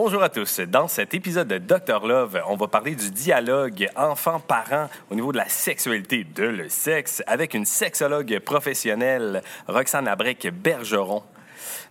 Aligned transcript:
Bonjour 0.00 0.22
à 0.22 0.28
tous. 0.28 0.60
Dans 0.60 0.86
cet 0.86 1.12
épisode 1.12 1.48
de 1.48 1.58
Dr 1.58 2.06
Love, 2.06 2.40
on 2.48 2.54
va 2.54 2.68
parler 2.68 2.94
du 2.94 3.10
dialogue 3.10 3.88
enfant-parent 3.96 4.88
au 5.10 5.16
niveau 5.16 5.32
de 5.32 5.38
la 5.38 5.48
sexualité 5.48 6.22
de 6.22 6.44
le 6.44 6.68
sexe 6.68 7.20
avec 7.26 7.52
une 7.52 7.64
sexologue 7.64 8.38
professionnelle, 8.38 9.42
Roxane 9.66 10.06
Abrec-Bergeron. 10.06 11.24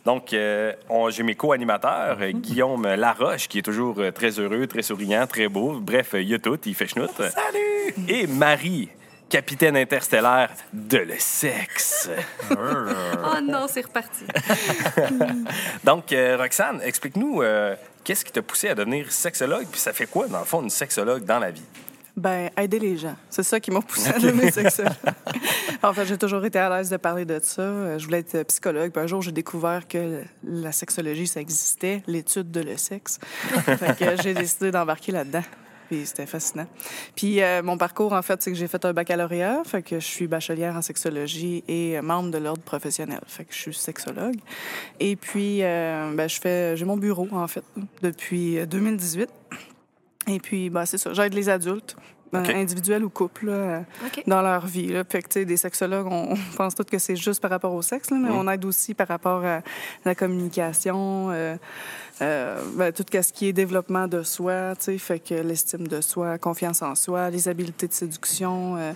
Donc, 0.06 0.32
euh, 0.32 0.72
on- 0.88 1.10
j'ai 1.10 1.24
mes 1.24 1.36
co-animateurs, 1.36 2.20
euh, 2.22 2.32
Guillaume 2.32 2.88
Laroche, 2.88 3.50
qui 3.50 3.60
est 3.60 3.62
toujours 3.62 4.00
euh, 4.00 4.12
très 4.12 4.40
heureux, 4.40 4.68
très 4.68 4.84
souriant, 4.84 5.28
très 5.28 5.50
beau. 5.50 5.78
Bref, 5.82 6.12
il 6.14 6.30
y 6.30 6.34
a 6.34 6.40
tout, 6.40 6.58
il 6.66 6.76
fait 6.76 6.88
schnout. 6.88 7.12
Salut! 7.14 7.94
Et 8.08 8.26
Marie, 8.26 8.88
capitaine 9.30 9.76
interstellaire 9.76 10.52
de 10.72 11.00
le 11.00 11.16
sexe. 11.18 12.10
Oh 13.30 13.42
non, 13.44 13.66
c'est 13.68 13.82
reparti. 13.82 14.24
Donc, 15.84 16.14
euh, 16.14 16.38
Roxane, 16.38 16.80
explique-nous 16.82 17.42
euh, 17.42 17.76
qu'est-ce 18.08 18.24
qui 18.24 18.32
t'a 18.32 18.42
poussé 18.42 18.70
à 18.70 18.76
devenir 18.76 19.12
sexologue, 19.12 19.68
puis 19.70 19.82
ça 19.82 19.92
fait 19.92 20.06
quoi, 20.06 20.28
dans 20.30 20.40
le 20.40 20.46
fond, 20.46 20.62
une 20.64 20.70
sexologue 20.70 21.26
dans 21.26 21.40
la 21.40 21.52
vie? 21.52 21.66
Ben, 22.16 22.50
aider 22.58 22.80
les 22.80 22.96
gens. 22.96 23.18
C'est 23.30 23.44
ça 23.44 23.60
qui 23.60 23.70
m'a 23.70 23.82
poussé 23.82 24.10
à 24.10 24.18
devenir 24.18 24.52
sexologue. 24.52 24.94
en 25.84 25.94
fait, 25.94 26.06
j'ai 26.06 26.18
toujours 26.18 26.44
été 26.46 26.58
à 26.58 26.70
l'aise 26.70 26.90
de 26.90 26.96
parler 26.96 27.26
de 27.26 27.38
ça. 27.44 27.62
Euh, 27.62 28.00
Je 28.00 28.06
voulais 28.06 28.20
être 28.20 28.44
psychologue. 28.44 28.92
Puis 28.92 29.04
un 29.04 29.08
jour, 29.08 29.22
j'ai 29.22 29.34
découvert 29.34 29.90
que 29.90 30.23
la 30.42 30.72
sexologie, 30.72 31.28
ça 31.28 31.42
existait, 31.42 32.02
l'étude 32.08 32.50
de 32.50 32.62
le 32.62 32.78
sexe. 32.78 33.20
fait 33.66 33.98
que 34.00 34.22
j'ai 34.24 34.34
décidé 34.34 34.72
d'embarquer 34.72 35.12
là-dedans. 35.12 35.44
Puis 35.88 36.06
c'était 36.06 36.26
fascinant. 36.26 36.68
Puis 37.16 37.42
euh, 37.42 37.64
mon 37.64 37.78
parcours, 37.78 38.14
en 38.14 38.22
fait, 38.22 38.42
c'est 38.42 38.52
que 38.52 38.58
j'ai 38.58 38.68
fait 38.68 38.84
un 38.84 38.94
baccalauréat. 38.94 39.64
Fait 39.66 39.82
que 39.82 40.00
je 40.00 40.06
suis 40.06 40.28
bachelière 40.28 40.76
en 40.76 40.82
sexologie 40.82 41.64
et 41.68 42.00
membre 42.02 42.32
de 42.32 42.38
l'ordre 42.38 42.62
professionnel. 42.62 43.22
Fait 43.28 43.46
que 43.46 43.54
je 43.54 43.60
suis 43.60 43.74
sexologue. 43.74 44.38
Et 45.00 45.16
puis, 45.16 45.64
euh, 45.64 46.14
ben, 46.14 46.28
je 46.28 46.40
fais, 46.40 46.76
j'ai 46.76 46.86
mon 46.86 46.98
bureau, 46.98 47.28
en 47.32 47.48
fait, 47.48 47.64
depuis 48.02 48.60
euh, 48.60 48.66
2018. 48.66 49.30
Et 50.28 50.40
puis, 50.40 50.70
bah, 50.70 50.86
c'est 50.86 50.98
ça. 50.98 51.14
J'aide 51.14 51.34
les 51.34 51.48
adultes, 51.48 51.96
euh, 52.33 52.42
OK. 52.42 52.50
individuels 52.50 53.03
ou 53.03 53.09
couples, 53.09 53.47
là, 53.47 53.52
euh, 53.53 53.81
dans 54.28 54.42
leur 54.42 54.66
vie. 54.66 54.88
Là. 54.88 55.03
Fait 55.09 55.22
que, 55.22 55.28
tu 55.28 55.33
sais, 55.39 55.45
des 55.45 55.58
sexologues, 55.58 56.08
on, 56.08 56.34
on 56.34 56.38
pense 56.56 56.75
tous 56.75 56.84
que 56.86 56.97
c'est 56.97 57.16
juste 57.16 57.42
par 57.42 57.52
rapport 57.52 57.73
au 57.73 57.81
sexe, 57.81 58.11
là, 58.11 58.17
mais 58.17 58.30
on 58.31 58.47
aide 58.50 58.66
aussi 58.66 58.94
par 58.94 59.08
rapport 59.08 59.45
à 59.45 59.61
la 60.06 60.16
communication, 60.16 61.30
euh, 61.31 61.56
euh, 62.22 62.61
ben, 62.75 62.92
tout 62.92 63.06
ce 63.11 63.34
qui 63.34 63.47
est 63.47 63.53
développement 63.53 64.08
de 64.08 64.23
soi, 64.23 64.75
tu 64.78 64.86
sais, 64.86 64.97
fait 64.97 65.19
que 65.19 65.36
l'estime 65.36 65.88
de 65.88 66.02
soi, 66.02 66.38
confiance 66.38 66.81
en 66.81 66.95
soi, 66.95 67.30
les 67.30 67.47
habiletés 67.47 67.88
de 67.88 67.94
séduction, 67.94 68.75
euh, 68.78 68.94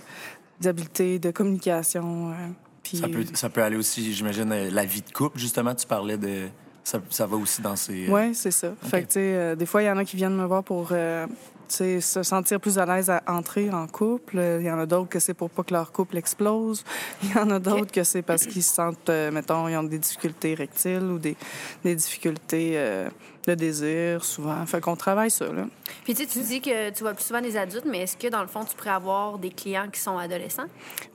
les 0.60 0.68
habiletés 0.68 1.18
de 1.18 1.30
communication. 1.30 2.30
euh, 2.30 2.34
puis, 2.82 2.96
Ça 2.98 3.08
peut, 3.08 3.24
ça 3.34 3.48
peut 3.48 3.62
aller 3.62 3.76
aussi, 3.76 4.12
j'imagine, 4.12 4.52
la 4.52 4.84
vie 4.84 5.02
de 5.02 5.12
couple, 5.12 5.38
justement. 5.38 5.74
Tu 5.74 5.86
parlais 5.86 6.16
de. 6.18 6.48
Ça, 6.84 7.00
ça 7.10 7.26
va 7.26 7.36
aussi 7.36 7.62
dans 7.62 7.76
ces. 7.76 8.08
Oui, 8.08 8.34
c'est 8.34 8.50
ça. 8.50 8.72
Fait 8.82 9.02
que, 9.02 9.06
tu 9.06 9.12
sais, 9.14 9.34
euh, 9.34 9.54
des 9.54 9.66
fois, 9.66 9.82
il 9.82 9.86
y 9.86 9.90
en 9.90 9.98
a 9.98 10.04
qui 10.04 10.16
viennent 10.16 10.34
me 10.34 10.44
voir 10.44 10.64
pour 10.64 10.88
euh, 10.90 11.26
tu 11.72 11.76
sais, 11.76 12.00
se 12.00 12.22
sentir 12.22 12.60
plus 12.60 12.78
à 12.78 12.84
l'aise 12.84 13.08
à 13.08 13.22
entrer 13.28 13.70
en 13.70 13.86
couple. 13.86 14.38
Il 14.60 14.66
y 14.66 14.70
en 14.70 14.78
a 14.78 14.86
d'autres 14.86 15.08
que 15.08 15.18
c'est 15.18 15.34
pour 15.34 15.48
pas 15.48 15.62
que 15.62 15.72
leur 15.72 15.90
couple 15.90 16.18
explose. 16.18 16.84
Il 17.22 17.30
y 17.30 17.38
en 17.38 17.50
a 17.50 17.58
d'autres 17.58 17.90
que 17.90 18.04
c'est 18.04 18.22
parce 18.22 18.46
qu'ils 18.46 18.62
se 18.62 18.74
sentent, 18.74 19.08
euh, 19.08 19.30
mettons, 19.30 19.68
ils 19.68 19.76
ont 19.76 19.82
des 19.82 19.98
difficultés 19.98 20.52
érectiles 20.52 21.04
ou 21.04 21.18
des, 21.18 21.36
des 21.84 21.94
difficultés 21.94 22.72
euh, 22.74 23.08
de 23.46 23.54
désir, 23.54 24.24
souvent. 24.24 24.64
Fait 24.66 24.80
qu'on 24.80 24.96
travaille 24.96 25.30
ça, 25.30 25.46
là. 25.46 25.66
Puis 26.04 26.14
tu 26.14 26.22
sais, 26.22 26.28
tu 26.28 26.40
dis 26.40 26.60
que 26.60 26.90
tu 26.90 27.02
vois 27.02 27.14
plus 27.14 27.24
souvent 27.24 27.40
des 27.40 27.56
adultes, 27.56 27.84
mais 27.86 28.00
est-ce 28.00 28.16
que 28.16 28.28
dans 28.28 28.40
le 28.40 28.46
fond, 28.48 28.64
tu 28.64 28.74
pourrais 28.76 28.90
avoir 28.90 29.38
des 29.38 29.50
clients 29.50 29.88
qui 29.92 30.00
sont 30.00 30.18
adolescents? 30.18 30.66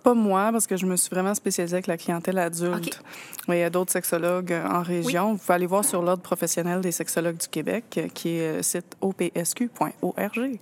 Pas 0.04 0.14
moi, 0.14 0.50
parce 0.52 0.68
que 0.68 0.78
je 0.78 0.86
me 0.86 0.96
suis 0.96 1.10
vraiment 1.10 1.34
spécialisée 1.34 1.76
avec 1.76 1.88
la 1.88 1.98
clientèle 1.98 2.38
adulte. 2.38 3.02
Mais 3.48 3.58
il 3.58 3.62
y 3.62 3.64
a 3.64 3.70
d'autres 3.70 3.92
sexologues 3.92 4.52
euh, 4.52 4.66
en 4.68 4.82
région. 4.82 5.34
Vous 5.34 5.38
pouvez 5.38 5.54
aller 5.54 5.66
voir 5.66 5.86
sur 5.86 6.02
l'Ordre 6.02 6.22
professionnel 6.22 6.82
des 6.82 6.92
sexologues 6.92 7.38
du 7.38 7.48
Québec, 7.48 7.86
euh, 7.98 8.08
qui 8.14 8.38
est 8.38 8.58
le 8.58 8.64
site 8.64 8.96
opsq.org. 9.02 9.70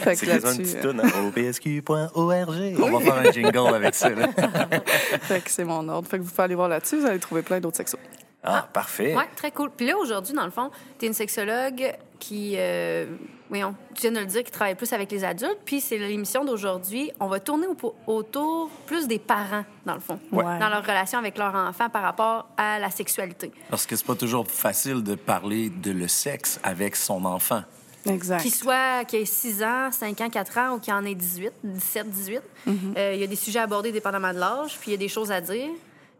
fait 0.00 0.10
que 0.12 0.18
C'est 0.18 0.26
quasiment 0.26 0.52
une 0.52 0.58
là-dessus, 0.58 0.62
petite 0.62 0.76
euh, 0.76 0.82
toune, 0.82 1.00
hein? 1.00 1.28
opsq.org. 1.28 2.76
On 2.80 2.98
va 2.98 3.00
faire 3.00 3.14
un 3.14 3.32
jingle 3.32 3.74
avec 3.74 3.94
ça. 3.94 4.10
Là. 4.10 4.28
fait 5.22 5.40
que 5.40 5.50
c'est 5.50 5.64
mon 5.64 5.88
ordre. 5.88 6.08
Fait 6.08 6.18
que 6.18 6.22
vous 6.22 6.30
pouvez 6.30 6.42
aller 6.42 6.54
voir 6.54 6.68
là-dessus, 6.68 7.00
vous 7.00 7.06
allez 7.06 7.18
trouver 7.18 7.42
plein 7.42 7.60
d'autres 7.60 7.76
sexos. 7.76 7.98
Ah, 8.44 8.68
parfait. 8.72 9.14
Oui, 9.16 9.22
très 9.36 9.50
cool. 9.50 9.70
Puis 9.70 9.86
là, 9.86 9.96
aujourd'hui, 9.96 10.34
dans 10.34 10.44
le 10.44 10.50
fond, 10.50 10.70
tu 10.98 11.04
es 11.04 11.08
une 11.08 11.14
sexologue 11.14 11.92
qui, 12.18 12.54
euh, 12.56 13.06
voyons, 13.48 13.74
tu 13.94 14.02
viens 14.02 14.12
de 14.12 14.18
le 14.20 14.26
dire, 14.26 14.44
qui 14.44 14.50
travaille 14.50 14.74
plus 14.74 14.92
avec 14.92 15.10
les 15.10 15.24
adultes. 15.24 15.58
Puis 15.64 15.80
c'est 15.80 15.98
l'émission 15.98 16.44
d'aujourd'hui. 16.44 17.10
On 17.20 17.26
va 17.28 17.40
tourner 17.40 17.66
au- 17.66 17.94
autour 18.06 18.70
plus 18.86 19.06
des 19.08 19.18
parents, 19.18 19.64
dans 19.86 19.94
le 19.94 20.00
fond, 20.00 20.18
Ouais. 20.32 20.42
dans 20.58 20.68
leur 20.68 20.82
relation 20.82 21.18
avec 21.18 21.38
leur 21.38 21.54
enfant 21.54 21.88
par 21.88 22.02
rapport 22.02 22.46
à 22.56 22.78
la 22.78 22.90
sexualité. 22.90 23.50
Parce 23.70 23.86
que 23.86 23.96
c'est 23.96 24.06
pas 24.06 24.14
toujours 24.14 24.46
facile 24.46 25.02
de 25.02 25.14
parler 25.14 25.70
de 25.70 25.90
le 25.92 26.08
sexe 26.08 26.60
avec 26.62 26.96
son 26.96 27.24
enfant. 27.24 27.62
Exact. 28.06 28.42
Qu'il 28.42 28.54
soit, 28.54 29.04
qu'il 29.06 29.20
ait 29.20 29.24
6 29.24 29.62
ans, 29.62 29.90
5 29.90 30.20
ans, 30.20 30.28
4 30.28 30.58
ans 30.58 30.74
ou 30.74 30.78
qu'il 30.78 30.92
en 30.92 31.02
ait 31.06 31.14
18, 31.14 31.52
17, 31.64 32.10
18. 32.10 32.42
Euh, 32.98 33.12
Il 33.14 33.20
y 33.20 33.24
a 33.24 33.26
des 33.26 33.36
sujets 33.36 33.60
abordés 33.60 33.92
dépendamment 33.92 34.32
de 34.34 34.38
l'âge, 34.38 34.76
puis 34.78 34.90
il 34.90 34.92
y 34.92 34.94
a 34.94 34.98
des 34.98 35.08
choses 35.08 35.32
à 35.32 35.40
dire. 35.40 35.70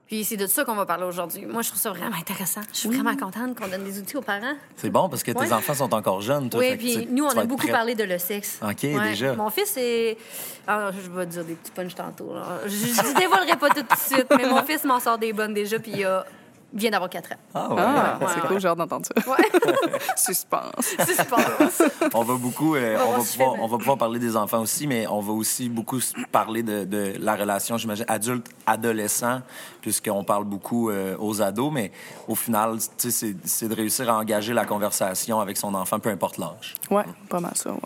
Puis 0.06 0.22
c'est 0.25 0.37
de 0.37 0.47
ça 0.47 0.65
qu'on 0.65 0.75
va 0.75 0.84
parler 0.84 1.04
aujourd'hui. 1.04 1.47
Moi, 1.47 1.62
je 1.62 1.69
trouve 1.69 1.81
ça 1.81 1.91
vraiment 1.91 2.15
intéressant. 2.16 2.60
Je 2.72 2.78
suis 2.78 2.88
vraiment 2.91 3.16
contente 3.16 3.59
qu'on 3.59 3.66
donne 3.69 3.84
des 3.84 3.98
outils 3.98 4.16
aux 4.19 4.22
parents. 4.22 4.54
C'est 4.76 4.91
bon 4.91 5.09
parce 5.09 5.22
que 5.22 5.32
tes 5.32 5.38
Ouais. 5.38 5.53
enfants 5.53 5.72
sont 5.75 5.94
encore 5.94 6.20
jeunes, 6.20 6.50
toi. 6.50 6.60
Oui, 6.60 6.76
puis 6.76 7.09
nous, 7.10 7.25
on 7.25 7.31
a 7.38 7.44
beaucoup 7.47 7.66
parlé 7.69 7.94
de 7.94 8.04
le 8.04 8.19
sexe. 8.19 8.60
OK, 8.62 8.81
déjà. 8.82 9.34
Mon 9.34 9.48
fils 9.50 9.75
est. 9.78 10.19
Ah, 10.66 10.91
je 10.93 11.10
vais 11.10 11.26
dire 11.26 11.44
des 11.44 11.54
petits 11.54 11.72
punchs 11.72 11.94
tantôt. 11.94 12.34
là. 12.34 12.60
Je, 12.66 12.70
je 12.70 13.19
dévoilerai 13.19 13.56
pas 13.56 13.70
tout 13.70 13.82
de 13.82 13.97
suite, 13.98 14.26
mais 14.37 14.47
mon 14.47 14.62
fils 14.66 14.84
m'en 14.84 15.00
sort 15.00 15.16
des 15.19 15.32
bonnes 15.32 15.54
déjà, 15.54 15.78
puis 15.78 15.93
il 15.94 16.04
a- 16.04 16.26
vient 16.75 16.91
d'avoir 16.91 17.09
4 17.09 17.33
ans. 17.33 17.37
Ah, 17.55 17.69
ouais. 17.69 17.75
Ah, 17.79 18.19
Ouais, 18.21 18.27
c'est 18.35 18.41
ouais. 18.43 18.49
cool, 18.49 18.61
j'ai 18.61 18.69
hâte 18.69 18.79
d'entendre 18.79 19.07
ça. 19.07 19.31
Ouais, 19.31 19.37
Suspense. 20.17 20.97
suspense. 21.07 21.83
On 22.12 22.23
va 22.25 22.35
beaucoup, 22.35 22.75
euh, 22.77 22.99
On 23.07 23.12
va 23.12 23.19
pouvoir, 23.25 23.55
on 23.61 23.67
va 23.67 23.79
pouvoir 23.79 23.99
parler 23.99 24.19
des 24.19 24.37
enfants 24.37 24.61
aussi, 24.61 24.87
mais 24.87 25.07
on 25.07 25.21
va 25.21 25.33
aussi 25.33 25.69
beaucoup 25.69 25.99
parler 26.33 26.62
de, 26.62 26.85
de 26.85 27.15
la 27.21 27.37
relation, 27.37 27.79
j'imagine, 27.79 28.05
adulte-adolescent, 28.09 29.41
puisqu'on 29.81 30.25
parle 30.25 30.45
beaucoup 30.45 30.91
euh, 30.91 31.17
aux 31.19 31.41
ados, 31.43 31.73
mais 31.73 31.93
au 32.29 32.35
final, 32.35 32.79
c'est 32.99 33.69
de 33.69 33.75
réussir 33.75 34.11
à 34.11 34.19
engager 34.19 34.53
la 34.55 34.65
conversation 34.65 35.41
avec 35.41 35.56
son 35.56 35.75
enfant, 35.75 35.99
peu 36.01 36.11
importe 36.11 36.39
l'âge. 36.39 36.75
Ouais, 36.91 37.05
pas 37.29 37.41
mal 37.41 37.53
ça, 37.55 37.71
ouais. 37.73 37.79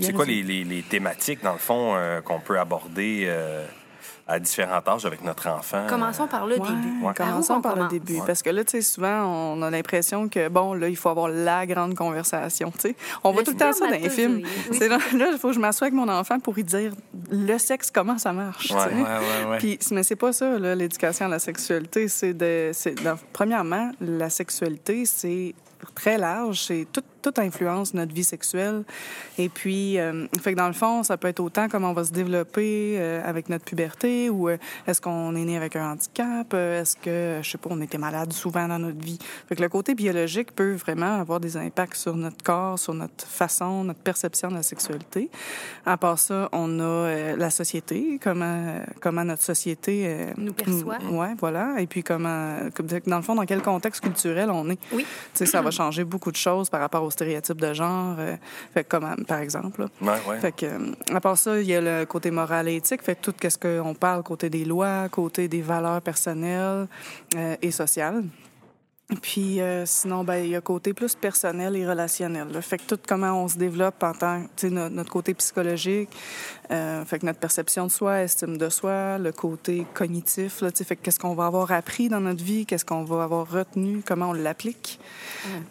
C'est 0.00 0.12
quoi 0.12 0.24
les, 0.24 0.42
les- 0.42 0.64
les 0.64 0.82
thématiques, 0.82 1.42
dans 1.42 1.52
le 1.52 1.58
fond, 1.58 1.92
euh, 1.94 2.20
qu'on 2.20 2.40
peut 2.40 2.58
aborder 2.58 3.24
euh, 3.26 3.64
à 4.26 4.38
différents 4.38 4.80
âges 4.86 5.04
avec 5.04 5.22
notre 5.22 5.48
enfant? 5.48 5.86
Commençons 5.88 6.26
par 6.26 6.46
le 6.46 6.58
Ouais, 6.58 6.68
début. 6.68 7.14
Commençons 7.16 7.60
par 7.60 7.76
le 7.76 7.88
début? 7.88 8.20
Parce 8.26 8.42
que 8.42 8.50
là, 8.50 8.64
tu 8.64 8.70
sais, 8.72 8.80
souvent, 8.82 9.24
on 9.54 9.62
a 9.62 9.70
l'impression 9.70 10.28
que, 10.28 10.48
bon, 10.48 10.72
là, 10.74 10.88
il 10.88 10.96
faut 10.96 11.10
avoir 11.10 11.28
la 11.28 11.66
grande 11.66 11.94
conversation, 11.94 12.70
tu 12.70 12.80
sais. 12.80 12.96
On 13.22 13.32
voit 13.32 13.42
Le 13.42 13.46
tout 13.46 13.52
le 13.52 13.58
temps 13.58 13.72
ça 13.72 13.86
dans 13.86 13.92
les 13.92 14.08
films. 14.08 14.40
spermatozoïde, 14.46 14.70
oui. 14.70 14.76
C'est 14.78 14.88
là, 14.88 14.98
il 15.32 15.38
faut 15.38 15.48
que 15.48 15.54
je 15.54 15.60
m'assoie 15.60 15.86
avec 15.88 15.94
mon 15.94 16.08
enfant 16.08 16.38
pour 16.40 16.54
lui 16.54 16.64
dire 16.64 16.92
le 17.30 17.58
sexe, 17.58 17.90
comment 17.90 18.18
ça 18.18 18.32
marche, 18.32 18.68
tu 18.68 18.74
Ouais. 18.74 18.80
sais. 18.80 18.94
Ouais, 18.94 19.02
ouais, 19.02 19.50
ouais. 19.50 19.58
Puis, 19.58 19.78
mais 19.90 20.02
c'est 20.02 20.16
pas 20.16 20.32
ça, 20.32 20.58
là, 20.58 20.74
l'éducation 20.74 21.26
à 21.26 21.28
la 21.28 21.38
sexualité. 21.38 22.08
C'est 22.08 22.32
de, 22.34 22.72
premièrement, 23.32 23.90
la 24.00 24.30
sexualité, 24.30 25.04
c'est 25.06 25.54
très 25.94 26.16
large. 26.18 26.62
C'est 26.62 26.86
tout 27.24 27.40
influence 27.40 27.94
notre 27.94 28.14
vie 28.14 28.22
sexuelle. 28.24 28.84
Et 29.38 29.48
puis, 29.48 29.98
euh, 29.98 30.26
fait 30.42 30.52
que 30.52 30.58
dans 30.58 30.66
le 30.66 30.74
fond, 30.74 31.02
ça 31.02 31.16
peut 31.16 31.28
être 31.28 31.40
autant 31.40 31.68
comment 31.70 31.90
on 31.90 31.94
va 31.94 32.04
se 32.04 32.12
développer 32.12 32.96
euh, 32.98 33.22
avec 33.24 33.48
notre 33.48 33.64
puberté 33.64 34.28
ou 34.28 34.50
euh, 34.50 34.58
est-ce 34.86 35.00
qu'on 35.00 35.34
est 35.34 35.44
né 35.44 35.56
avec 35.56 35.74
un 35.74 35.92
handicap, 35.92 36.52
est-ce 36.52 36.96
que, 36.96 37.40
je 37.42 37.50
sais 37.50 37.58
pas, 37.58 37.70
on 37.72 37.80
était 37.80 37.96
malade 37.96 38.32
souvent 38.32 38.68
dans 38.68 38.78
notre 38.78 39.02
vie. 39.02 39.18
Fait 39.48 39.56
que 39.56 39.62
le 39.62 39.70
côté 39.70 39.94
biologique 39.94 40.54
peut 40.54 40.74
vraiment 40.74 41.18
avoir 41.18 41.40
des 41.40 41.56
impacts 41.56 41.96
sur 41.96 42.14
notre 42.14 42.42
corps, 42.44 42.78
sur 42.78 42.92
notre 42.92 43.26
façon, 43.26 43.84
notre 43.84 44.00
perception 44.00 44.48
de 44.48 44.54
la 44.54 44.62
sexualité. 44.62 45.30
À 45.86 45.96
part 45.96 46.18
ça, 46.18 46.50
on 46.52 46.78
a 46.80 47.36
la 47.36 47.50
société, 47.50 48.20
comment, 48.22 48.80
comment 49.00 49.24
notre 49.24 49.42
société 49.42 50.26
Nous 50.36 50.52
perçoit. 50.52 50.98
Ouais, 51.10 51.34
voilà. 51.38 51.80
Et 51.80 51.86
puis 51.86 52.02
comment, 52.02 52.58
comme- 52.74 52.86
dans 53.06 53.16
le 53.16 53.22
fond, 53.22 53.34
dans 53.34 53.46
quel 53.46 53.62
contexte 53.62 54.02
culturel 54.02 54.50
on 54.50 54.68
est. 54.68 54.78
Oui. 54.92 55.06
Tu 55.32 55.38
sais, 55.38 55.46
ça 55.46 55.62
va 55.62 55.70
changer 55.70 56.04
beaucoup 56.04 56.30
de 56.30 56.36
choses 56.36 56.68
par 56.68 56.80
rapport 56.80 57.02
aux 57.02 57.13
stéréotypes 57.14 57.60
de 57.60 57.72
genre. 57.72 58.16
euh, 58.18 58.36
fait 58.74 58.84
comme, 58.84 59.04
euh, 59.04 59.24
par 59.26 59.38
exemple. 59.38 59.80
là. 59.82 59.88
Ouais, 60.02 60.20
ouais. 60.28 60.40
Fait 60.40 60.52
que, 60.52 60.66
euh, 60.66 60.92
à 61.14 61.20
part 61.20 61.38
ça, 61.38 61.58
il 61.58 61.66
y 61.66 61.74
a 61.74 61.80
le 61.80 62.04
côté 62.04 62.30
moral 62.30 62.68
et 62.68 62.76
éthique. 62.76 63.02
Fait 63.02 63.16
que 63.16 63.30
tout 63.30 63.34
ce 63.42 63.56
qu'on 63.58 63.94
parle 63.94 64.22
côté 64.22 64.50
des 64.50 64.64
lois, 64.64 65.08
côté 65.08 65.48
des 65.48 65.62
valeurs 65.62 66.02
personnelles 66.02 66.86
euh, 67.36 67.56
et 67.62 67.70
sociales. 67.70 68.22
Puis 69.20 69.60
euh, 69.60 69.84
sinon, 69.86 70.24
ben, 70.24 70.36
il 70.36 70.50
y 70.50 70.56
a 70.56 70.60
côté 70.60 70.92
plus 70.92 71.14
personnel 71.14 71.76
et 71.76 71.86
relationnel. 71.86 72.48
Là. 72.52 72.60
Fait 72.62 72.78
que 72.78 72.82
tout 72.84 72.98
comment 73.06 73.42
on 73.42 73.48
se 73.48 73.56
développe 73.56 74.02
en 74.02 74.12
tant 74.12 74.44
que 74.56 74.66
no, 74.66 74.88
notre 74.88 75.10
côté 75.10 75.34
psychologique, 75.34 76.08
euh, 76.70 77.04
fait 77.04 77.18
que 77.18 77.26
notre 77.26 77.38
perception 77.38 77.86
de 77.86 77.90
soi, 77.90 78.22
estime 78.22 78.56
de 78.56 78.68
soi, 78.68 79.18
le 79.18 79.32
côté 79.32 79.86
cognitif, 79.94 80.60
là, 80.60 80.70
fait 80.70 80.96
que 80.96 81.02
qu'est-ce 81.02 81.18
qu'on 81.18 81.34
va 81.34 81.46
avoir 81.46 81.72
appris 81.72 82.08
dans 82.08 82.20
notre 82.20 82.42
vie, 82.42 82.66
qu'est-ce 82.66 82.84
qu'on 82.84 83.04
va 83.04 83.24
avoir 83.24 83.50
retenu, 83.50 84.02
comment 84.06 84.30
on 84.30 84.32
l'applique. 84.32 84.98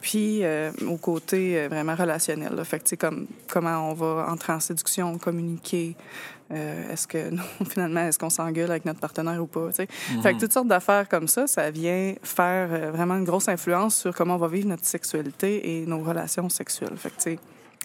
Puis 0.01 0.44
euh, 0.44 0.72
au 0.88 0.98
côté 0.98 1.68
vraiment 1.68 1.95
relationnel, 1.95 2.54
là, 2.54 2.63
fait 2.63 2.80
que 2.80 2.95
comme 2.95 3.28
comment 3.48 3.90
on 3.90 3.94
va 3.94 4.28
entrer 4.30 4.54
en 4.54 4.60
séduction, 4.60 5.18
communiquer, 5.18 5.95
euh, 6.53 6.94
est-ce 6.94 7.07
que 7.07 7.29
non, 7.31 7.44
finalement, 7.69 8.01
est-ce 8.07 8.19
qu'on 8.19 8.29
s'engueule 8.29 8.69
avec 8.69 8.85
notre 8.85 9.00
partenaire 9.00 9.41
ou 9.41 9.47
pas? 9.47 9.69
Fait 9.71 9.88
que 9.88 10.39
toutes 10.39 10.53
sortes 10.53 10.67
d'affaires 10.67 11.07
comme 11.09 11.27
ça, 11.27 11.47
ça 11.47 11.69
vient 11.71 12.13
faire 12.23 12.69
euh, 12.71 12.91
vraiment 12.91 13.15
une 13.15 13.25
grosse 13.25 13.47
influence 13.47 13.95
sur 13.95 14.13
comment 14.13 14.35
on 14.35 14.39
va 14.39 14.47
vivre 14.47 14.67
notre 14.67 14.85
sexualité 14.85 15.81
et 15.81 15.85
nos 15.85 16.00
relations 16.00 16.50
sexuelles. 16.50 16.95
Fait 16.97 17.09
que, 17.09 17.15
tu 17.15 17.21
sais, 17.23 17.39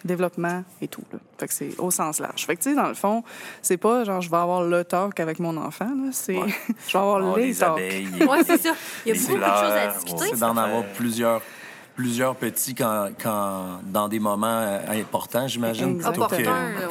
développement 0.04 0.62
et 0.80 0.88
tout. 0.88 1.02
Là. 1.12 1.18
Fait 1.38 1.48
que 1.48 1.54
c'est 1.54 1.78
au 1.78 1.90
sens 1.90 2.20
large. 2.20 2.46
Fait 2.46 2.56
que, 2.56 2.62
tu 2.62 2.70
sais, 2.70 2.76
dans 2.76 2.88
le 2.88 2.94
fond, 2.94 3.24
c'est 3.62 3.76
pas 3.76 4.04
genre 4.04 4.20
je 4.20 4.30
vais 4.30 4.36
avoir 4.36 4.62
le 4.62 4.84
talk 4.84 5.18
avec 5.20 5.38
mon 5.40 5.56
enfant, 5.56 5.86
là. 5.86 6.10
C'est 6.12 6.36
Ouais. 6.36 6.54
je 6.86 6.92
vais 6.92 6.98
avoir 6.98 7.32
Oh, 7.32 7.36
les 7.36 7.46
les 7.46 7.62
abeilles. 7.62 8.08
Oui, 8.20 8.38
c'est 8.46 8.58
ça. 8.62 8.74
Il 9.04 9.08
y 9.08 9.12
a 9.12 9.14
Les 9.14 9.20
beaucoup 9.20 9.38
de 9.38 9.44
choses 9.44 9.72
à 9.72 9.86
discuter. 9.88 10.24
C'est 10.30 10.40
d'en 10.40 10.56
avoir 10.56 10.84
plusieurs 10.96 11.42
plusieurs 11.98 12.36
petits 12.36 12.76
quand, 12.76 13.08
quand 13.20 13.80
dans 13.82 14.06
des 14.08 14.20
moments 14.20 14.46
euh, 14.46 14.78
importants, 15.00 15.48
j'imagine, 15.48 15.98
plutôt 15.98 16.26
que, 16.28 16.36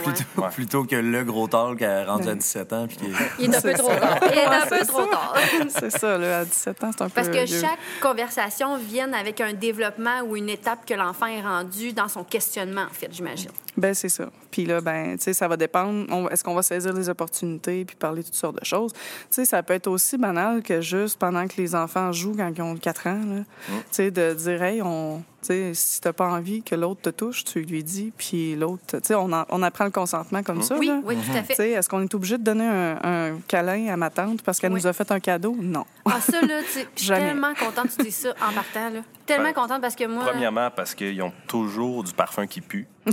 plutôt, 0.03 0.23
Ouais. 0.41 0.49
plutôt 0.53 0.83
que 0.83 0.97
le 0.97 1.23
gros 1.23 1.47
talk 1.47 1.81
à 1.81 2.03
rendu 2.03 2.27
à 2.27 2.35
17 2.35 2.73
ans. 2.73 2.87
Puis 2.87 2.97
qui 2.97 3.05
est- 3.05 3.09
Il 3.39 3.53
est 3.53 3.55
un 3.55 3.61
peu 3.61 3.73
trop 3.73 3.87
tard. 3.87 4.17
Il 4.29 4.37
est 4.37 4.45
un 4.45 4.65
peu 4.65 4.75
c'est 4.79 4.85
trop 4.85 5.03
ça. 5.05 5.07
tard. 5.09 5.35
c'est 5.69 5.91
ça, 5.97 6.17
là, 6.17 6.39
à 6.39 6.45
17 6.45 6.83
ans, 6.83 6.89
c'est 6.91 7.03
un 7.05 7.09
Parce 7.09 7.29
peu 7.29 7.33
que 7.35 7.45
vieux. 7.45 7.61
chaque 7.61 7.79
conversation 8.01 8.75
vient 8.77 9.13
avec 9.13 9.39
un 9.39 9.53
développement 9.53 10.23
ou 10.27 10.35
une 10.35 10.49
étape 10.49 10.85
que 10.85 10.93
l'enfant 10.93 11.27
est 11.27 11.41
rendu 11.41 11.93
dans 11.93 12.09
son 12.09 12.25
questionnement, 12.25 12.81
en 12.83 12.93
fait, 12.93 13.07
j'imagine. 13.13 13.51
Ben 13.77 13.93
c'est 13.93 14.09
ça. 14.09 14.29
Puis 14.49 14.65
là, 14.65 14.81
ben, 14.81 15.17
tu 15.17 15.23
sais, 15.23 15.33
ça 15.33 15.47
va 15.47 15.55
dépendre. 15.55 16.31
Est-ce 16.31 16.43
qu'on 16.43 16.55
va 16.55 16.63
saisir 16.63 16.93
les 16.93 17.09
opportunités 17.09 17.85
puis 17.85 17.95
parler 17.95 18.23
toutes 18.23 18.33
sortes 18.33 18.59
de 18.59 18.65
choses? 18.65 18.91
Tu 18.93 18.99
sais, 19.29 19.45
ça 19.45 19.61
peut 19.61 19.75
être 19.75 19.87
aussi 19.87 20.17
banal 20.17 20.63
que 20.63 20.81
juste 20.81 21.19
pendant 21.19 21.47
que 21.47 21.53
les 21.57 21.75
enfants 21.75 22.11
jouent 22.11 22.35
quand 22.35 22.51
ils 22.55 22.61
ont 22.61 22.75
4 22.75 23.07
ans, 23.07 23.21
là, 23.35 23.43
tu 23.67 23.73
sais, 23.91 24.11
de 24.11 24.33
dire, 24.33 24.63
hey, 24.63 24.81
on, 24.81 25.23
tu 25.47 25.53
sais, 25.53 25.71
si 25.73 26.01
t'as 26.01 26.13
pas 26.13 26.27
envie 26.29 26.61
que 26.63 26.75
l'autre 26.75 27.01
te 27.01 27.09
touche, 27.09 27.43
tu 27.43 27.61
lui 27.61 27.83
dis, 27.83 28.11
puis 28.17 28.55
l'autre, 28.55 28.81
tu 28.87 28.97
sais, 29.03 29.15
on, 29.15 29.31
en- 29.31 29.45
on 29.49 29.63
apprend 29.63 29.85
le 29.85 29.91
consentement 29.91 30.43
comme 30.43 30.61
ça. 30.61 30.75
Oui, 30.77 30.87
là. 30.87 30.99
oui, 31.03 31.15
tout 31.15 31.31
à 31.37 31.39
Tu 31.41 31.45
fait. 31.47 31.55
sais, 31.55 31.69
est-ce 31.71 31.87
qu'on 31.89 32.01
est 32.01 32.13
obligé 32.13 32.37
de 32.37 32.43
donner 32.43 32.65
un, 32.67 32.97
un 33.03 33.37
câlin 33.47 33.87
à 33.93 33.97
ma 33.97 34.09
tante 34.09 34.41
parce 34.41 34.59
qu'elle 34.59 34.71
Oui. 34.73 34.79
nous 34.81 34.87
a 34.87 34.93
fait 34.93 35.11
un 35.11 35.19
cadeau? 35.19 35.55
Non. 35.59 35.85
Ah, 36.05 36.19
ça, 36.21 36.41
là, 36.41 36.61
tu 36.63 36.69
sais, 36.79 36.87
je 36.95 37.01
suis 37.03 37.09
tellement 37.13 37.53
contente 37.53 37.87
que 37.89 37.95
tu 38.01 38.03
dis 38.03 38.11
ça 38.11 38.29
en 38.47 38.53
partant, 38.53 38.89
là. 38.89 38.99
Tellement 39.25 39.43
Ben, 39.49 39.53
contente 39.53 39.81
parce 39.81 39.95
que 39.95 40.05
moi. 40.05 40.23
Premièrement, 40.25 40.69
parce 40.73 40.95
qu'ils 40.95 41.21
ont 41.21 41.33
toujours 41.47 42.03
du 42.03 42.13
parfum 42.13 42.47
qui 42.47 42.61
pue. 42.61 42.87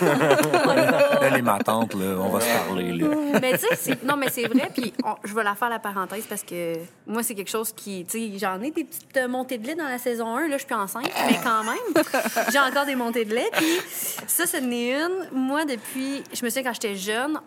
Là, 0.00 1.30
les 1.34 1.42
matantes, 1.42 1.94
là, 1.94 2.16
on 2.18 2.28
va 2.30 2.40
se 2.40 2.46
parler. 2.66 2.92
Là. 2.92 3.08
Mais 3.40 3.58
tu 3.58 3.66
sais, 3.76 3.98
non, 4.04 4.16
mais 4.16 4.28
c'est 4.30 4.46
vrai. 4.46 4.70
Puis 4.74 4.92
on- 5.04 5.16
je 5.24 5.34
vais 5.34 5.42
la 5.44 5.54
faire 5.54 5.68
la 5.70 5.78
parenthèse 5.78 6.24
parce 6.28 6.42
que 6.42 6.74
moi, 7.06 7.22
c'est 7.22 7.34
quelque 7.34 7.50
chose 7.50 7.72
qui, 7.72 8.04
tu 8.04 8.18
sais, 8.32 8.38
j'en 8.38 8.60
ai 8.62 8.70
des 8.70 8.84
petites 8.84 9.16
euh, 9.16 9.28
montées 9.28 9.58
de 9.58 9.66
lait 9.66 9.74
dans 9.74 9.88
la 9.88 9.98
saison 9.98 10.34
1. 10.36 10.48
Là, 10.48 10.52
je 10.52 10.58
suis 10.58 10.66
plus 10.66 10.74
enceinte, 10.76 11.10
mais 11.28 11.36
quand 11.42 11.64
même, 11.64 11.69
j'ai 12.52 12.58
encore 12.58 12.86
des 12.86 12.94
montées 12.96 13.24
de 13.24 13.34
lait. 13.34 13.50
Puis 13.52 13.80
ça, 14.26 14.46
ce 14.46 14.56
n'est 14.56 14.92
une. 15.00 15.28
Moi, 15.32 15.64
depuis, 15.64 16.22
je 16.32 16.44
me 16.44 16.50
souviens 16.50 16.64
quand 16.64 16.74
j'étais 16.74 16.96
jeune, 16.96 17.40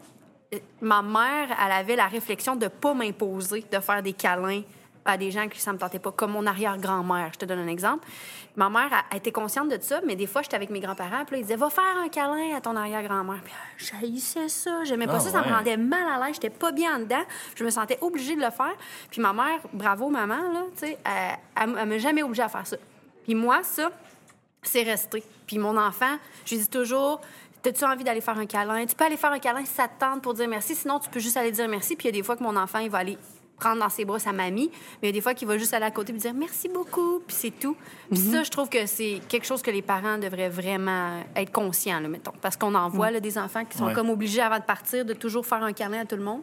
euh, 0.54 0.60
ma 0.82 1.02
mère, 1.02 1.56
elle 1.64 1.72
avait 1.72 1.96
la 1.96 2.08
réflexion 2.08 2.56
de 2.56 2.68
pas 2.68 2.94
m'imposer 2.94 3.66
de 3.72 3.80
faire 3.80 4.02
des 4.04 4.14
câlins 4.14 4.62
à 5.06 5.18
des 5.18 5.32
gens 5.32 5.48
qui 5.48 5.60
ça 5.60 5.74
me 5.74 5.78
tentait 5.78 6.00
pas, 6.00 6.12
comme 6.12 6.32
mon 6.32 6.46
arrière-grand-mère. 6.46 7.32
Je 7.34 7.40
te 7.40 7.46
donne 7.46 7.60
un 7.60 7.68
exemple. 7.68 8.08
Ma 8.56 8.70
mère 8.70 8.90
a, 8.92 9.14
a 9.14 9.18
été 9.18 9.32
consciente 9.32 9.70
de 9.70 9.78
ça, 9.82 10.02
mais 10.06 10.16
des 10.16 10.28
fois, 10.28 10.42
j'étais 10.42 10.56
avec 10.56 10.70
mes 10.70 10.80
grands-parents, 10.80 11.26
puis 11.26 11.36
là, 11.36 11.38
ils 11.40 11.42
disaient 11.42 11.56
Va 11.56 11.70
faire 11.70 11.98
un 12.02 12.08
câlin 12.08 12.56
à 12.56 12.62
ton 12.62 12.76
arrière-grand-mère. 12.76 13.42
Puis 13.44 13.54
euh, 13.54 13.98
j'haïssais 14.00 14.50
ça, 14.50 14.84
j'aimais 14.84 15.08
pas 15.08 15.16
Ah, 15.18 15.20
ça, 15.20 15.32
ça 15.32 15.42
me 15.42 15.54
rendait 15.54 15.78
mal 15.78 16.08
à 16.08 16.26
l'aise, 16.26 16.36
j'étais 16.36 16.50
pas 16.50 16.72
bien 16.72 16.96
en 16.96 17.00
dedans. 17.00 17.24
Je 17.56 17.64
me 17.64 17.70
sentais 17.70 17.98
obligée 18.02 18.36
de 18.36 18.42
le 18.42 18.52
faire. 18.52 18.74
Puis 19.10 19.22
ma 19.22 19.34
mère, 19.34 19.60
bravo 19.74 20.10
maman, 20.10 20.52
là, 20.54 20.64
tu 20.74 20.88
sais, 20.88 20.98
elle, 21.04 21.38
elle, 21.62 21.76
elle 21.80 21.90
m'a 21.90 21.98
jamais 21.98 22.24
obligée 22.24 22.44
à 22.44 22.50
faire 22.50 22.66
ça. 22.66 22.78
Puis 23.24 23.36
moi, 23.36 23.60
ça, 23.64 23.90
c'est 24.70 24.84
resté. 24.84 25.24
Puis 25.48 25.58
mon 25.58 25.78
enfant, 25.78 26.18
je 26.46 26.56
lui 26.56 26.62
dis 26.62 26.70
toujours 26.70 27.22
T'as-tu 27.62 27.86
envie 27.86 28.04
d'aller 28.04 28.20
faire 28.20 28.38
un 28.38 28.46
câlin? 28.46 28.86
Tu 28.86 28.94
peux 28.94 29.06
aller 29.06 29.16
faire 29.16 29.32
un 29.32 29.40
câlin 29.40 29.64
si 29.64 29.72
ça 29.72 29.88
te 29.88 29.98
tente 29.98 30.22
pour 30.22 30.34
dire 30.34 30.50
merci. 30.50 30.76
Sinon, 30.76 31.00
tu 31.00 31.10
peux 31.10 31.22
juste 31.22 31.38
aller 31.38 31.52
dire 31.54 31.70
merci. 31.70 31.96
Puis 31.96 32.10
il 32.10 32.12
y 32.14 32.14
a 32.18 32.20
des 32.20 32.22
fois 32.22 32.36
que 32.36 32.44
mon 32.44 32.58
enfant, 32.58 32.80
il 32.80 32.90
va 32.90 32.98
aller 32.98 33.18
prendre 33.58 33.80
dans 33.80 33.88
ses 33.88 34.04
bras 34.04 34.20
sa 34.20 34.34
mamie. 34.34 34.70
Mais 35.02 35.04
il 35.04 35.06
y 35.06 35.10
a 35.10 35.12
des 35.14 35.22
fois 35.22 35.34
qu'il 35.34 35.48
va 35.48 35.58
juste 35.58 35.74
aller 35.74 35.86
à 35.86 35.92
côté 35.92 36.12
et 36.12 36.18
dire 36.18 36.34
merci 36.34 36.68
beaucoup. 36.68 37.22
Puis 37.26 37.34
c'est 37.40 37.52
tout. 37.58 37.78
Puis 38.12 38.20
ça, 38.20 38.44
je 38.44 38.50
trouve 38.52 38.68
que 38.68 38.86
c'est 38.86 39.22
quelque 39.30 39.46
chose 39.46 39.62
que 39.62 39.72
les 39.72 39.82
parents 39.82 40.18
devraient 40.18 40.50
vraiment 40.50 41.22
être 41.38 41.54
conscients, 41.54 42.02
là, 42.02 42.10
mettons. 42.10 42.34
Parce 42.42 42.58
qu'on 42.58 42.76
en 42.76 42.90
voit 42.90 43.12
là, 43.12 43.22
des 43.22 43.38
enfants 43.38 43.64
qui 43.64 43.78
sont 43.78 43.86
Ouais. 43.86 43.94
comme 43.94 44.10
obligés 44.10 44.42
avant 44.42 44.60
de 44.60 44.66
partir 44.66 45.06
de 45.06 45.14
toujours 45.14 45.46
faire 45.46 45.64
un 45.64 45.72
câlin 45.72 46.02
à 46.02 46.06
tout 46.06 46.18
le 46.18 46.24
monde. 46.24 46.42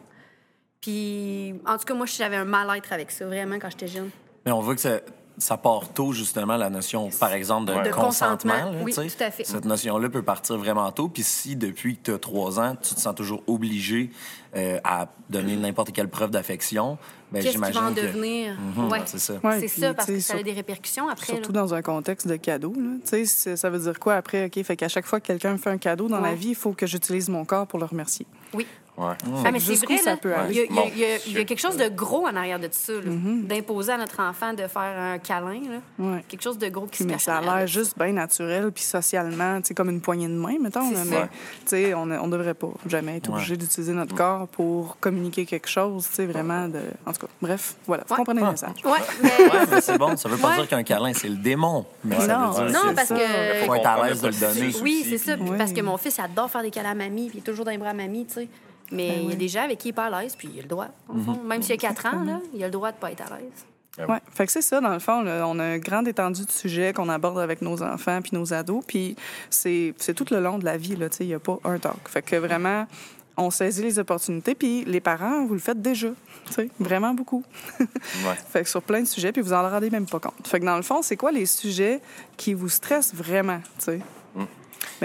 Puis, 0.79 1.53
en 1.67 1.77
tout 1.77 1.85
cas, 1.85 1.93
moi, 1.93 2.07
j'avais 2.07 2.37
un 2.37 2.45
mal-être 2.45 2.91
avec 2.93 3.11
ça, 3.11 3.25
vraiment, 3.27 3.59
quand 3.59 3.69
j'étais 3.69 3.87
jeune. 3.87 4.09
Mais 4.45 4.51
on 4.51 4.59
voit 4.61 4.73
que 4.73 4.81
ça, 4.81 5.01
ça 5.37 5.57
part 5.57 5.89
tôt, 5.93 6.11
justement, 6.13 6.57
la 6.57 6.69
notion, 6.69 7.09
par 7.19 7.33
exemple, 7.33 7.71
de, 7.71 7.73
De 7.73 7.89
consentement. 7.93 8.05
consentement, 8.53 8.53
là, 8.53 8.83
oui, 8.83 8.93
tout 8.93 9.23
à 9.23 9.31
fait. 9.31 9.43
Cette 9.43 9.65
notion-là 9.65 10.09
peut 10.09 10.21
partir 10.21 10.57
vraiment 10.57 10.91
tôt. 10.91 11.07
Puis 11.07 11.23
si, 11.23 11.55
depuis 11.55 11.97
que 11.97 12.01
tu 12.03 12.13
as 12.13 12.19
trois 12.19 12.59
ans, 12.59 12.75
tu 12.81 12.93
te 12.95 12.99
sens 12.99 13.15
toujours 13.15 13.41
obligé 13.47 14.11
euh, 14.55 14.79
à 14.83 15.07
donner 15.29 15.55
n'importe 15.55 15.91
quelle 15.93 16.09
preuve 16.09 16.29
d'affection, 16.31 16.97
ben, 17.31 17.39
Qu'est-ce 17.39 17.47
qui 17.47 17.53
j'imagine 17.53 17.81
va 17.81 17.87
en 17.87 17.93
que... 17.93 18.01
devenir? 18.01 18.57
Ouais. 18.89 18.99
c'est 19.05 19.19
ça. 19.19 19.33
Ouais, 19.43 19.61
c'est 19.61 19.67
ça, 19.69 19.93
parce 19.93 20.07
que 20.07 20.19
ça 20.19 20.35
a 20.35 20.43
des 20.43 20.51
répercussions 20.51 21.07
après. 21.07 21.27
Surtout 21.33 21.53
là. 21.53 21.61
dans 21.61 21.73
un 21.73 21.81
contexte 21.81 22.27
de 22.27 22.35
cadeau. 22.35 22.73
là. 22.75 22.89
Tu 23.03 23.09
sais, 23.09 23.25
c'est- 23.25 23.55
ça 23.55 23.69
veut 23.69 23.79
dire 23.79 23.97
quoi 23.99 24.15
après? 24.15 24.45
OK, 24.45 24.61
fait 24.63 24.75
qu'à 24.75 24.89
chaque 24.89 25.05
fois 25.05 25.19
que 25.21 25.27
quelqu'un 25.27 25.53
me 25.53 25.57
fait 25.57 25.69
un 25.69 25.77
cadeau 25.77 26.09
dans 26.09 26.19
la 26.19 26.35
vie, 26.35 26.49
il 26.49 26.55
faut 26.55 26.73
que 26.73 26.85
j'utilise 26.85 27.29
mon 27.29 27.45
corps 27.45 27.67
pour 27.67 27.79
le 27.79 27.85
remercier. 27.85 28.25
Oui. 28.53 28.67
Ouais. 29.01 29.13
Ah, 29.45 29.51
mais 29.51 29.59
c'est 29.59 29.75
vrai, 29.85 29.97
ça 29.97 30.11
là, 30.11 30.17
peut 30.17 30.31
il 30.49 30.55
y, 30.55 30.59
a, 30.59 30.61
aller? 30.63 30.67
il 30.69 30.75
y 30.75 30.79
a- 30.79 30.81
Bon, 30.81 30.91
il 30.93 30.99
y 30.99 31.03
a- 31.05 31.07
il 31.25 31.31
y 31.33 31.35
a 31.37 31.39
je- 31.39 31.45
quelque 31.45 31.59
chose 31.59 31.77
de 31.77 31.87
gros 31.87 32.27
en 32.27 32.35
arrière 32.35 32.59
de 32.59 32.69
ça, 32.71 32.93
là. 32.93 32.99
d'imposer 33.05 33.93
à 33.93 33.97
notre 33.97 34.19
enfant 34.21 34.53
de 34.53 34.67
faire 34.67 34.81
un 34.99 35.17
câlin. 35.17 35.59
Là. 35.69 35.79
Ouais. 36.05 36.23
Quelque 36.27 36.41
chose 36.43 36.57
de 36.57 36.67
gros 36.69 36.85
qui 36.85 36.99
se 36.99 37.03
Mais 37.05 37.13
cache 37.13 37.23
ça 37.23 37.37
a 37.37 37.41
l'air 37.41 37.67
juste 37.67 37.97
bien 37.97 38.11
naturel, 38.13 38.71
puis 38.71 38.83
socialement, 38.83 39.59
comme 39.75 39.89
une 39.89 40.01
poignée 40.01 40.27
de 40.27 40.33
main, 40.33 40.57
mettons. 40.61 40.91
Là, 40.91 40.99
mais, 41.05 41.15
Ouais. 41.17 41.29
tu 41.61 41.67
sais, 41.67 41.93
on 41.93 42.05
ne 42.05 42.27
devrait 42.31 42.53
pas 42.53 42.69
jamais 42.87 43.17
être 43.17 43.29
Ouais. 43.29 43.35
obligé 43.35 43.57
d'utiliser 43.57 43.93
notre 43.93 44.15
corps 44.15 44.47
pour 44.47 44.97
communiquer 44.99 45.45
quelque 45.45 45.67
chose, 45.69 46.07
tu 46.09 46.15
sais, 46.15 46.25
vraiment 46.25 46.67
de... 46.67 46.81
En 47.05 47.13
tout 47.13 47.21
cas, 47.21 47.31
bref, 47.41 47.75
voilà, 47.87 48.03
vous 48.07 48.13
Ouais. 48.13 48.17
comprenez 48.17 48.41
le 48.41 48.47
Ah. 48.47 48.51
message. 48.51 48.75
Mais... 48.83 48.91
Ouais, 48.91 49.65
mais 49.71 49.81
c'est 49.81 49.97
bon. 49.97 50.15
Ça 50.17 50.29
veut 50.29 50.37
pas 50.37 50.49
Ouais. 50.49 50.55
dire 50.57 50.67
qu'un 50.67 50.83
câlin, 50.83 51.13
c'est 51.13 51.29
le 51.29 51.37
démon. 51.37 51.85
Mais 52.03 52.19
ça 52.19 52.37
Non, 52.37 52.51
veut 52.51 52.69
dire 52.71 52.83
Non, 52.85 52.93
parce 52.95 53.07
ça. 53.07 53.15
que... 53.15 53.65
faut 53.65 53.75
être 53.75 53.87
à 53.87 54.07
l'aise 54.07 54.21
de 54.21 54.27
le 54.27 54.33
donner. 54.33 54.73
Oui, 54.83 55.05
c'est 55.09 55.17
ça. 55.17 55.33
Parce 55.57 55.71
que 55.73 55.81
mon 55.81 55.97
fils 55.97 56.19
adore 56.19 56.49
faire 56.51 56.61
des 56.61 56.71
câlins 56.71 56.91
à 56.91 56.95
mamie, 56.95 57.29
puis 57.29 57.37
il 57.37 57.39
est 57.39 57.43
toujours 57.51 57.65
dans 57.65 57.71
les 57.71 57.77
bras 57.77 57.89
à 57.89 57.93
mamie, 57.93 58.25
tu 58.27 58.33
sais. 58.35 58.47
Mais 58.91 59.07
Ben 59.09 59.17
il 59.19 59.23
y 59.23 59.25
a 59.25 59.29
oui. 59.29 59.35
des 59.37 59.47
gens 59.47 59.63
avec 59.63 59.77
qui 59.79 59.87
il 59.87 59.91
n'est 59.91 59.95
pas 59.95 60.05
à 60.05 60.21
l'aise, 60.21 60.35
puis 60.35 60.49
il 60.53 60.59
a 60.59 60.61
le 60.63 60.67
droit, 60.67 60.87
au 61.09 61.17
fond. 61.19 61.39
Même 61.45 61.61
s'il 61.61 61.73
a 61.73 61.77
4 61.77 62.05
ans, 62.07 62.23
là, 62.23 62.39
il 62.53 62.61
a 62.63 62.67
le 62.67 62.71
droit 62.71 62.91
de 62.91 62.97
pas 62.97 63.11
être 63.11 63.21
à 63.31 63.37
l'aise. 63.37 63.65
Ouais, 64.07 64.19
fait 64.33 64.45
que 64.45 64.51
c'est 64.53 64.61
ça, 64.61 64.79
dans 64.79 64.93
le 64.93 64.99
fond, 64.99 65.21
là, 65.21 65.45
on 65.47 65.59
a 65.59 65.75
une 65.75 65.81
grande 65.81 66.07
étendue 66.07 66.45
de 66.45 66.51
sujets 66.51 66.93
qu'on 66.93 67.09
aborde 67.09 67.39
avec 67.39 67.61
nos 67.61 67.83
enfants 67.83 68.21
puis 68.21 68.31
nos 68.33 68.53
ados, 68.53 68.83
puis 68.87 69.17
c'est 69.49 69.93
c'est 69.97 70.13
tout 70.13 70.25
le 70.31 70.39
long 70.39 70.57
de 70.57 70.65
la 70.65 70.77
vie, 70.77 70.95
là, 70.95 71.09
tu 71.09 71.17
sais, 71.17 71.23
il 71.25 71.27
n'y 71.27 71.33
a 71.33 71.39
pas 71.39 71.57
un 71.65 71.77
talk. 71.77 72.07
Fait 72.07 72.21
que 72.21 72.37
vraiment, 72.37 72.87
on 73.35 73.49
saisit 73.51 73.81
les 73.83 73.99
opportunités, 73.99 74.55
puis 74.55 74.85
les 74.85 75.01
parents, 75.01 75.45
vous 75.45 75.53
le 75.55 75.59
faites 75.59 75.81
déjà, 75.81 76.07
tu 76.47 76.53
sais, 76.53 76.69
vraiment 76.79 77.13
beaucoup. 77.13 77.43
Ouais. 77.79 78.35
Fait 78.49 78.63
que 78.63 78.69
sur 78.69 78.81
plein 78.81 79.01
de 79.01 79.07
sujets, 79.07 79.31
puis 79.33 79.41
vous 79.41 79.53
en 79.53 79.61
rendez 79.69 79.89
même 79.89 80.05
pas 80.05 80.19
compte. 80.19 80.47
Fait 80.47 80.59
que 80.59 80.65
dans 80.65 80.77
le 80.77 80.83
fond, 80.83 81.01
c'est 81.01 81.17
quoi 81.17 81.31
les 81.31 81.45
sujets 81.45 81.99
qui 82.37 82.53
vous 82.53 82.69
stressent 82.69 83.13
vraiment, 83.13 83.59
tu 83.83 83.99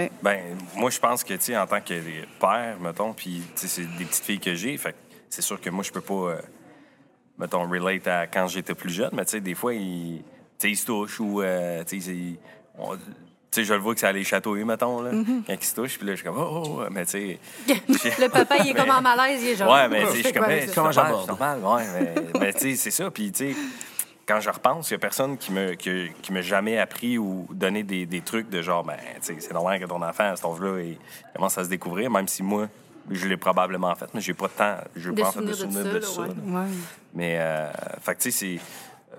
sais? 0.01 0.11
Ben, 0.21 0.39
moi, 0.75 0.89
je 0.89 0.99
pense 0.99 1.23
que, 1.23 1.33
tu 1.33 1.41
sais, 1.41 1.57
en 1.57 1.67
tant 1.67 1.81
que 1.81 1.93
père, 2.39 2.77
mettons, 2.79 3.13
puis, 3.13 3.41
tu 3.55 3.61
sais, 3.61 3.67
c'est 3.67 3.97
des 3.97 4.05
petites 4.05 4.23
filles 4.23 4.39
que 4.39 4.55
j'ai, 4.55 4.77
fait 4.77 4.95
c'est 5.29 5.41
sûr 5.41 5.59
que 5.59 5.69
moi, 5.69 5.83
je 5.83 5.91
peux 5.91 6.01
pas, 6.01 6.13
euh, 6.13 6.41
mettons, 7.37 7.67
relate 7.69 8.07
à 8.07 8.27
quand 8.27 8.47
j'étais 8.47 8.73
plus 8.73 8.91
jeune, 8.91 9.09
mais, 9.13 9.25
tu 9.25 9.31
sais, 9.31 9.41
des 9.41 9.55
fois, 9.55 9.73
ils, 9.73 10.23
ils 10.63 10.77
se 10.77 10.85
touchent 10.85 11.19
ou, 11.19 11.41
euh, 11.41 11.83
tu 11.83 12.01
sais, 12.01 13.63
je 13.63 13.73
le 13.73 13.79
vois 13.79 13.93
que 13.93 13.99
ça 13.99 14.09
allait 14.09 14.23
chatouiller, 14.23 14.63
mettons, 14.63 15.01
là, 15.01 15.11
quand 15.45 15.53
ils 15.53 15.65
se 15.65 15.75
touchent, 15.75 15.97
puis 15.97 16.07
là, 16.07 16.13
je 16.13 16.21
suis 16.21 16.25
comme, 16.25 16.37
oh, 16.37 16.63
oh, 16.65 16.79
oh, 16.79 16.83
mais, 16.91 17.05
tu 17.05 17.11
sais, 17.11 17.39
le 17.67 18.29
papa, 18.29 18.57
il 18.59 18.69
est 18.69 18.73
comme 18.73 18.89
en 18.89 19.01
malaise, 19.01 19.41
il 19.43 19.49
est 19.49 19.55
genre... 19.55 19.73
Ouais, 19.73 19.89
mais 19.89 20.01
tu 20.05 20.11
sais, 20.11 20.17
je 20.17 20.23
suis 20.23 20.33
comme, 20.33 20.45
c'est 20.47 20.75
normal, 20.75 21.59
ouais, 21.63 21.83
mais, 21.93 22.39
mais 22.39 22.53
tu 22.53 22.59
sais, 22.59 22.75
c'est 22.75 22.91
ça. 22.91 23.11
Puis, 23.11 23.31
tu 23.31 23.53
sais, 23.53 23.59
quand 24.27 24.41
je 24.41 24.49
repense, 24.49 24.89
il 24.89 24.93
y 24.93 24.95
a 24.95 24.99
personne 24.99 25.37
qui 25.37 25.53
me, 25.53 25.73
qui, 25.73 26.11
qui 26.21 26.33
m'a 26.33 26.41
jamais 26.41 26.77
appris 26.77 27.17
ou 27.17 27.47
donné 27.49 27.83
des, 27.83 28.05
des 28.05 28.21
trucs 28.21 28.49
de 28.49 28.61
genre, 28.61 28.83
ben, 28.83 28.97
tu 29.21 29.33
sais, 29.33 29.37
c'est 29.39 29.53
normal 29.53 29.79
que 29.79 29.85
ton 29.85 30.01
enfant, 30.01 30.31
à 30.31 30.35
cet 30.35 30.45
âge-là, 30.45 30.81
il 30.81 30.97
commence 31.33 31.57
à 31.57 31.63
se 31.63 31.69
découvrir, 31.69 32.11
même 32.11 32.27
si 32.27 32.43
moi, 32.43 32.67
je 33.09 33.25
l'ai 33.27 33.37
probablement 33.37 33.95
fait, 33.95 34.13
mais 34.13 34.19
j'ai 34.19 34.33
pas 34.33 34.47
de 34.47 34.51
temps, 34.51 34.75
j'ai 34.95 35.11
De 35.11 35.21
pas 35.21 35.29
en 35.29 35.31
fait 35.31 35.41
de 35.41 35.53
souvenir 35.53 35.85
de 35.85 35.89
de 35.91 36.01
ça, 36.01 36.21
ouais. 36.21 36.27
Ouais. 36.27 36.67
Mais, 37.13 37.37
euh, 37.39 37.71
fait 38.01 38.15
que, 38.15 38.21
tu 38.21 38.31
sais, 38.31 38.57
c'est. 38.57 38.61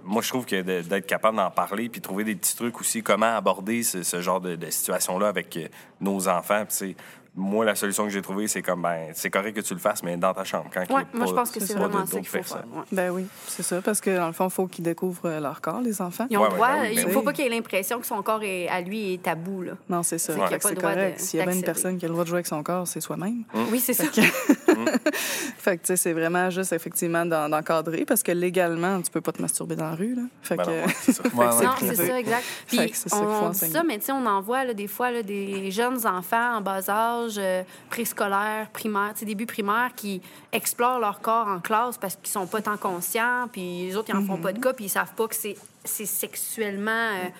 Moi, 0.04 0.22
je 0.22 0.28
trouve 0.28 0.44
que 0.44 0.60
d'être 0.60 1.06
capable 1.06 1.38
d'en 1.38 1.50
parler 1.50 1.88
puis 1.88 2.00
trouver 2.00 2.22
des 2.22 2.36
petits 2.36 2.54
trucs 2.54 2.78
aussi, 2.78 3.02
comment 3.02 3.36
aborder 3.36 3.82
ce, 3.82 4.04
ce 4.04 4.20
genre 4.20 4.40
de, 4.40 4.54
de 4.54 4.70
situation-là 4.70 5.26
avec 5.26 5.56
euh, 5.56 5.66
nos 6.00 6.28
enfants. 6.28 6.64
Puis, 6.66 6.76
tu 6.78 6.94
sais, 6.94 6.96
moi, 7.34 7.64
la 7.64 7.74
solution 7.74 8.04
que 8.04 8.10
j'ai 8.10 8.22
trouvée, 8.22 8.48
c'est 8.48 8.62
comme, 8.62 8.82
ben, 8.82 9.10
c'est 9.14 9.30
correct 9.30 9.54
que 9.54 9.60
tu 9.60 9.74
le 9.74 9.80
fasses, 9.80 10.02
mais 10.02 10.16
dans 10.16 10.34
ta 10.34 10.44
chambre. 10.44 10.66
Quand 10.72 10.80
Ouais, 10.80 11.04
moi, 11.12 11.26
je 11.26 11.32
pas- 11.32 11.40
pense 11.40 11.50
que 11.50 11.60
c'est 11.60 11.74
vraiment 11.74 12.00
d'autres 12.00 12.08
ça 12.12 12.18
qu'il 12.18 12.28
faut 12.28 12.42
faire. 12.42 12.64
ouais. 12.74 12.82
Ben 12.92 13.10
oui, 13.10 13.26
c'est 13.46 13.62
ça, 13.62 13.80
parce 13.80 14.00
que 14.00 14.16
dans 14.16 14.26
le 14.26 14.32
fond, 14.32 14.46
il 14.48 14.52
faut 14.52 14.66
qu'ils 14.66 14.84
découvrent 14.84 15.28
leur 15.40 15.60
corps, 15.60 15.80
les 15.80 16.00
enfants. 16.02 16.26
Ils 16.30 16.36
ont 16.38 16.42
Ouais, 16.42 16.48
droit, 16.48 16.68
ben 16.82 16.90
il 16.92 17.04
ben 17.04 17.12
faut 17.12 17.22
pas 17.22 17.32
qu'il 17.32 17.44
ait 17.46 17.48
l'impression 17.50 18.00
que 18.00 18.06
son 18.06 18.22
corps 18.22 18.42
est, 18.42 18.68
à 18.68 18.80
lui 18.80 19.14
est 19.14 19.22
tabou. 19.22 19.62
Là. 19.62 19.72
Non, 19.88 20.02
c'est 20.02 20.18
ça. 20.18 20.32
C'est 20.32 20.78
correct. 20.80 21.20
S'il 21.20 21.38
y 21.38 21.42
a 21.42 21.46
bien 21.46 21.54
une 21.54 21.62
personne 21.62 21.98
qui 21.98 22.04
a 22.04 22.08
le 22.08 22.12
droit 22.14 22.24
de 22.24 22.28
jouer 22.28 22.36
avec 22.38 22.46
son 22.46 22.62
corps, 22.62 22.86
c'est 22.88 23.00
soi-même. 23.00 23.44
Oui, 23.70 23.80
c'est 23.80 23.94
ça. 23.94 24.04
Fait 25.58 25.76
que, 25.76 25.82
tu 25.82 25.86
sais, 25.88 25.96
c'est 25.96 26.12
vraiment 26.12 26.50
juste, 26.50 26.72
effectivement, 26.72 27.24
d'en- 27.26 27.48
d'encadrer, 27.48 28.04
parce 28.04 28.22
que 28.22 28.32
légalement, 28.32 29.00
tu 29.02 29.10
peux 29.10 29.20
pas 29.20 29.32
te 29.32 29.42
masturber 29.42 29.76
dans 29.76 29.90
la 29.90 29.94
rue, 29.96 30.14
là. 30.14 30.22
Fait 30.42 30.56
Ben 30.56 30.64
non, 30.66 30.72
ouais, 30.72 30.84
c'est 31.00 31.12
ça. 31.12 31.22
Non, 31.34 31.74
c'est 31.78 31.94
ça, 31.94 32.18
exact. 32.18 32.42
Fait 32.66 32.76
Puis 32.76 32.90
que 32.90 32.96
c'est 32.96 33.08
ça 33.08 33.16
on, 33.20 33.50
dit 33.50 33.58
ça, 33.58 33.82
mais 33.82 33.98
tu 33.98 34.06
sais, 34.06 34.12
on 34.12 34.26
en 34.26 34.40
voit 34.40 34.64
là, 34.64 34.74
des 34.74 34.86
fois 34.88 35.10
là, 35.10 35.22
des 35.22 35.70
jeunes 35.70 36.06
enfants 36.06 36.56
en 36.56 36.60
bas 36.60 36.88
âge, 36.88 37.34
euh, 37.38 37.62
préscolaire, 37.90 38.68
primaire, 38.72 39.10
tu 39.14 39.20
sais, 39.20 39.26
début 39.26 39.46
primaire, 39.46 39.90
qui 39.96 40.20
explorent 40.52 41.00
leur 41.00 41.20
corps 41.20 41.48
en 41.48 41.60
classe 41.60 41.98
parce 41.98 42.16
qu'ils 42.16 42.28
sont 42.30 42.46
pas 42.46 42.62
tant 42.62 42.76
conscients, 42.76 43.48
puis 43.52 43.86
les 43.86 43.96
autres, 43.96 44.10
ils 44.10 44.16
en 44.16 44.24
font 44.24 44.38
pas 44.38 44.52
de 44.52 44.60
cas, 44.60 44.72
puis 44.72 44.86
ils 44.86 44.90
savent 44.90 45.12
pas 45.14 45.26
que 45.28 45.34
c'est 45.34 45.56
c'est 45.84 46.06
sexuellement... 46.06 46.90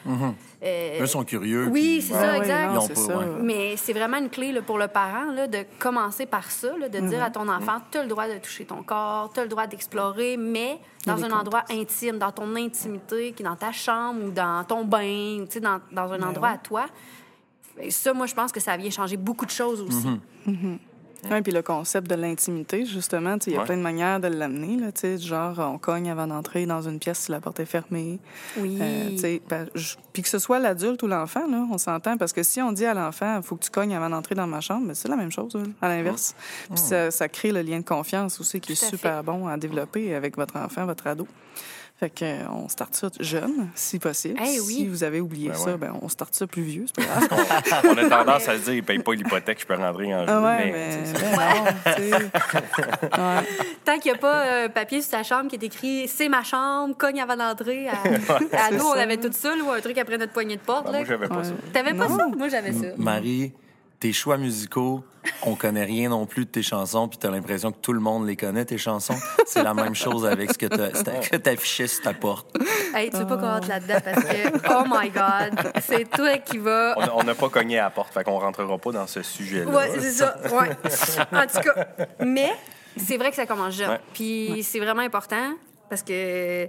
euh, 0.07 0.11
euh, 0.63 1.03
Eux 1.03 1.07
sont 1.07 1.25
curieux. 1.25 1.67
Oui, 1.71 1.99
puis- 1.99 2.03
c'est 2.03 2.15
ça, 2.15 2.33
ouais, 2.33 2.39
exact. 2.39 2.67
non, 2.69 2.73
Ils 2.75 2.79
ont 2.79 2.81
c'est 2.83 2.95
pas- 2.95 3.01
ça. 3.01 3.19
ouais. 3.19 3.27
Mais 3.43 3.77
c'est 3.77 3.93
vraiment 3.93 4.17
une 4.19 4.31
clé 4.31 4.53
là, 4.53 4.63
pour 4.63 4.79
le 4.79 4.89
parent 4.89 5.33
là, 5.33 5.47
de 5.47 5.65
commencer 5.79 6.27
par 6.27 6.51
ça, 6.51 6.77
là, 6.79 6.89
de 6.89 6.99
Mhm. 7.01 7.09
dire 7.09 7.23
à 7.23 7.31
ton 7.31 7.49
enfant, 7.49 7.79
tu 7.91 7.99
as 7.99 8.03
le 8.03 8.09
droit 8.09 8.27
de 8.29 8.39
toucher 8.39 8.65
ton 8.65 8.83
corps, 8.83 9.31
tu 9.33 9.41
as 9.41 9.43
le 9.43 9.49
droit 9.49 9.67
d'explorer, 9.67 10.37
mais 10.37 10.79
dans 11.07 11.23
un 11.25 11.31
endroit 11.31 11.65
intime, 11.71 12.19
dans 12.19 12.33
ton 12.33 12.55
intimité, 12.57 13.33
qui 13.33 13.43
est 13.43 13.47
dans 13.47 13.57
ta 13.57 13.73
chambre 13.73 14.25
ou 14.25 14.31
dans 14.31 14.65
ton 14.65 14.85
bain, 14.85 15.41
ou, 15.41 15.47
tu 15.47 15.53
sais, 15.55 15.61
dans, 15.61 15.81
dans 15.93 16.13
un 16.13 16.23
endroit 16.23 16.49
Ben 16.49 16.55
oui. 16.55 16.55
à 16.55 16.59
toi. 16.59 16.87
Et 17.81 17.91
ça, 17.91 18.13
moi, 18.13 18.27
je 18.27 18.35
pense 18.35 18.51
que 18.51 18.61
ça 18.61 18.77
vient 18.77 18.91
changer 18.91 19.17
beaucoup 19.17 19.47
de 19.47 19.51
choses 19.53 19.81
aussi. 19.83 20.09
Mhm. 20.47 20.79
Ouais, 21.31 21.43
puis 21.43 21.53
le 21.53 21.63
concept 21.63 22.09
de 22.09 22.15
l'intimité, 22.15 22.85
justement, 22.87 23.37
il 23.47 23.53
y 23.53 23.57
a 23.57 23.61
Ouais. 23.61 23.65
plein 23.65 23.77
de 23.77 23.83
manières 23.83 24.21
de 24.21 24.29
l'amener, 24.29 24.77
là, 24.77 24.93
tu 24.93 25.01
sais, 25.01 25.19
genre, 25.19 25.59
on 25.59 25.77
cogne 25.79 26.09
avant 26.11 26.27
d'entrer 26.29 26.65
dans 26.67 26.81
une 26.83 26.99
pièce 26.99 27.19
si 27.19 27.33
la 27.33 27.41
porte 27.41 27.59
est 27.61 27.67
fermée. 27.67 28.19
Oui. 28.57 28.79
Euh, 28.81 29.39
ben, 29.49 29.67
Puis 30.13 30.23
que 30.23 30.29
ce 30.29 30.39
soit 30.39 30.59
l'adulte 30.61 31.03
ou 31.03 31.07
l'enfant, 31.09 31.47
là, 31.49 31.67
on 31.71 31.79
s'entend, 31.79 32.17
parce 32.17 32.33
que 32.33 32.43
si 32.43 32.63
on 32.63 32.71
dit 32.73 32.85
à 32.87 32.95
l'enfant, 32.95 33.37
il 33.39 33.43
faut 33.43 33.57
que 33.57 33.65
tu 33.65 33.71
cognes 33.71 33.95
avant 33.97 34.11
d'entrer 34.11 34.35
dans 34.37 34.47
ma 34.47 34.61
chambre, 34.61 34.87
ben, 34.87 34.95
c'est 34.95 35.09
la 35.09 35.17
même 35.17 35.33
chose, 35.33 35.55
là, 35.55 35.63
à 35.83 35.89
l'inverse. 35.89 36.35
Puis 36.69 36.79
ça, 36.79 37.11
ça 37.11 37.29
crée 37.29 37.51
le 37.53 37.63
lien 37.63 37.81
de 37.81 37.85
confiance 37.85 38.41
aussi 38.41 38.61
qui 38.61 38.69
Tout 38.77 38.85
est 38.85 38.89
super 38.91 39.25
bon 39.25 39.49
à 39.49 39.57
développer 39.57 40.15
avec 40.15 40.37
votre 40.37 40.57
enfant, 40.57 40.87
votre 40.87 41.07
ado. 41.09 41.27
Fait 42.01 42.11
que, 42.11 42.25
euh, 42.25 42.45
on 42.53 42.69
starte 42.69 42.95
ça 42.95 43.09
jeune, 43.19 43.69
si 43.75 43.99
possible. 43.99 44.39
Oui. 44.41 44.47
Si 44.61 44.87
vous 44.87 45.03
avez 45.03 45.21
oublié 45.21 45.49
Ben 45.49 45.57
ça, 45.57 45.73
ouais. 45.73 45.77
ben, 45.79 45.93
on 46.01 46.09
starte 46.09 46.33
ça 46.33 46.47
plus 46.47 46.63
vieux, 46.63 46.85
c'est 46.87 47.05
pas 47.05 47.27
grave. 47.27 47.83
On 47.87 47.97
a 47.99 48.09
tendance 48.09 48.49
à 48.49 48.57
se 48.57 48.63
dire, 48.67 48.75
il 48.75 48.85
paye 48.85 49.01
pas 49.01 49.15
l'hypothèque, 49.15 49.61
je 49.61 49.67
peux 49.67 49.75
rentrer 49.75 50.15
en 50.15 50.21
jeu. 50.21 50.27
Ah 50.29 50.41
ouais, 50.41 50.71
mais, 50.71 50.73
mais, 50.73 51.13
tu 51.13 51.19
sais, 51.19 51.27
ben 51.37 51.65
non, 51.65 52.21
sais. 52.21 52.31
Ouais. 53.19 53.69
Tant 53.85 53.99
qu'il 53.99 54.13
n'y 54.13 54.17
a 54.17 54.21
pas 54.21 54.65
un 54.65 54.69
papier 54.69 55.03
sur 55.03 55.11
ta 55.11 55.25
chambre 55.25 55.49
qui 55.51 55.57
est 55.57 55.65
écrit 55.65 56.07
«C'est 56.09 56.29
ma 56.29 56.45
chambre, 56.45 56.97
cogne 56.97 57.21
avant 57.21 57.37
d'entrer». 57.37 57.89
À, 57.89 57.95
à 58.67 58.71
nous, 58.71 58.85
on 58.85 58.93
avait 58.93 59.17
tout 59.17 59.31
ça, 59.33 59.53
ou 59.65 59.71
un 59.73 59.81
truc 59.81 59.99
après 59.99 60.19
notre 60.19 60.33
poignée 60.33 60.55
de 60.57 60.61
porte. 60.61 60.85
ben, 60.87 60.93
là. 60.93 60.99
moi, 60.99 61.07
j'avais 61.09 61.27
pas 61.29 61.37
Ouais. 61.39 61.45
ça. 61.45 61.53
T'avais 61.73 61.95
pas 61.95 62.09
Non. 62.09 62.17
ça? 62.17 62.27
Moi, 62.37 62.49
j'avais 62.49 62.73
ça. 62.75 62.87
Marie, 62.97 63.53
tes 64.01 64.13
choix 64.13 64.37
musicaux, 64.37 65.05
on 65.43 65.57
connaît 65.57 65.85
rien 65.85 66.09
non 66.09 66.25
plus 66.25 66.45
de 66.45 66.51
tes 66.51 66.63
chansons, 66.63 67.09
puis 67.09 67.19
t'as 67.19 67.31
l'impression 67.31 67.73
que 67.73 67.79
tout 67.79 67.93
le 67.93 68.01
monde 68.01 68.27
les 68.27 68.37
connaît, 68.37 68.65
tes 68.65 68.79
chansons. 68.79 69.17
C'est 69.47 69.63
la 69.63 69.75
même 69.75 69.95
chose 69.95 70.25
avec 70.25 70.53
ce 70.53 70.59
que 70.59 71.37
t'affichais 71.37 71.87
sur 71.87 72.03
ta 72.03 72.15
porte. 72.15 72.57
Hey, 72.95 73.11
tu 73.11 73.17
veux 73.19 73.27
pas 73.27 73.37
qu'on 73.37 73.51
rentre 73.51 73.69
là-dedans 73.69 73.99
parce 74.03 74.25
que, 74.25 74.49
oh 74.71 74.85
my 74.89 75.11
God, 75.11 75.73
c'est 75.81 76.09
toi 76.11 76.39
qui 76.39 76.59
va. 76.59 76.95
On 77.15 77.25
n'a 77.25 77.35
pas 77.35 77.49
cogné 77.49 77.79
à 77.79 77.85
la 77.85 77.91
porte, 77.91 78.15
fait 78.15 78.25
qu'on 78.25 78.39
rentrera 78.39 78.79
pas 78.79 78.93
dans 78.93 79.07
ce 79.07 79.23
sujet-là. 79.23 79.71
Ouais, 79.71 79.91
c'est 79.99 80.13
ça. 80.13 80.37
Ouais. 80.45 80.71
En 81.33 81.47
tout 81.47 81.61
cas, 81.61 81.89
mais 82.25 82.53
c'est 82.97 83.17
vrai 83.17 83.31
que 83.31 83.37
ça 83.37 83.47
commence 83.47 83.75
jeune. 83.75 83.91
Ouais. 83.91 84.01
Puis 84.15 84.63
c'est 84.63 84.81
vraiment 84.81 85.03
important 85.03 85.55
parce 85.91 86.03
que 86.03 86.69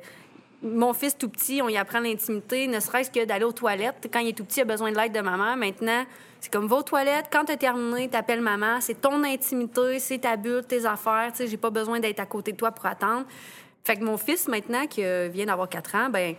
mon 0.62 0.94
fils 0.94 1.18
tout 1.18 1.30
petit, 1.30 1.62
on 1.62 1.70
y 1.70 1.78
apprend 1.78 2.00
l'intimité, 2.00 2.68
ne 2.68 2.80
serait-ce 2.80 3.10
que 3.10 3.26
d'aller 3.26 3.46
aux 3.46 3.52
toilettes. 3.52 4.10
Quand 4.12 4.20
il 4.20 4.30
est 4.30 4.38
tout 4.38 4.44
petit, 4.44 4.60
il 4.60 4.64
a 4.64 4.66
besoin 4.66 4.92
de 4.92 4.98
l'aide 4.98 5.14
de 5.14 5.22
maman. 5.22 5.56
Maintenant, 5.56 6.04
c'est 6.40 6.52
comme 6.52 6.68
va 6.68 6.78
aux 6.78 6.84
toilettes, 6.84 7.28
quand 7.32 7.46
tu 7.46 7.52
as 7.52 7.58
terminé, 7.58 8.08
t'appelles 8.10 8.42
maman, 8.42 8.80
c'est 8.82 9.02
ton 9.02 9.24
intimité, 9.24 10.00
c'est 10.00 10.20
ta 10.20 10.36
bulle, 10.38 10.66
tes 10.66 10.86
affaires, 10.86 11.30
tu 11.32 11.38
sais, 11.38 11.48
j'ai 11.48 11.58
pas 11.58 11.70
besoin 11.70 12.00
d'être 12.00 12.20
à 12.20 12.26
côté 12.26 12.52
de 12.54 12.58
toi 12.58 12.72
pour 12.72 12.86
attendre. 12.86 13.26
Fait 13.84 13.96
que 13.96 14.04
mon 14.04 14.18
fils 14.18 14.48
maintenant 14.48 14.86
qui 14.88 15.04
euh, 15.04 15.30
vient 15.32 15.46
d'avoir 15.46 15.68
4 15.70 15.96
ans, 15.96 16.10
ben 16.10 16.36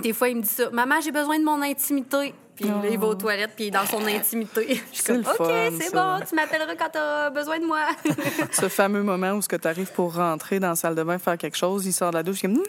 des 0.00 0.12
fois 0.12 0.28
il 0.28 0.36
me 0.36 0.42
dit 0.42 0.48
ça, 0.48 0.70
maman, 0.70 1.00
j'ai 1.00 1.12
besoin 1.12 1.38
de 1.38 1.44
mon 1.44 1.60
intimité. 1.62 2.34
Puis 2.56 2.66
là, 2.66 2.74
il 2.90 2.98
va 2.98 3.06
aux 3.06 3.14
toilettes, 3.14 3.52
puis 3.56 3.66
il 3.66 3.68
est 3.68 3.70
dans 3.70 3.86
son 3.86 4.04
intimité. 4.06 4.66
Je 4.68 4.74
suis 4.74 4.84
C'est 4.92 5.12
comme, 5.12 5.20
OK, 5.20 5.52
c'est 5.80 5.88
ça. 5.88 6.18
bon, 6.18 6.24
tu 6.26 6.34
m'appelleras 6.34 6.74
quand 6.76 6.90
t'auras 6.90 7.30
besoin 7.30 7.58
de 7.58 7.64
moi. 7.64 7.80
Ce 8.52 8.68
fameux 8.68 9.02
moment 9.02 9.32
où 9.32 9.40
tu 9.40 9.68
arrives 9.68 9.92
pour 9.92 10.14
rentrer 10.14 10.60
dans 10.60 10.70
la 10.70 10.76
salle 10.76 10.94
de 10.94 11.02
bain 11.02 11.18
faire 11.18 11.38
quelque 11.38 11.56
chose, 11.56 11.86
il 11.86 11.92
sort 11.92 12.10
de 12.10 12.16
la 12.16 12.22
douche, 12.22 12.42
il 12.42 12.50
est 12.50 12.54
comme 12.54 12.56
non, 12.56 12.66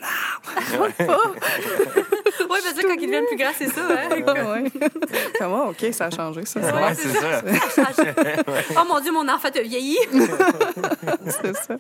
pas. 0.98 1.06
oui, 2.50 2.60
parce 2.64 2.74
que 2.76 2.88
quand 2.88 2.94
ils 2.94 3.06
deviennent 3.06 3.26
plus 3.26 3.38
grands, 3.38 3.52
c'est 3.58 3.68
ça, 3.68 3.82
hein? 3.82 4.10
Ouais. 4.10 4.72
Comment 5.38 5.68
ok, 5.68 5.86
ça 5.92 6.06
a 6.06 6.10
changé 6.12 6.46
ça. 6.46 6.60
vrai, 6.60 6.96
c'est 6.96 7.14
ça. 7.14 7.42
oh 8.82 8.86
mon 8.88 9.00
Dieu, 9.00 9.12
mon 9.12 9.28
enfant 9.28 9.50
t'a 9.52 9.62
vieilli. 9.62 9.98
c'est 11.28 11.56
ça. 11.56 11.78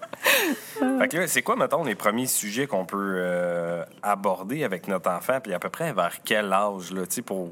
Fait 0.99 1.07
que 1.07 1.17
là, 1.17 1.27
c'est 1.27 1.41
quoi, 1.41 1.55
mettons, 1.55 1.83
les 1.83 1.95
premiers 1.95 2.27
sujets 2.27 2.67
qu'on 2.67 2.85
peut 2.85 3.15
euh, 3.17 3.83
aborder 4.01 4.63
avec 4.63 4.87
notre 4.87 5.09
enfant, 5.09 5.39
puis 5.41 5.53
à 5.53 5.59
peu 5.59 5.69
près 5.69 5.93
vers 5.93 6.17
quel 6.23 6.51
âge, 6.51 6.91
là, 6.91 7.05
tu 7.05 7.15
sais, 7.15 7.21
pour, 7.21 7.51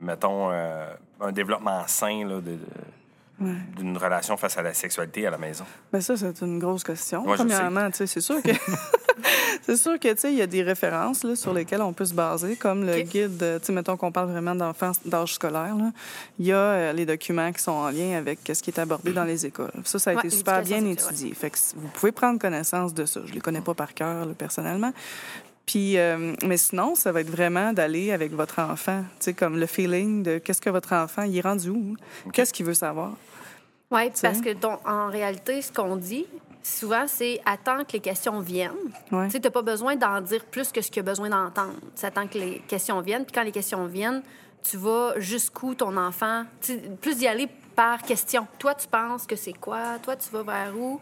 mettons, 0.00 0.50
euh, 0.50 0.92
un 1.20 1.32
développement 1.32 1.82
sain, 1.86 2.24
là, 2.26 2.36
de- 2.36 2.52
de- 2.52 2.58
d'une 3.76 3.96
relation 3.96 4.36
face 4.36 4.58
à 4.58 4.62
la 4.62 4.74
sexualité 4.74 5.24
à 5.26 5.30
la 5.30 5.38
maison? 5.38 5.64
Mais 5.92 6.00
ça, 6.00 6.16
c'est 6.16 6.40
une 6.42 6.58
grosse 6.58 6.82
question. 6.82 7.24
Ouais, 7.24 7.36
Premièrement, 7.36 7.88
tu 7.90 7.98
sais, 7.98 8.06
c'est 8.08 8.20
sûr 8.20 8.42
que 8.42 8.50
c'est 9.62 9.76
sûr 9.76 9.98
que 10.00 10.08
tu 10.12 10.18
sais, 10.18 10.32
il 10.32 10.38
y 10.38 10.42
a 10.42 10.46
des 10.48 10.62
références 10.64 11.22
là, 11.22 11.36
sur 11.36 11.54
lesquelles 11.54 11.82
on 11.82 11.92
peut 11.92 12.04
se 12.04 12.14
baser, 12.14 12.56
comme 12.56 12.84
le 12.84 13.00
guide. 13.02 13.38
Tu 13.60 13.66
sais, 13.66 13.72
mettons 13.72 13.96
qu'on 13.96 14.10
parle 14.10 14.30
vraiment 14.30 14.54
d'enfants 14.56 14.90
d'âge 15.04 15.34
scolaire. 15.34 15.76
là. 15.76 15.90
Il 16.40 16.46
y 16.46 16.52
a 16.52 16.56
euh, 16.56 16.92
les 16.92 17.06
documents 17.06 17.52
qui 17.52 17.62
sont 17.62 17.70
en 17.70 17.90
lien 17.90 18.16
avec 18.18 18.40
ce 18.52 18.60
qui 18.60 18.70
est 18.70 18.78
abordé 18.80 19.12
dans 19.12 19.24
les 19.24 19.46
écoles. 19.46 19.70
Ça, 19.84 19.98
ça 20.00 20.10
a 20.10 20.14
Ouais, 20.14 20.20
été 20.20 20.30
super 20.30 20.62
bien 20.62 20.84
étudié. 20.84 21.32
Fait 21.34 21.50
que 21.50 21.58
vous 21.76 21.88
pouvez 21.88 22.10
prendre 22.12 22.40
connaissance 22.40 22.92
de 22.92 23.04
ça. 23.04 23.20
Je 23.24 23.32
les 23.32 23.40
connais 23.40 23.60
pas 23.60 23.74
par 23.74 23.94
cœur 23.94 24.26
là, 24.26 24.32
personnellement. 24.36 24.92
Puis, 25.68 25.98
euh, 25.98 26.32
mais 26.46 26.56
sinon, 26.56 26.94
ça 26.94 27.12
va 27.12 27.20
être 27.20 27.28
vraiment 27.30 27.74
d'aller 27.74 28.10
avec 28.10 28.32
votre 28.32 28.58
enfant, 28.58 29.02
tu 29.18 29.24
sais, 29.26 29.34
comme 29.34 29.58
le 29.58 29.66
feeling 29.66 30.22
de 30.22 30.38
qu'est-ce 30.38 30.62
que 30.62 30.70
votre 30.70 30.94
enfant, 30.94 31.24
il 31.24 31.36
est 31.36 31.42
rendu 31.42 31.68
où, 31.68 31.94
qu'est-ce 32.32 32.54
qu'il 32.54 32.64
veut 32.64 32.72
savoir? 32.72 33.12
Oui, 33.90 34.10
parce 34.22 34.40
que 34.40 34.54
ton- 34.54 34.78
en 34.86 35.10
réalité, 35.10 35.60
ce 35.60 35.70
qu'on 35.70 35.96
dit, 35.96 36.24
souvent, 36.62 37.04
c'est 37.06 37.38
attends 37.44 37.84
que 37.84 37.92
les 37.92 38.00
questions 38.00 38.40
viennent. 38.40 38.72
Ouais. 39.12 39.26
Tu 39.26 39.32
sais, 39.32 39.40
t'as 39.40 39.50
pas 39.50 39.60
besoin 39.60 39.94
d'en 39.94 40.22
dire 40.22 40.46
plus 40.46 40.72
que 40.72 40.80
ce 40.80 40.88
qu'il 40.88 40.96
y 40.96 41.00
a 41.00 41.10
besoin 41.10 41.28
d'entendre. 41.28 41.74
Tu 41.94 42.06
attends 42.06 42.26
que 42.26 42.38
les 42.38 42.62
questions 42.66 42.98
viennent, 43.02 43.26
puis 43.26 43.32
quand 43.34 43.42
les 43.44 43.52
questions 43.52 43.84
viennent, 43.84 44.22
tu 44.62 44.78
vas 44.78 45.12
jusqu'où 45.18 45.74
ton 45.74 45.94
enfant? 45.98 46.44
Tu 46.62 46.72
sais, 46.72 46.82
plus 47.00 47.16
d'y 47.18 47.26
aller 47.28 47.46
par 47.76 48.00
question. 48.02 48.46
Toi, 48.58 48.74
tu 48.74 48.88
penses 48.88 49.26
que 49.26 49.36
c'est 49.36 49.52
quoi? 49.52 49.98
Toi, 50.02 50.16
tu 50.16 50.30
vas 50.30 50.42
vers 50.42 50.72
où? 50.78 50.98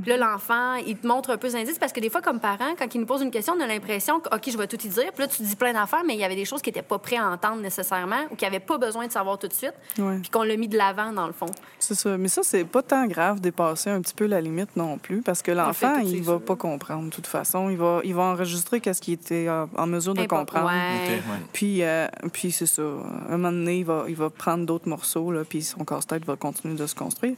Puis 0.00 0.10
là, 0.10 0.16
l'enfant, 0.16 0.74
il 0.74 0.96
te 0.96 1.06
montre 1.06 1.30
un 1.30 1.36
peu 1.36 1.48
d'indices 1.48 1.78
parce 1.78 1.92
que 1.92 2.00
des 2.00 2.10
fois, 2.10 2.20
comme 2.20 2.40
parents, 2.40 2.74
quand 2.78 2.94
il 2.94 3.00
nous 3.00 3.06
pose 3.06 3.22
une 3.22 3.30
question, 3.30 3.54
on 3.56 3.60
a 3.60 3.66
l'impression 3.66 4.20
que, 4.20 4.34
OK, 4.34 4.50
je 4.50 4.56
vais 4.56 4.66
tout 4.66 4.80
y 4.82 4.88
dire. 4.88 5.12
Puis 5.12 5.22
là, 5.22 5.28
tu 5.28 5.42
dis 5.42 5.56
plein 5.56 5.72
d'affaires, 5.72 6.02
mais 6.06 6.14
il 6.14 6.20
y 6.20 6.24
avait 6.24 6.36
des 6.36 6.44
choses 6.44 6.62
qui 6.62 6.68
n'étaient 6.70 6.82
pas 6.82 6.98
prêts 6.98 7.16
à 7.16 7.28
entendre 7.28 7.60
nécessairement 7.60 8.24
ou 8.30 8.36
qui 8.36 8.44
n'avaient 8.44 8.60
pas 8.60 8.78
besoin 8.78 9.06
de 9.06 9.12
savoir 9.12 9.38
tout 9.38 9.48
de 9.48 9.52
suite. 9.52 9.74
Ouais. 9.98 10.18
Puis 10.20 10.30
qu'on 10.30 10.42
l'a 10.42 10.56
mis 10.56 10.68
de 10.68 10.76
l'avant, 10.76 11.12
dans 11.12 11.26
le 11.26 11.32
fond. 11.32 11.46
C'est 11.78 11.94
ça. 11.94 12.16
Mais 12.16 12.28
ça, 12.28 12.42
c'est 12.42 12.64
pas 12.64 12.82
tant 12.82 13.06
grave 13.06 13.40
dépasser 13.40 13.90
un 13.90 14.00
petit 14.00 14.14
peu 14.14 14.26
la 14.26 14.40
limite 14.40 14.76
non 14.76 14.98
plus, 14.98 15.22
parce 15.22 15.42
que 15.42 15.50
l'enfant, 15.50 15.94
fait 15.94 16.02
tout, 16.02 16.08
il 16.08 16.22
va 16.22 16.32
sûr. 16.34 16.44
pas 16.44 16.56
comprendre 16.56 17.04
de 17.04 17.10
toute 17.10 17.26
façon. 17.26 17.70
Il 17.70 17.76
va, 17.76 18.00
il 18.04 18.14
va 18.14 18.22
enregistrer 18.22 18.80
qu'est-ce 18.80 19.00
qu'il 19.00 19.14
était 19.14 19.48
en 19.48 19.86
mesure 19.86 20.14
de 20.14 20.24
comprendre. 20.26 20.66
Ouais. 20.66 21.04
Ok, 21.04 21.10
ouais. 21.10 21.38
Puis, 21.52 21.82
euh, 21.82 22.06
puis 22.32 22.52
c'est 22.52 22.66
ça. 22.66 22.82
Un 22.82 23.36
moment 23.36 23.52
donné, 23.52 23.78
il 23.78 23.84
va, 23.84 24.04
il 24.08 24.16
va 24.16 24.30
prendre 24.30 24.64
d'autres 24.66 24.88
morceaux, 24.88 25.30
là, 25.32 25.42
puis 25.48 25.62
son 25.62 25.84
casse-tête 25.84 26.24
va 26.24 26.36
continuer 26.36 26.74
de 26.74 26.86
se 26.86 26.94
construire. 26.94 27.34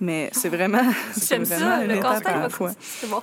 Mais 0.00 0.30
c'est 0.32 0.48
vraiment, 0.48 0.82
c'est 1.12 1.36
J'aime 1.36 1.44
vraiment 1.44 1.80
ça, 1.80 1.86
une 1.94 2.00
le 2.02 2.06
étape 2.06 2.12
casse-tête 2.12 2.34
à 2.34 2.38
la 2.38 2.42
va 2.42 2.48
fois. 2.48 2.70
C'est 2.80 3.10
bon. 3.10 3.22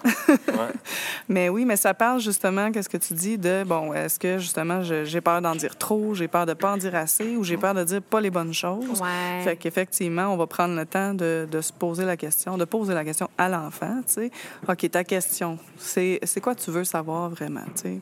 Mais 1.30 1.50
oui, 1.50 1.66
mais 1.66 1.76
ça 1.76 1.94
parle 1.94 2.20
justement, 2.20 2.72
qu'est-ce 2.72 2.90
que 2.90 2.98
tu 2.98 3.14
dis 3.14 3.38
de, 3.38 3.64
bon, 3.66 3.94
est-ce 3.94 4.20
que 4.20 4.38
justement 4.38 4.82
j'ai 4.82 5.22
peur 5.22 5.42
d'en 5.42 5.56
dire 5.56 5.78
trop, 5.78 6.14
j'ai 6.14 6.28
peur 6.28 6.46
de 6.46 6.54
pas 6.54 6.74
en 6.74 6.78
dire 6.78 6.96
assez, 6.96 7.36
ou 7.38 7.44
j'ai 7.44 7.58
peur 7.58 7.74
de 7.74 7.84
dire 7.84 8.02
pas 8.02 8.20
les 8.20 8.30
bonnes 8.30 8.54
choses? 8.54 9.02
Ouais. 9.02 9.44
Fait 9.44 9.56
qu'effectivement, 9.56 10.28
on 10.28 10.38
va 10.38 10.48
prendre 10.48 10.76
le 10.76 10.86
temps 10.86 11.14
de, 11.14 11.48
de 11.50 11.62
se 11.62 11.72
poser 11.72 12.06
la 12.06 12.18
question, 12.18 12.58
de 12.58 12.66
poser 12.66 12.94
la 12.94 13.04
question 13.04 13.30
à 13.38 13.50
l'enfant, 13.50 14.02
tu 14.08 14.14
sais. 14.14 14.32
OK, 14.68 14.92
ta 14.92 15.04
question, 15.04 15.58
c'est 15.78 16.20
c'est 16.24 16.42
quoi 16.42 16.56
tu 16.56 16.72
veux 16.72 16.84
savoir 16.84 17.30
vraiment, 17.30 17.66
tu 17.76 17.82
sais? 17.82 18.02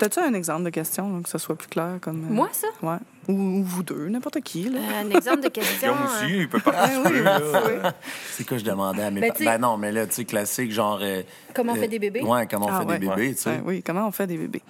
T'as-tu 0.00 0.18
un 0.18 0.32
exemple 0.32 0.62
de 0.62 0.70
question, 0.70 1.14
là, 1.14 1.22
que 1.22 1.28
ce 1.28 1.36
soit 1.36 1.54
plus 1.56 1.68
clair 1.68 1.98
comme... 2.00 2.24
euh, 2.24 2.32
Moi, 2.32 2.48
ça? 2.52 2.68
Ouais. 2.82 2.96
Ou, 3.28 3.32
ou 3.34 3.62
vous 3.62 3.82
deux, 3.82 4.08
n'importe 4.08 4.40
qui, 4.40 4.62
là. 4.70 4.78
Euh, 4.80 5.02
un 5.04 5.10
exemple 5.14 5.42
de 5.42 5.48
question. 5.50 5.92
Guillaume 5.92 6.06
aussi, 6.06 6.24
euh, 6.24 6.40
il 6.40 6.48
peut 6.48 6.58
participer. 6.58 7.20
là. 7.22 7.92
C'est 8.32 8.48
quoi 8.48 8.56
je 8.56 8.64
demandais 8.64 9.02
à 9.02 9.10
mes 9.10 9.20
Ben, 9.20 9.32
Ben 9.38 9.58
non, 9.58 9.76
mais 9.76 9.92
là, 9.92 10.06
tu 10.06 10.14
sais, 10.14 10.24
classique, 10.24 10.72
genre. 10.72 11.00
euh, 11.02 11.22
Comment 11.54 11.72
on 11.74 11.76
fait 11.76 11.88
des 11.88 11.98
bébés? 11.98 12.22
Ouais, 12.22 12.46
comment 12.50 12.66
on 12.66 12.70
Ah, 12.72 12.80
fait 12.80 12.86
ouais. 12.86 12.98
des 12.98 13.08
bébés, 13.08 13.34
tu 13.34 13.42
sais. 13.42 13.50
Ouais, 13.50 13.62
oui, 13.66 13.82
comment 13.82 14.08
on 14.08 14.10
fait 14.10 14.26
des 14.26 14.38
bébés? 14.38 14.62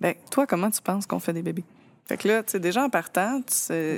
Ben, 0.00 0.14
toi, 0.30 0.46
comment 0.46 0.70
tu 0.70 0.80
penses 0.80 1.04
qu'on 1.04 1.18
fait 1.18 1.32
des 1.32 1.42
bébés? 1.42 1.64
Fait 2.08 2.16
que 2.16 2.28
là, 2.28 2.42
tu 2.44 2.52
sais, 2.52 2.60
déjà 2.60 2.84
en 2.84 2.88
partant, 2.88 3.40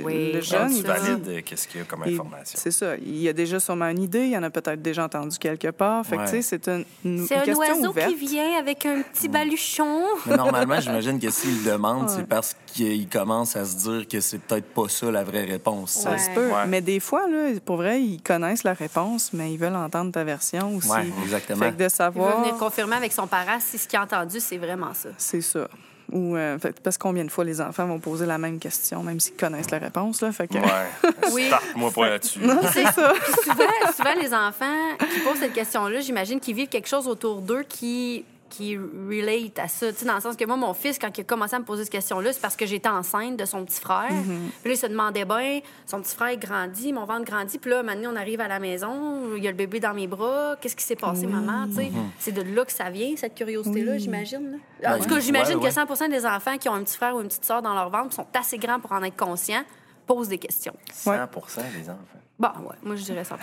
Oui, 0.03 0.31
le 0.33 0.41
jeune, 0.41 0.69
tu 0.69 0.77
il 0.77 0.83
valides 0.83 1.43
qu'est-ce 1.43 1.67
qu'il 1.67 1.79
y 1.79 1.83
a 1.83 1.85
comme 1.85 2.01
information. 2.01 2.59
C'est 2.59 2.71
ça. 2.71 2.95
Il 2.97 3.17
y 3.21 3.29
a 3.29 3.33
déjà 3.33 3.59
sûrement 3.59 3.85
une 3.87 4.01
idée, 4.01 4.21
il 4.23 4.31
y 4.31 4.37
en 4.37 4.41
a 4.41 4.49
peut-être 4.49 4.81
déjà 4.81 5.03
entendu 5.05 5.37
quelque 5.37 5.67
part. 5.69 6.03
Fait 6.05 6.15
que, 6.15 6.21
Ouais. 6.21 6.25
tu 6.25 6.41
sais, 6.41 6.41
c'est 6.41 6.67
une, 6.69 6.85
une- 7.05 7.27
C'est 7.27 7.35
un 7.35 7.41
question 7.41 7.75
oiseau 7.75 7.89
ouverte. 7.91 8.09
qui 8.09 8.15
vient 8.15 8.57
avec 8.57 8.83
un 8.87 9.03
petit 9.03 9.27
baluchon. 9.29 10.01
Mais 10.25 10.37
normalement, 10.37 10.79
j'imagine 10.79 11.19
que 11.19 11.29
s'il 11.29 11.63
le 11.63 11.71
demande, 11.71 12.09
Ouais. 12.09 12.15
c'est 12.15 12.27
parce 12.27 12.55
qu'il 12.65 13.07
commence 13.09 13.55
à 13.55 13.63
se 13.65 13.75
dire 13.75 14.07
que 14.07 14.19
c'est 14.21 14.39
peut-être 14.39 14.73
pas 14.73 14.89
ça 14.89 15.11
la 15.11 15.23
vraie 15.23 15.45
réponse. 15.45 15.91
Ça 15.91 16.09
Ouais. 16.11 16.17
se 16.17 16.31
peut. 16.31 16.47
Ouais. 16.47 16.65
Mais 16.67 16.81
des 16.81 16.99
fois, 16.99 17.27
là, 17.29 17.51
pour 17.63 17.75
vrai, 17.77 18.01
ils 18.01 18.21
connaissent 18.23 18.63
la 18.63 18.73
réponse, 18.73 19.33
mais 19.33 19.53
ils 19.53 19.57
veulent 19.59 19.75
entendre 19.75 20.11
ta 20.11 20.23
version 20.23 20.75
aussi. 20.77 20.89
Ouais, 20.89 21.07
exactement. 21.23 21.59
Fait 21.59 21.71
que 21.71 21.75
de 21.75 21.81
Il 21.81 21.83
veut 21.83 21.89
savoir, 21.89 22.41
venir 22.41 22.57
confirmer 22.57 22.95
avec 22.95 23.11
son 23.11 23.27
parent 23.27 23.59
si 23.59 23.77
ce 23.77 23.87
qu'il 23.87 23.99
a 23.99 24.03
entendu, 24.03 24.39
c'est 24.39 24.57
vraiment 24.57 24.95
ça. 24.95 25.09
c'est 25.17 25.41
ça. 25.41 25.67
Ou, 26.11 26.35
euh, 26.35 26.57
fait, 26.59 26.79
parce 26.81 26.97
que 26.97 27.03
combien 27.03 27.23
de 27.23 27.29
fois 27.29 27.43
les 27.43 27.61
enfants 27.61 27.85
vont 27.85 27.99
poser 27.99 28.25
la 28.25 28.37
même 28.37 28.59
question, 28.59 29.03
même 29.03 29.19
s'ils 29.19 29.35
connaissent 29.35 29.71
la 29.71 29.79
réponse. 29.79 30.21
Là, 30.21 30.31
fait 30.31 30.47
que... 30.47 30.55
Ouais. 30.55 31.11
Oui. 31.31 31.45
Starte-moi 31.47 31.91
pas 31.91 32.09
là-dessus. 32.09 32.39
Non, 32.39 32.59
c'est 32.73 32.85
ça. 32.85 33.13
Puis 33.13 33.33
souvent, 33.43 33.93
souvent, 33.95 34.15
les 34.19 34.33
enfants 34.33 34.97
qui 35.13 35.19
posent 35.19 35.37
cette 35.39 35.53
question-là, 35.53 35.99
j'imagine 35.99 36.39
qu'ils 36.39 36.55
vivent 36.55 36.69
quelque 36.69 36.87
chose 36.87 37.07
autour 37.07 37.41
d'eux 37.41 37.63
qui 37.67 38.25
qui 38.49 38.77
relate 38.77 39.59
à 39.59 39.67
ça. 39.67 39.91
Tu 39.91 39.99
sais, 39.99 40.05
dans 40.05 40.15
le 40.15 40.21
sens 40.21 40.35
que 40.35 40.45
moi, 40.45 40.57
mon 40.57 40.73
fils, 40.73 40.99
quand 40.99 41.15
il 41.17 41.21
a 41.21 41.23
commencé 41.23 41.55
à 41.55 41.59
me 41.59 41.65
poser 41.65 41.83
cette 41.83 41.91
question-là, 41.93 42.33
c'est 42.33 42.41
parce 42.41 42.55
que 42.55 42.65
j'étais 42.65 42.89
enceinte 42.89 43.37
de 43.37 43.45
son 43.45 43.63
petit 43.65 43.79
frère. 43.79 44.09
Mm-hmm. 44.11 44.49
Puis 44.61 44.69
là, 44.69 44.73
il 44.73 44.77
se 44.77 44.87
demandait 44.87 45.25
bien, 45.25 45.59
son 45.85 46.01
petit 46.01 46.15
frère 46.15 46.35
grandit, 46.37 46.91
mon 46.93 47.05
ventre 47.05 47.25
grandit. 47.25 47.57
Puis 47.59 47.69
là, 47.71 47.83
maintenant, 47.83 48.11
on 48.13 48.15
arrive 48.15 48.41
à 48.41 48.47
la 48.47 48.59
maison, 48.59 49.35
il 49.37 49.43
y 49.43 49.47
a 49.47 49.51
le 49.51 49.57
bébé 49.57 49.79
dans 49.79 49.93
mes 49.93 50.07
bras. 50.07 50.55
Qu'est-ce 50.61 50.75
qui 50.75 50.83
s'est 50.83 50.95
passé, 50.95 51.27
maman? 51.27 51.67
Tu 51.69 51.75
sais, 51.75 51.83
Mm-hmm. 51.89 52.09
C'est 52.19 52.31
de 52.33 52.41
là 52.41 52.65
que 52.65 52.71
ça 52.71 52.89
vient, 52.89 53.15
cette 53.15 53.35
curiosité-là, 53.35 53.97
j'imagine. 53.97 54.57
là. 54.81 54.89
En 54.89 54.93
Ouais. 54.93 54.99
tout 54.99 55.09
cas, 55.09 55.19
j'imagine 55.19 55.55
Ouais, 55.57 55.63
ouais. 55.63 55.69
que 55.69 55.73
100% 55.75 56.09
des 56.09 56.25
enfants 56.25 56.57
qui 56.57 56.69
ont 56.69 56.73
un 56.73 56.83
petit 56.83 56.97
frère 56.97 57.15
ou 57.15 57.21
une 57.21 57.27
petite 57.27 57.45
soeur 57.45 57.61
dans 57.61 57.73
leur 57.73 57.89
ventre 57.89 58.13
sont 58.13 58.27
assez 58.33 58.57
grands 58.57 58.79
pour 58.79 58.91
en 58.91 59.03
être 59.03 59.15
conscients, 59.17 59.63
posent 60.09 60.27
des 60.27 60.39
questions. 60.39 60.73
100 60.91 61.11
des 61.13 61.87
enfants. 61.87 62.19
Bon, 62.39 62.47
ouais, 62.47 62.75
moi, 62.81 62.95
je 62.95 63.03
dirais 63.03 63.23
100 63.23 63.35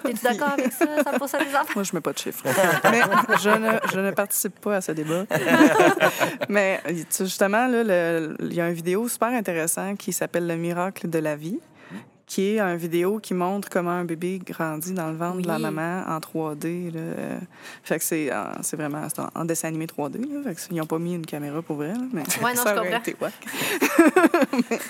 T'es-tu 0.04 0.22
d'accord 0.22 0.52
avec 0.52 0.72
ça, 0.72 0.86
100 1.02 1.38
des 1.38 1.56
enfants? 1.56 1.72
Moi, 1.74 1.82
je 1.82 1.90
mets 1.92 2.00
pas 2.00 2.12
de 2.12 2.18
chiffres. 2.18 2.44
Mais 2.90 3.00
je 3.42 3.50
ne, 3.50 3.70
je 3.92 4.00
ne 4.00 4.10
participe 4.12 4.60
pas 4.60 4.76
à 4.76 4.80
ce 4.80 4.92
débat. 4.92 5.24
Mais 6.48 6.80
justement, 7.18 7.66
il 7.66 8.54
y 8.54 8.60
a 8.60 8.68
une 8.68 8.74
vidéo 8.74 9.08
super 9.08 9.28
intéressante 9.28 9.98
qui 9.98 10.12
s'appelle 10.12 10.46
Le 10.46 10.56
miracle 10.56 11.10
de 11.10 11.18
la 11.18 11.34
vie, 11.34 11.58
qui 12.26 12.42
est 12.42 12.60
une 12.60 12.76
vidéo 12.76 13.18
qui 13.18 13.34
montre 13.34 13.68
comment 13.68 13.90
un 13.90 14.04
bébé 14.04 14.40
grandit 14.44 14.92
dans 14.92 15.10
le 15.10 15.16
ventre 15.16 15.42
de 15.42 15.48
la 15.48 15.58
maman 15.58 16.04
en 16.06 16.18
3D. 16.18 16.92
Là. 16.92 17.00
Fait 17.82 17.98
que 17.98 18.04
c'est, 18.04 18.30
c'est 18.62 18.76
vraiment 18.76 19.06
en, 19.18 19.40
en 19.40 19.44
dessin 19.44 19.68
animé 19.68 19.86
3D. 19.86 20.20
Là. 20.20 20.42
Fait 20.44 20.54
que 20.54 20.60
ils 20.70 20.76
n'ont 20.76 20.86
pas 20.86 20.98
mis 20.98 21.14
une 21.14 21.26
caméra 21.26 21.62
pour 21.62 21.76
vrai. 21.76 21.88
là, 21.88 22.04
mais 22.12 22.22
Ouais, 22.42 22.54
non, 22.54 22.62
ça 22.64 22.74
je 22.74 22.96
été 22.96 23.16
mais, 24.70 24.80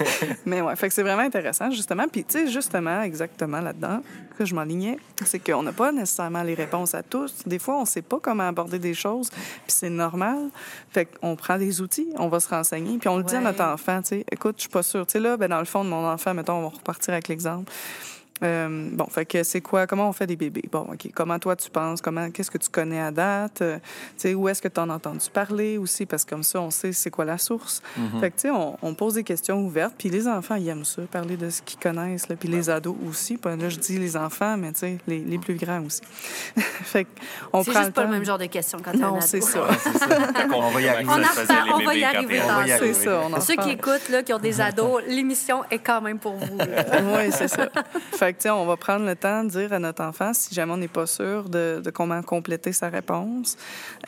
mais 0.46 0.60
ouais, 0.60 0.76
fait 0.76 0.88
que 0.88 0.94
c'est 0.94 1.02
vraiment 1.02 1.22
intéressant, 1.22 1.70
justement. 1.70 2.06
Puis, 2.08 2.24
tu 2.24 2.38
sais, 2.38 2.46
justement, 2.48 3.02
exactement 3.02 3.60
là-dedans, 3.60 4.00
que 4.38 4.44
je 4.44 4.54
m'enlignais, 4.54 4.98
c'est 5.24 5.38
qu'on 5.38 5.62
n'a 5.62 5.72
pas 5.72 5.92
nécessairement 5.92 6.42
les 6.42 6.54
réponses 6.54 6.94
à 6.94 7.02
tous. 7.02 7.46
Des 7.46 7.58
fois, 7.58 7.76
on 7.76 7.82
ne 7.82 7.86
sait 7.86 8.02
pas 8.02 8.18
comment 8.20 8.48
aborder 8.48 8.78
des 8.78 8.94
choses, 8.94 9.30
puis 9.30 9.68
c'est 9.68 9.90
normal. 9.90 10.50
Fait 10.90 11.06
qu'on 11.06 11.36
prend 11.36 11.58
des 11.58 11.80
outils, 11.80 12.08
on 12.16 12.28
va 12.28 12.40
se 12.40 12.48
renseigner, 12.48 12.98
puis 12.98 13.08
on 13.08 13.18
le 13.18 13.24
dit 13.24 13.36
à 13.36 13.40
notre 13.40 13.62
enfant, 13.62 14.02
tu 14.02 14.08
sais, 14.08 14.24
écoute, 14.30 14.56
je 14.56 14.62
suis 14.62 14.70
pas 14.70 14.82
sûre. 14.82 15.06
Tu 15.06 15.12
sais, 15.12 15.20
là, 15.20 15.36
ben, 15.36 15.48
dans 15.48 15.58
le 15.58 15.64
fond 15.64 15.84
de 15.84 15.90
mon 15.90 16.06
enfant, 16.06 16.34
mettons, 16.34 16.54
on 16.54 16.62
va 16.62 16.68
repartir 16.68 17.12
avec 17.12 17.23
l'exemple. 17.28 17.72
Euh, 18.42 18.88
bon, 18.92 19.06
fait 19.06 19.24
que 19.26 19.42
c'est 19.44 19.60
quoi, 19.60 19.86
comment 19.86 20.08
on 20.08 20.12
fait 20.12 20.26
des 20.26 20.34
bébés? 20.36 20.64
Bon, 20.70 20.80
OK, 20.92 21.08
comment 21.14 21.38
toi 21.38 21.54
tu 21.54 21.70
penses? 21.70 22.00
Comment, 22.00 22.30
qu'est-ce 22.30 22.50
que 22.50 22.58
tu 22.58 22.68
connais 22.68 23.00
à 23.00 23.10
date? 23.12 23.62
Euh, 23.62 23.76
tu 23.76 23.82
sais, 24.16 24.34
où 24.34 24.48
est-ce 24.48 24.60
que 24.60 24.66
tu 24.68 24.80
en 24.80 24.90
as 24.90 24.94
entendu 24.94 25.26
parler 25.32 25.78
aussi? 25.78 26.04
Parce 26.04 26.24
que 26.24 26.30
comme 26.30 26.42
ça, 26.42 26.60
on 26.60 26.70
sait 26.70 26.92
c'est 26.92 27.10
quoi 27.10 27.24
la 27.24 27.38
source. 27.38 27.80
Fait 28.20 28.30
que, 28.30 28.34
tu 28.36 28.40
sais, 28.42 28.50
on, 28.50 28.76
on 28.82 28.94
pose 28.94 29.14
des 29.14 29.22
questions 29.22 29.60
ouvertes, 29.64 29.94
puis 29.96 30.10
les 30.10 30.26
enfants, 30.26 30.56
ils 30.56 30.68
aiment 30.68 30.84
ça, 30.84 31.02
parler 31.02 31.36
de 31.36 31.48
ce 31.48 31.62
qu'ils 31.62 31.78
connaissent, 31.78 32.28
là, 32.28 32.34
puis 32.34 32.48
les 32.48 32.68
ados 32.70 32.96
aussi. 33.08 33.38
Là, 33.44 33.68
je 33.68 33.78
dis 33.78 33.98
les 33.98 34.16
enfants, 34.16 34.56
mais 34.56 34.72
tu 34.72 34.80
sais, 34.80 34.98
les, 35.06 35.20
les 35.20 35.38
plus 35.38 35.54
grands 35.54 35.82
aussi. 35.84 36.00
fait 36.56 37.04
qu'on 37.50 37.62
C'est 37.62 37.70
prend 37.70 37.80
juste 37.82 37.92
pas 37.94 38.04
le 38.04 38.10
même 38.10 38.24
genre 38.24 38.38
de 38.38 38.46
question 38.46 38.78
quand 38.84 38.94
un 38.94 38.98
Non, 38.98 39.20
c'est 39.20 39.40
ça. 39.42 39.60
On 40.54 40.70
va 40.70 40.80
y 40.80 40.88
arriver. 40.88 41.10
On 41.10 41.20
en 41.20 41.24
Ça 41.24 41.64
on 41.72 41.78
va 41.84 41.94
y 41.94 42.04
arriver 42.04 42.36
t'es- 42.38 42.42
On 42.44 42.46
va 42.54 42.66
y 42.66 42.72
arriver. 42.72 42.94
C'est 42.94 43.04
ça, 43.04 43.20
on 43.28 43.32
en 43.32 43.40
Ceux 43.40 43.56
qui 43.56 43.70
écoutent, 43.70 44.08
là, 44.10 44.22
qui 44.22 44.32
ont 44.32 44.38
des 44.38 44.60
ados, 44.60 45.02
l'émission 45.06 45.62
est 45.70 45.78
quand 45.78 46.00
même 46.00 46.18
pour 46.18 46.34
vous. 46.34 46.58
oui, 46.58 47.30
c'est 47.30 47.48
ça. 47.48 47.68
Fait 48.24 48.32
que, 48.32 48.48
on 48.48 48.64
va 48.64 48.78
prendre 48.78 49.04
le 49.04 49.16
temps 49.16 49.44
de 49.44 49.50
dire 49.50 49.74
à 49.74 49.78
notre 49.78 50.02
enfant, 50.02 50.32
si 50.32 50.54
jamais 50.54 50.72
on 50.72 50.78
n'est 50.78 50.88
pas 50.88 51.04
sûr 51.04 51.46
de, 51.50 51.82
de 51.84 51.90
comment 51.90 52.22
compléter 52.22 52.72
sa 52.72 52.88
réponse, 52.88 53.58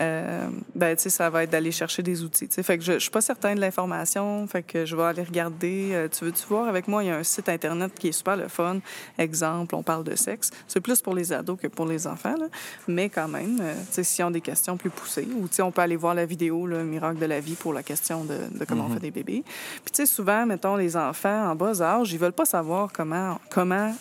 euh, 0.01 0.49
ben, 0.75 0.97
ça 0.97 1.29
va 1.29 1.43
être 1.43 1.51
d'aller 1.51 1.71
chercher 1.71 2.03
des 2.03 2.25
outils. 2.25 2.49
tu 2.49 2.55
sais. 2.55 2.62
Fait 2.62 2.79
que 2.79 2.85
je, 2.85 2.95
je 2.95 2.99
suis 3.01 3.11
pas 3.11 3.21
certaine 3.21 3.57
de 3.57 3.61
l'information, 3.61 4.47
fait 4.47 4.62
que 4.62 4.87
je 4.87 4.97
vais 4.97 5.03
aller 5.03 5.23
regarder. 5.23 5.90
Euh, 5.93 6.09
tu 6.09 6.25
veux-tu 6.25 6.47
voir 6.49 6.67
avec 6.67 6.88
moi, 6.88 7.05
il 7.05 7.09
y 7.09 7.11
a 7.11 7.17
un 7.17 7.23
site 7.23 7.51
Internet 7.51 7.93
qui 7.99 8.09
est 8.09 8.12
super 8.12 8.38
le 8.38 8.49
fun. 8.49 8.79
Exemple, 9.19 9.75
on 9.75 9.83
parle 9.83 10.05
de 10.05 10.17
sexe. 10.17 10.51
C'est 10.67 10.81
plus 10.81 11.03
pour 11.03 11.14
les 11.14 11.35
ados 11.35 11.59
que 11.61 11.67
pour 11.67 11.85
les 11.85 12.07
enfants, 12.07 12.37
là. 12.38 12.47
mais 12.88 13.11
quand 13.11 13.29
même, 13.29 13.59
euh, 13.61 13.75
s'ils 14.03 14.25
ont 14.25 14.31
des 14.31 14.40
questions 14.40 14.79
plus 14.79 14.88
poussées, 14.88 15.29
ou 15.31 15.47
on 15.61 15.71
peut 15.71 15.83
aller 15.83 15.97
voir 15.97 16.14
la 16.14 16.25
vidéo, 16.25 16.67
le 16.67 16.85
miracle 16.85 17.19
de 17.19 17.27
la 17.27 17.40
vie 17.40 17.55
pour 17.55 17.75
la 17.75 17.83
question 17.83 18.25
de, 18.25 18.38
de 18.59 18.64
comment 18.64 18.87
on 18.87 18.95
fait 18.95 19.01
des 19.01 19.11
bébés. 19.11 19.45
Puis, 19.85 19.93
tu 19.93 19.97
sais, 19.97 20.07
souvent, 20.07 20.47
mettons, 20.47 20.77
les 20.77 20.97
enfants 20.97 21.51
en 21.51 21.55
bas 21.55 21.83
âge, 21.83 22.14
ils 22.14 22.19
veulent 22.19 22.33
pas 22.33 22.47
savoir 22.47 22.90
comment, 22.95 23.38
comment 23.51 23.93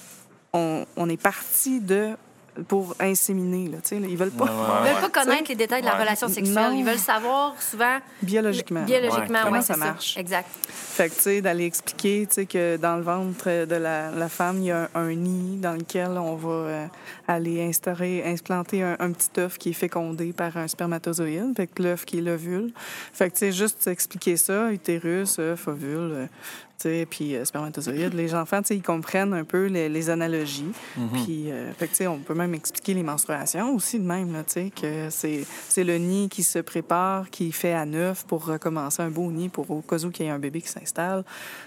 on, 0.55 0.85
on 0.97 1.09
est 1.09 1.21
parti 1.21 1.79
de 1.79 2.11
pour 2.69 2.95
inséminer. 3.01 3.67
Là, 3.69 3.79
là. 3.91 4.07
ils 4.09 4.15
veulent 4.17 4.31
pas. 4.31 4.45
Ils 4.85 4.89
veulent 4.93 5.11
pas 5.11 5.23
connaître 5.25 5.49
les 5.49 5.55
détails 5.55 5.81
de 5.81 5.87
la 5.87 5.95
Ouais. 5.95 5.99
relation 6.03 6.29
sexuelle. 6.29 6.71
Non. 6.71 6.77
Ils 6.77 6.85
veulent 6.85 6.97
savoir 6.97 7.61
souvent 7.61 7.97
Biologiquement. 8.21 8.83
biologiquement, 8.83 9.39
comment 9.43 9.59
c'est 9.61 9.73
ça 9.73 9.79
ça. 9.79 9.85
marche? 9.85 10.15
Exact. 10.17 10.47
Fait 10.69 11.09
que, 11.09 11.15
tu 11.15 11.21
sais, 11.21 11.41
d'aller 11.41 11.65
expliquer, 11.65 12.25
tu 12.29 12.33
sais, 12.35 12.45
que 12.45 12.77
dans 12.77 12.95
le 12.95 13.01
ventre 13.01 13.65
de 13.65 13.75
la, 13.75 14.09
la 14.11 14.29
femme, 14.29 14.59
il 14.59 14.67
y 14.67 14.71
a 14.71 14.83
un, 14.95 15.01
un 15.01 15.13
nid 15.13 15.57
dans 15.57 15.73
lequel 15.73 16.11
on 16.11 16.35
va 16.35 16.49
euh, 16.49 16.87
aller 17.27 17.61
instaurer, 17.61 18.23
implanter 18.25 18.83
un, 18.83 18.95
un 18.99 19.11
petit 19.11 19.37
œuf 19.37 19.57
qui 19.57 19.71
est 19.71 19.73
fécondé 19.73 20.31
par 20.31 20.55
un 20.55 20.69
spermatozoïde. 20.69 21.53
Fait 21.57 21.67
que 21.67 21.83
l'œuf 21.83 22.05
qui 22.05 22.19
est 22.19 22.21
l'ovule. 22.21 22.71
Fait 23.11 23.27
que, 23.29 23.33
tu 23.33 23.39
sais, 23.39 23.51
juste 23.51 23.85
expliquer 23.87 24.37
ça, 24.37 24.71
utérus, 24.71 25.39
œuf, 25.39 25.67
ovule, 25.67 25.97
euh, 26.13 26.25
puis 27.09 27.35
euh, 27.35 27.45
spermatozoïde. 27.45 28.13
Les 28.13 28.35
enfants, 28.35 28.61
tu 28.61 28.69
sais, 28.69 28.75
ils 28.77 28.81
comprennent 28.83 29.33
un 29.33 29.43
peu 29.43 29.65
les, 29.67 29.89
les 29.89 30.09
analogies. 30.09 30.71
Puis, 31.23 31.51
euh, 31.51 31.71
fait 31.73 32.07
on 32.07 32.17
peut 32.19 32.33
même 32.33 32.53
expliquer 32.53 32.93
les 32.93 33.03
menstruations 33.03 33.73
aussi 33.75 33.99
de 33.99 34.05
même, 34.05 34.33
là, 34.33 34.43
tu 34.43 34.53
sais, 34.53 34.71
que 34.75 35.09
c'est 35.09 35.45
c'est 35.69 35.83
le 35.83 35.97
nid 35.97 36.29
qui 36.29 36.43
se 36.43 36.59
prépare, 36.59 37.29
qui 37.29 37.51
fait 37.51 37.73
à 37.73 37.85
neuf 37.85 38.25
pour 38.25 38.45
recommencer 38.45 39.01
un 39.01 39.09
beau 39.09 39.31
nid 39.31 39.49
pour 39.49 39.69
au 39.71 39.81
cas 39.81 39.97
où 40.03 40.09
qu'il 40.11 40.25
y 40.25 40.29
ait 40.29 40.31
un 40.31 40.39
bébé 40.39 40.61
qui 40.61 40.67
s'installe. 40.69 41.23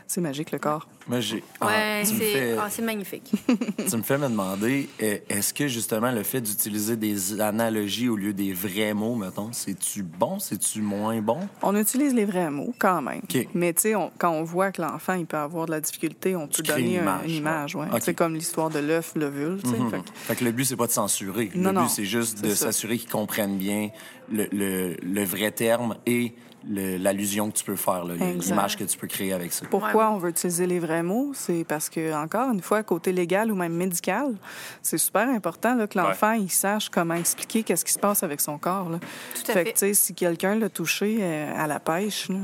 C'est 0.07 0.21
magique, 0.21 0.51
le 0.53 0.59
corps. 0.59 0.87
J'ai. 1.21 1.43
Ah, 1.61 1.67
Ouais, 1.67 2.03
tu, 2.07 2.15
me 2.15 2.19
c'est 2.19 2.25
fais, 2.33 2.57
ah, 2.59 2.67
c'est 2.71 2.83
magnifique. 2.83 3.33
tu 3.89 3.97
me 3.97 4.03
fais 4.03 4.19
me 4.19 4.29
demander, 4.29 4.89
est-ce 4.99 5.55
que 5.55 5.67
justement 5.69 6.11
le 6.11 6.23
fait 6.23 6.41
d'utiliser 6.41 6.97
des 6.97 7.41
analogies 7.41 8.09
au 8.09 8.17
lieu 8.17 8.33
des 8.33 8.53
vrais 8.53 8.95
mots, 8.95 9.15
mettons, 9.15 9.51
c'est-tu 9.53 10.03
bon, 10.03 10.39
c'est-tu 10.39 10.81
moins 10.83 11.21
bon? 11.21 11.39
On 11.63 11.75
utilise 11.77 12.15
les 12.15 12.25
vrais 12.25 12.51
mots 12.51 12.75
quand 12.79 13.01
même. 13.03 13.21
OK. 13.25 13.49
Mais 13.55 13.73
tu 13.73 13.83
sais, 13.83 13.95
on- 13.95 14.11
quand 14.19 14.31
on 14.31 14.43
voit 14.45 14.71
que 14.73 14.83
l'enfant 14.83 14.98
il 15.19 15.27
peut 15.27 15.37
avoir 15.37 15.67
de 15.67 15.71
la 15.73 15.81
difficulté, 15.81 16.37
on 16.37 16.47
peut 16.49 16.63
donner 16.63 16.81
une 16.95 16.99
un- 16.99 17.03
image, 17.03 17.25
une 17.27 17.31
image. 17.35 17.75
ouais. 17.77 17.83
ouais. 17.83 17.89
OK. 17.95 18.01
C'est 18.03 18.15
comme 18.15 18.35
l'histoire 18.35 18.71
de 18.71 18.79
l'œuf, 18.79 19.13
l'ovule. 19.17 19.61
Mhm. 19.65 19.91
Fait 19.91 19.99
que- 19.99 20.05
Fait 20.15 20.37
que 20.37 20.45
le 20.45 20.53
but, 20.53 20.65
c'est 20.65 20.77
pas 20.77 20.87
de 20.87 20.93
censurer. 20.93 21.51
Non, 21.55 21.71
le 21.71 21.75
non. 21.77 21.83
but, 21.83 21.91
c'est 21.91 22.05
juste 22.05 22.43
de 22.43 22.51
s'assurer 22.51 22.99
qu'ils 22.99 23.11
comprennent 23.11 23.57
bien 23.59 23.91
le, 24.31 24.47
le- 24.53 24.97
le 25.03 25.25
vrai 25.25 25.51
terme 25.51 25.97
et 26.07 26.35
l'allusion 26.69 27.51
que 27.51 27.57
tu 27.57 27.65
peux 27.65 27.77
faire, 27.77 28.05
l'image 28.05 28.77
que 28.77 28.85
tu 28.85 28.99
peux 28.99 29.07
créer 29.07 29.33
avec 29.33 29.53
ça. 29.53 29.65
Pourquoi 29.71 30.11
on 30.11 30.19
veut 30.19 30.31
utiliser 30.31 30.67
les 30.67 30.81
vrais 30.81 31.03
mots? 31.03 31.31
C'est 31.35 31.65
parce 31.65 31.89
que, 31.89 32.13
encore 32.15 32.51
une 32.53 32.61
fois, 32.61 32.83
côté 32.83 33.13
légal 33.13 33.51
ou 33.53 33.55
même 33.55 33.73
médical, 33.75 34.35
c'est 34.83 34.99
super 34.99 35.29
important 35.29 35.75
là, 35.77 35.87
que 35.87 35.97
l'enfant 35.99 36.33
il 36.33 36.51
sache 36.51 36.89
comment 36.91 37.15
expliquer 37.15 37.63
qu'est-ce 37.63 37.85
qui 37.85 37.93
se 37.93 37.99
passe 37.99 38.23
avec 38.23 38.41
son 38.41 38.59
corps. 38.59 38.91
Là. 38.91 38.99
Tout 39.35 39.51
à 39.51 39.55
fait. 39.55 39.73
que, 39.73 39.93
si 39.95 40.15
quelqu'un 40.15 40.57
l'a 40.57 40.69
touché 40.69 41.19
euh, 41.21 41.53
à 41.57 41.67
la 41.69 41.79
pêche, 41.81 42.29
là, 42.29 42.37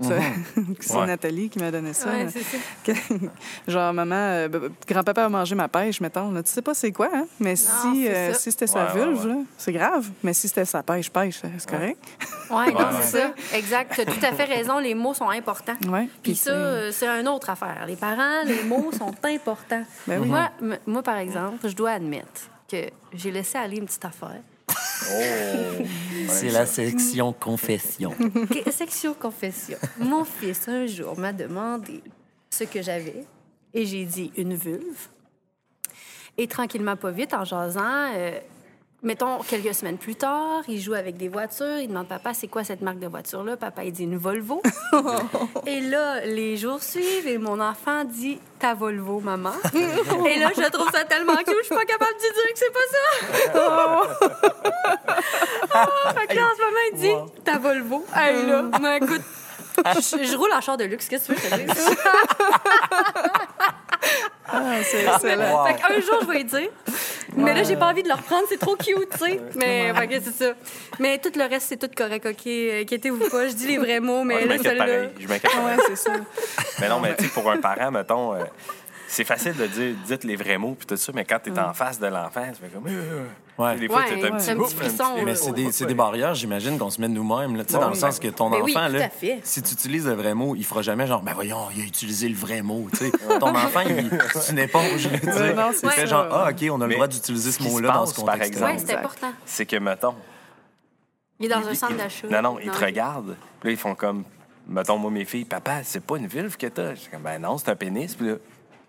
ça- 0.00 0.14
c'est 0.80 0.96
Ouais. 0.96 1.06
Nathalie 1.06 1.48
qui 1.48 1.58
m'a 1.58 1.70
donné 1.70 1.92
ça. 1.92 2.10
Ouais, 2.10 2.26
ça. 2.28 2.92
Genre, 3.68 3.92
maman, 3.92 4.14
euh, 4.16 4.48
grand-papa 4.88 5.24
a 5.24 5.28
mangé 5.28 5.54
ma 5.54 5.68
pêche, 5.68 6.00
mettons. 6.00 6.30
Là. 6.30 6.42
Tu 6.42 6.50
sais 6.50 6.62
pas 6.62 6.74
c'est 6.74 6.92
quoi, 6.92 7.08
hein? 7.12 7.26
Mais 7.40 7.56
si, 7.56 8.08
euh, 8.08 8.32
si 8.34 8.50
c'était 8.50 8.66
sa 8.66 8.86
vulve, 8.86 9.44
c'est 9.58 9.72
grave. 9.72 10.08
Mais 10.22 10.32
si 10.32 10.48
c'était 10.48 10.64
sa 10.64 10.82
pêche, 10.82 11.10
pêche, 11.10 11.40
c'est 11.58 11.70
correct. 11.70 11.98
Ouais, 12.50 12.72
non, 12.72 12.78
Ouais, 12.78 12.84
c'est 13.02 13.18
ça. 13.20 13.32
Exact. 13.54 13.92
Tu 13.94 14.00
as 14.02 14.04
tout 14.06 14.24
à 14.26 14.32
fait 14.32 14.44
raison. 14.44 14.78
Les 14.78 14.94
mots 14.94 15.14
sont 15.14 15.30
importants. 15.30 15.76
Ouais. 15.88 16.08
Puis 16.22 16.34
ça, 16.36 16.50
euh, 16.50 16.90
c'est 16.92 17.06
une 17.08 17.28
autre 17.28 17.50
affaire. 17.50 17.84
Les 17.86 17.96
parents, 17.96 18.42
les 18.44 18.62
mots 18.64 18.90
sont 18.98 19.14
importants. 19.24 19.84
Ben 20.06 20.20
oui. 20.20 20.28
moi, 20.28 20.50
moi, 20.86 21.02
par 21.02 21.18
exemple, 21.18 21.68
je 21.68 21.74
dois 21.74 21.92
admettre 21.92 22.48
que 22.70 22.88
j'ai 23.14 23.30
laissé 23.30 23.58
aller 23.58 23.76
une 23.78 23.86
petite 23.86 24.04
affaire. 24.04 24.40
Oh! 25.10 25.84
C'est 26.28 26.50
la 26.50 26.66
section 26.66 27.32
confession. 27.32 28.14
Section 28.70 29.14
confession. 29.14 29.78
Mon 29.98 30.24
fils, 30.24 30.68
un 30.68 30.86
jour, 30.86 31.18
m'a 31.18 31.32
demandé 31.32 32.02
ce 32.50 32.64
que 32.64 32.82
j'avais 32.82 33.24
et 33.74 33.84
j'ai 33.84 34.04
dit 34.04 34.32
une 34.36 34.54
vulve. 34.54 35.08
Et 36.38 36.46
tranquillement, 36.46 36.96
pas 36.96 37.10
vite, 37.10 37.34
en 37.34 37.44
jasant, 37.44 38.12
euh, 38.14 38.38
Mettons, 39.04 39.38
quelques 39.40 39.74
semaines 39.74 39.98
plus 39.98 40.14
tard, 40.14 40.62
il 40.68 40.80
joue 40.80 40.94
avec 40.94 41.16
des 41.16 41.26
voitures. 41.26 41.78
Il 41.78 41.88
demande 41.88 42.06
Papa, 42.06 42.34
c'est 42.34 42.46
quoi 42.46 42.62
cette 42.62 42.82
marque 42.82 43.00
de 43.00 43.08
voiture-là? 43.08 43.56
Papa, 43.56 43.82
il 43.82 43.90
dit 43.90 44.04
une 44.04 44.16
Volvo. 44.16 44.62
et 45.66 45.80
là, 45.80 46.24
les 46.24 46.56
jours 46.56 46.80
suivent 46.80 47.26
et 47.26 47.36
mon 47.36 47.58
enfant 47.60 48.04
dit 48.04 48.38
Ta 48.60 48.74
Volvo, 48.74 49.18
maman. 49.18 49.54
et 49.74 50.38
là, 50.38 50.50
je 50.56 50.70
trouve 50.70 50.88
ça 50.92 51.02
tellement 51.02 51.34
cool, 51.34 51.56
je 51.62 51.64
suis 51.64 51.74
pas 51.74 51.84
capable 51.84 52.12
de 52.14 52.20
dire 52.20 52.52
que 52.52 52.58
c'est 52.58 52.72
pas 52.72 52.88
ça. 52.92 54.18
Ah, 55.74 56.12
fait 56.14 56.26
que 56.26 56.34
là, 56.34 56.42
en 56.42 56.54
ce 56.54 56.60
moment, 56.60 56.84
il 56.92 56.98
dit 56.98 57.42
Ta 57.44 57.58
Volvo. 57.58 58.04
Hey, 58.14 58.46
là, 58.46 58.64
mais 58.80 58.98
écoute, 58.98 59.22
je, 59.96 60.24
je 60.24 60.36
roule 60.36 60.52
en 60.52 60.60
char 60.60 60.76
de 60.76 60.84
luxe, 60.84 61.08
qu'est-ce 61.08 61.28
que 61.28 61.34
tu 61.34 61.40
veux 61.40 61.48
que 61.48 61.56
je 61.56 61.62
te 61.62 61.74
dise? 61.74 61.96
Ah, 64.52 64.82
c'est 64.84 65.04
excellent. 65.04 65.64
Fait 65.64 65.74
qu'un 65.74 66.00
jour, 66.00 66.18
je 66.22 66.26
vais 66.26 66.34
lui 66.34 66.44
dire. 66.44 66.68
Mais 67.36 67.54
là, 67.54 67.62
j'ai 67.62 67.76
pas 67.76 67.90
envie 67.90 68.02
de 68.02 68.08
le 68.08 68.14
reprendre, 68.14 68.44
c'est 68.48 68.58
trop 68.58 68.76
cute, 68.76 69.08
tu 69.10 69.18
sais. 69.18 69.40
Mais 69.56 69.92
que 70.08 70.20
c'est 70.20 70.44
ça. 70.44 70.52
Mais 70.98 71.18
tout 71.18 71.32
le 71.34 71.48
reste, 71.48 71.68
c'est 71.68 71.76
tout 71.78 71.90
correct, 71.96 72.26
OK? 72.26 72.46
Inquiétez-vous 72.46 73.28
pas, 73.30 73.48
je 73.48 73.54
dis 73.54 73.66
les 73.68 73.78
vrais 73.78 74.00
mots, 74.00 74.24
mais 74.24 74.34
Ouais, 74.34 74.42
je 74.42 74.46
là, 74.48 74.56
m'inquiète 74.56 74.78
pareil. 74.78 75.08
Je 75.18 75.28
m'inquiète 75.28 75.52
Ouais, 75.54 75.76
c'est 75.88 75.96
ça. 75.96 76.12
Mais 76.80 76.88
non, 76.88 77.00
mais 77.00 77.14
tu 77.16 77.24
sais, 77.24 77.30
pour 77.30 77.50
un 77.50 77.58
parent, 77.58 77.90
mettons, 77.90 78.34
euh, 78.34 78.44
c'est 79.14 79.24
facile 79.24 79.54
de 79.56 79.66
dire, 79.66 79.94
dites 80.06 80.24
les 80.24 80.36
vrais 80.36 80.56
mots 80.56 80.74
puis 80.78 80.86
tout 80.86 80.96
ça, 80.96 81.12
mais 81.14 81.24
quand 81.24 81.38
t'es 81.42 81.56
en 81.58 81.74
face 81.74 81.98
de 82.00 82.06
l'enfant, 82.06 82.44
tu 82.48 82.60
fais 82.64 82.68
comme. 82.72 82.86
euh, 82.88 83.24
Ouais. 83.58 83.76
Des 83.76 83.86
fois, 83.86 83.98
Ouais, 83.98 84.18
t'as 84.20 84.28
un 84.28 84.30
petit, 84.36 84.44
c'est 84.46 84.50
un 84.52 84.56
petit 84.56 84.74
frisson, 84.74 85.14
petit- 85.14 85.24
Mais 85.26 85.34
c'est 85.34 85.52
des, 85.52 85.70
c'est 85.72 85.84
des 85.84 85.94
barrières, 85.94 86.34
j'imagine, 86.34 86.78
qu'on 86.78 86.88
se 86.88 86.98
met 87.00 87.08
nous-mêmes, 87.08 87.54
là, 87.56 87.64
tu 87.66 87.74
sais, 87.74 87.78
dans 87.78 87.90
le 87.90 87.94
sens 87.94 88.18
que 88.18 88.28
ton 88.28 88.48
Ben 88.48 88.60
oui, 88.62 88.74
enfant, 88.74 88.88
là, 88.88 89.08
si 89.42 89.62
tu 89.62 89.72
utilises 89.74 90.06
le 90.06 90.14
vrai 90.14 90.32
mot, 90.32 90.54
il 90.56 90.64
fera 90.64 90.80
jamais 90.80 91.06
genre, 91.06 91.20
ben 91.22 91.32
voyons, 91.34 91.68
il 91.76 91.82
a 91.82 91.84
utilisé 91.84 92.28
le 92.30 92.34
vrai 92.34 92.62
mot, 92.62 92.88
tu 92.90 92.98
sais. 93.04 93.12
ton 93.38 93.54
enfant, 93.54 93.80
il, 93.86 94.10
c'est 94.40 94.52
une 94.52 94.58
éponge, 94.60 95.02
tu 95.20 95.26
non, 95.26 95.70
c'est 95.74 95.86
il 95.86 95.90
fait 95.90 96.00
ça. 96.00 96.06
genre, 96.06 96.26
ah, 96.32 96.48
OK, 96.50 96.66
on 96.70 96.80
a 96.80 96.86
le 96.86 96.94
droit 96.94 97.06
d'utiliser 97.08 97.52
ce 97.52 97.62
mot-là 97.62 97.92
dans 97.92 98.06
ce 98.06 98.14
par 98.14 98.24
contexte 98.34 98.52
exemple, 98.54 98.72
Ouais, 98.72 98.78
c'est 98.78 98.94
important. 98.96 99.32
C'est 99.44 99.66
que, 99.66 99.76
mettons. 99.76 100.14
Il 101.38 101.46
est 101.46 101.48
dans 101.50 101.66
un 101.68 101.74
centre 101.74 101.96
d'achat. 101.96 102.28
Non, 102.30 102.40
non, 102.42 102.58
ils 102.58 102.70
te 102.70 102.84
regardent. 102.84 103.36
Puis 103.60 103.68
là, 103.68 103.72
ils 103.72 103.76
font 103.78 103.94
comme. 103.94 104.24
Mettons, 104.66 104.96
moi, 104.96 105.10
mes 105.10 105.24
filles, 105.24 105.44
papa, 105.44 105.80
c'est 105.82 106.04
pas 106.04 106.16
une 106.16 106.28
vulve 106.28 106.56
que 106.56 106.68
t'as. 106.68 106.94
Je 106.94 107.00
suis 107.00 107.10
comme, 107.10 107.22
ben 107.22 107.38
non, 107.40 107.58
c'est 107.58 107.68
un 107.68 107.76
pénis. 107.76 108.14
Puis 108.14 108.28
là. 108.28 108.34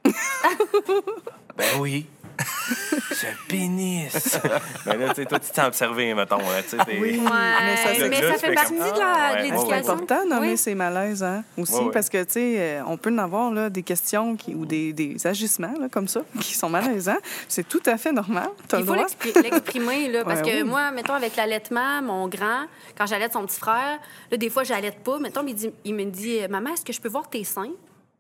ben 1.58 1.66
oui. 1.80 2.06
C'est 3.12 3.28
un 3.28 3.36
pénis. 3.48 4.40
ben 4.88 5.00
là, 5.00 5.10
tu 5.10 5.16
sais, 5.22 5.26
toi, 5.28 5.40
tu 5.40 5.52
t'es 5.52 5.62
observé, 5.62 6.14
mettons. 6.16 6.38
Là, 6.40 6.64
tu 6.64 6.70
sais, 6.70 6.78
t'es- 6.84 6.98
Oui, 7.00 7.20
Ouais, 7.20 7.30
mais 7.62 7.78
ça, 7.78 8.08
mais 8.10 8.22
là, 8.22 8.32
ça 8.34 8.38
fait 8.40 8.54
partie 8.56 8.74
comme, 8.76 8.80
de 8.80 9.00
la- 9.00 9.06
ah, 9.06 9.34
ouais, 9.34 9.38
C'est 9.38 9.52
l'éducation. 9.52 9.94
important 9.94 10.24
de 10.26 10.30
nommer 10.30 10.50
Oui. 10.50 10.58
ces 10.58 10.74
malaises, 10.74 11.22
hein, 11.24 11.44
aussi, 11.58 11.80
parce 11.94 12.10
que, 12.10 12.24
tu 12.24 12.32
sais, 12.34 12.56
euh, 12.58 12.82
on 12.88 12.98
peut 12.98 13.12
en 13.14 13.20
avoir 13.20 13.52
là, 13.52 13.70
des 13.70 13.84
questions 13.84 14.36
qui, 14.36 14.56
ou 14.56 14.66
des, 14.66 14.94
des 14.94 15.28
agissements 15.28 15.74
là, 15.80 15.90
comme 15.92 16.08
ça 16.08 16.22
qui 16.42 16.56
sont 16.56 16.70
malaisants. 16.70 17.20
C'est 17.48 17.68
tout 17.70 17.84
à 17.86 17.98
fait 17.98 18.12
normal. 18.12 18.50
T'as 18.68 18.80
Il 18.80 18.82
le 18.82 18.86
faut 18.88 18.96
l'exprimer, 18.96 20.10
là, 20.10 20.24
parce 20.26 20.42
Ouais, 20.42 20.52
que 20.52 20.58
oui. 20.58 20.64
moi, 20.64 20.90
mettons, 20.92 21.14
avec 21.14 21.36
l'allaitement, 21.36 22.02
mon 22.02 22.28
grand, 22.28 22.66
quand 22.98 23.06
j'allaite 23.06 23.34
son 23.34 23.46
petit 23.46 23.60
frère, 23.60 24.00
là, 24.32 24.38
des 24.38 24.50
fois, 24.50 24.64
j'allaite 24.64 25.00
pas. 25.04 25.20
Mettons, 25.20 25.46
il, 25.46 25.54
dit- 25.54 25.74
il 25.86 25.94
me 25.94 26.06
dit 26.06 26.40
Maman, 26.50 26.72
est-ce 26.74 26.84
que 26.84 26.94
je 26.94 27.00
peux 27.00 27.10
voir 27.10 27.30
tes 27.30 27.44
seins 27.44 27.72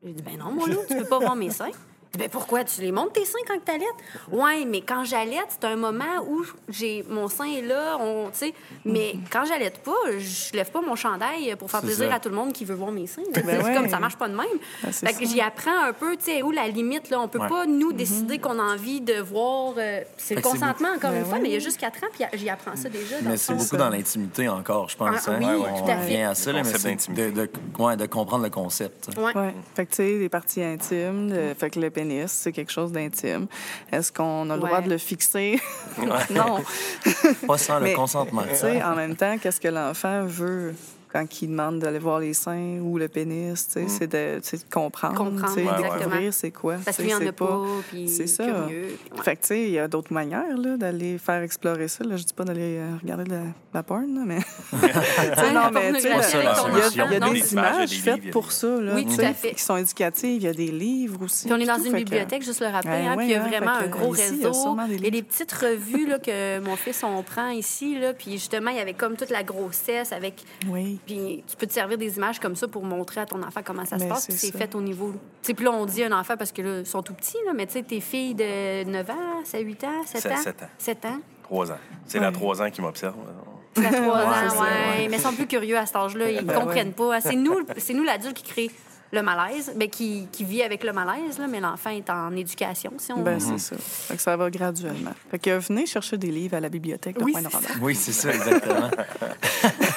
Je 0.03 0.09
dis 0.09 0.21
Ben 0.21 0.37
non, 0.37 0.51
mon 0.51 0.65
loup, 0.65 0.81
tu 0.87 0.97
peux 0.97 1.05
pas 1.05 1.19
voir 1.19 1.35
mes 1.35 1.49
seins. 1.49 1.71
Dit, 2.13 2.19
Ben 2.19 2.29
pourquoi 2.29 2.63
tu 2.63 2.81
les 2.81 2.91
montes 2.91 3.13
tes 3.13 3.25
seins 3.25 3.39
quand 3.47 3.57
tu 3.65 3.71
allaites 3.71 3.87
Ouais, 4.31 4.65
mais 4.65 4.81
quand 4.81 5.03
j'allaite, 5.03 5.47
c'est 5.49 5.65
un 5.65 5.75
moment 5.75 6.03
où 6.29 6.43
j'ai 6.69 7.03
mon 7.09 7.27
sein 7.27 7.45
est 7.45 7.61
là, 7.63 7.97
on, 7.99 8.25
tu 8.29 8.37
sais. 8.37 8.53
Mais 8.85 9.15
quand 9.31 9.45
j'allaite 9.45 9.79
pas, 9.79 9.91
je 10.19 10.55
lève 10.55 10.69
pas 10.69 10.81
mon 10.81 10.95
chandail 10.95 11.55
pour 11.57 11.71
faire 11.71 11.81
plaisir 11.81 12.09
ça. 12.09 12.15
à 12.15 12.19
tout 12.19 12.29
le 12.29 12.35
monde 12.35 12.53
qui 12.53 12.65
veut 12.65 12.75
voir 12.75 12.91
mes 12.91 13.07
seins. 13.07 13.23
Ben 13.33 13.43
c'est 13.43 13.63
ouais. 13.63 13.73
comme 13.75 13.89
ça 13.89 13.99
marche 13.99 14.15
pas 14.17 14.29
de 14.29 14.35
même. 14.35 14.45
Ben, 14.83 14.91
fait 14.91 15.13
que 15.13 15.25
j'y 15.25 15.41
apprends 15.41 15.85
un 15.87 15.93
peu, 15.93 16.15
tu 16.17 16.25
sais, 16.25 16.43
où 16.43 16.51
la 16.51 16.67
limite 16.67 17.09
là, 17.09 17.19
on 17.19 17.27
peut 17.27 17.39
Ouais. 17.39 17.49
pas 17.49 17.65
nous 17.65 17.91
décider 17.93 18.37
qu'on 18.37 18.59
a 18.59 18.63
envie 18.63 19.01
de 19.01 19.19
voir. 19.19 19.73
euh, 19.77 20.01
c'est 20.17 20.35
le 20.35 20.41
consentement 20.41 20.89
encore 20.95 21.09
Ben 21.11 21.19
une 21.19 21.25
fois, 21.25 21.33
ouais. 21.37 21.39
mais 21.41 21.49
il 21.49 21.53
y 21.53 21.57
a 21.57 21.59
juste 21.59 21.79
4 21.79 22.03
ans, 22.03 22.07
puis 22.13 22.23
j'y 22.35 22.49
apprends 22.49 22.75
ça 22.75 22.89
déjà. 22.89 23.21
dans 23.21 23.29
Mais 23.31 23.37
c'est 23.37 23.55
beaucoup 23.55 23.75
dans 23.77 23.89
l'intimité 23.89 24.47
encore, 24.47 24.87
je 24.89 24.97
pense. 24.97 25.27
Ah, 25.27 25.31
hein. 25.31 25.37
oui, 25.39 25.47
on 25.67 25.79
tout 25.83 25.89
à 25.91 25.95
fait. 25.97 26.01
revient 26.03 26.21
à 26.21 26.35
ça, 26.35 26.51
Le 26.51 26.61
mais 26.61 27.31
de, 27.31 27.31
de, 27.31 27.49
ouais, 27.79 27.97
de 27.97 28.05
comprendre 28.05 28.43
le 28.43 28.49
concept. 28.51 29.09
Ouais. 29.17 29.35
Ouais. 29.35 29.53
Fait 29.75 29.85
que, 29.87 29.89
tu 29.91 29.95
sais, 29.95 30.17
les 30.19 30.29
parties 30.29 30.61
intimes, 30.63 31.33
le- 31.33 31.53
fait 31.55 31.71
que 31.71 31.79
le 31.79 31.89
pénis, 32.03 32.31
c'est 32.31 32.51
quelque 32.51 32.71
chose 32.71 32.91
d'intime. 32.91 33.47
Est-ce 33.91 34.11
qu'on 34.11 34.49
a 34.49 34.55
le 34.55 34.61
droit 34.61 34.81
de 34.81 34.89
le 34.89 34.97
fixer? 34.97 35.59
non. 36.29 36.63
Pas 37.47 37.57
sans 37.57 37.79
Mais, 37.79 37.91
le 37.91 37.95
consentement. 37.95 38.43
Tu 38.49 38.55
sais, 38.55 38.83
en 38.83 38.95
même 38.95 39.15
temps, 39.15 39.37
qu'est-ce 39.37 39.59
que 39.59 39.67
l'enfant 39.67 40.25
veut? 40.25 40.75
Quand 41.13 41.41
il 41.41 41.47
demande 41.47 41.79
d'aller 41.79 41.99
voir 41.99 42.19
les 42.19 42.33
seins 42.33 42.79
ou 42.81 42.97
le 42.97 43.07
pénis? 43.07 43.67
tu 43.67 43.87
sais, 43.87 43.87
C'est 43.87 44.11
de, 44.11 44.41
comprendre, 44.71 45.15
Comprendre, 45.15 45.55
découvrir 45.55 46.33
c'est 46.33 46.49
quoi. 46.51 46.77
Parce 46.83 46.97
qu'il 46.97 47.05
sais, 47.05 47.11
y 47.11 47.15
en 47.15 47.19
c'est 47.19 47.27
a 47.27 47.31
pas, 47.33 47.61
puis 47.89 48.09
C'est 48.09 48.27
ça. 48.27 48.43
curieux. 48.45 48.97
puis 49.05 49.17
ouais. 49.17 49.23
Fait 49.23 49.35
que, 49.35 49.41
tu 49.41 49.47
sais, 49.47 49.61
il 49.63 49.71
y 49.71 49.79
a 49.79 49.87
d'autres 49.87 50.11
manières 50.11 50.57
là, 50.57 50.75
d'aller 50.75 51.17
faire 51.19 51.43
explorer 51.43 51.87
ça. 51.87 52.03
Là. 52.03 52.17
Je 52.17 52.23
dis 52.23 52.33
pas 52.33 52.43
d'aller 52.43 52.77
euh, 52.79 52.95
regarder 53.01 53.25
de 53.25 53.29
la, 53.31 53.43
la 53.73 53.83
porn, 53.83 54.13
là, 54.13 54.21
mais. 54.25 54.39
Non, 55.53 55.69
mais 55.71 55.93
tu 55.93 56.01
sais, 56.01 56.09
il 56.09 56.43
y 56.43 56.47
a, 56.47 56.51
enfant, 56.51 56.67
il 56.91 56.97
y 56.97 57.01
a 57.01 57.19
non, 57.19 57.31
des 57.31 57.53
images 57.53 57.91
faites 57.91 58.31
pour 58.31 58.51
ça, 58.51 58.67
là, 58.81 58.93
Oui, 58.95 59.03
tu 59.05 59.11
tout 59.11 59.15
sais, 59.17 59.25
à 59.25 59.33
fait. 59.33 59.53
qui 59.53 59.61
sont 59.61 59.77
éducatives. 59.77 60.41
Il 60.41 60.43
y 60.43 60.47
a 60.47 60.53
des 60.53 60.71
livres 60.71 61.23
aussi. 61.23 61.45
Puis 61.45 61.53
on 61.53 61.59
est 61.59 61.65
dans 61.65 61.77
une 61.81 61.93
bibliothèque, 61.93 62.43
juste 62.43 62.61
le 62.61 62.67
rappeler, 62.67 62.91
Ben 62.91 63.07
hein, 63.11 63.17
puis 63.17 63.27
il 63.27 63.31
y 63.31 63.35
a 63.35 63.43
hein, 63.43 63.47
vraiment 63.47 63.71
un 63.73 63.87
gros 63.87 64.09
réseau. 64.09 64.51
Il 64.89 65.03
y 65.03 65.07
a 65.07 65.11
des 65.11 65.21
petites 65.21 65.51
revues 65.51 66.07
là, 66.07 66.17
que 66.19 66.59
mon 66.59 66.75
fils, 66.75 67.03
on 67.03 67.21
prend 67.23 67.49
ici, 67.49 67.99
là, 67.99 68.13
puis 68.13 68.31
justement, 68.33 68.71
il 68.71 68.77
y 68.77 68.79
avait 68.79 68.93
comme 68.93 69.15
toute 69.15 69.29
la 69.29 69.43
grossesse 69.43 70.11
avec... 70.11 70.43
Oui. 70.67 70.99
Puis 71.05 71.43
tu 71.47 71.55
peux 71.57 71.67
te 71.67 71.73
servir 71.73 71.97
des 71.97 72.15
images 72.17 72.39
comme 72.39 72.55
ça 72.55 72.67
pour 72.67 72.83
montrer 72.83 73.21
à 73.21 73.25
ton 73.25 73.41
enfant 73.43 73.61
comment 73.63 73.85
ça 73.85 73.97
se 73.97 74.03
Ben, 74.03 74.09
passe. 74.09 74.23
c'est 74.23 74.33
Puis 74.33 74.37
c'est 74.51 74.57
fait 74.57 74.73
au 74.75 74.81
niveau... 74.81 75.11
Tu 75.11 75.17
sais, 75.47 75.53
puis 75.53 75.65
là, 75.65 75.71
on 75.71 75.85
dit 75.85 76.03
un 76.03 76.11
enfant 76.17 76.35
parce 76.37 76.51
que 76.51 76.61
là, 76.61 76.79
ils 76.79 76.85
sont 76.85 77.01
tout 77.03 77.13
petits, 77.13 77.37
là, 77.45 77.53
mais 77.53 77.65
tu 77.67 77.73
sais, 77.73 77.83
tes 77.83 77.99
filles 77.99 78.35
de 78.35 78.83
9 78.85 79.09
ans, 79.09 79.13
7, 79.43 79.61
8 79.65 79.83
ans, 79.83 79.87
7 80.05 80.21
Sept- 80.21 80.31
ans... 80.31 80.37
sept 80.43 80.63
ans. 80.63 80.69
7 80.77 81.05
ans. 81.05 81.19
Trois 81.43 81.71
ans. 81.71 81.77
C'est 82.05 82.19
Ouais. 82.19 82.25
la 82.25 82.31
trois 82.31 82.61
ans 82.61 82.69
qui 82.69 82.81
m'observe. 82.81 83.15
C'est 83.75 83.85
à 83.87 83.91
3 83.91 84.03
Ouais, 84.05 84.11
ans, 84.23 84.29
c'est 84.49 84.55
ça, 84.55 84.61
ouais. 84.63 85.07
Mais 85.09 85.17
ils 85.17 85.19
sont 85.19 85.33
plus 85.33 85.47
curieux 85.47 85.77
à 85.77 85.85
cet 85.85 85.95
âge-là. 85.95 86.29
Ils 86.29 86.45
Ben 86.45 86.59
comprennent 86.59 86.93
pas. 86.93 87.19
C'est 87.21 87.35
nous, 87.35 87.57
c'est 87.77 87.93
nous 87.95 88.03
l'adulte 88.03 88.35
qui 88.37 88.43
crée 88.43 88.71
le 89.11 89.21
malaise, 89.21 89.73
mais 89.75 89.89
qui, 89.89 90.27
qui 90.31 90.43
vit 90.43 90.63
avec 90.63 90.83
le 90.83 90.91
malaise, 90.93 91.37
là, 91.37 91.45
mais 91.47 91.59
l'enfant 91.59 91.89
est 91.91 92.09
en 92.09 92.35
éducation, 92.35 92.93
si 92.97 93.11
on 93.11 93.19
Ben, 93.21 93.37
veut. 93.37 93.39
c'est 93.39 93.59
ça. 93.59 93.75
Fait 93.77 94.15
que 94.15 94.21
ça 94.21 94.35
va 94.37 94.49
graduellement. 94.49 95.11
Fait 95.29 95.37
que 95.37 95.51
venez 95.59 95.85
chercher 95.85 96.17
des 96.17 96.31
livres 96.31 96.55
à 96.55 96.59
la 96.59 96.69
bibliothèque 96.69 97.17
de 97.19 97.23
Oui, 97.23 97.31
Pointe-Noranda. 97.33 97.67
Oui, 97.81 97.93
c'est 97.95 98.11
ça, 98.11 98.29
exactement. 98.33 98.89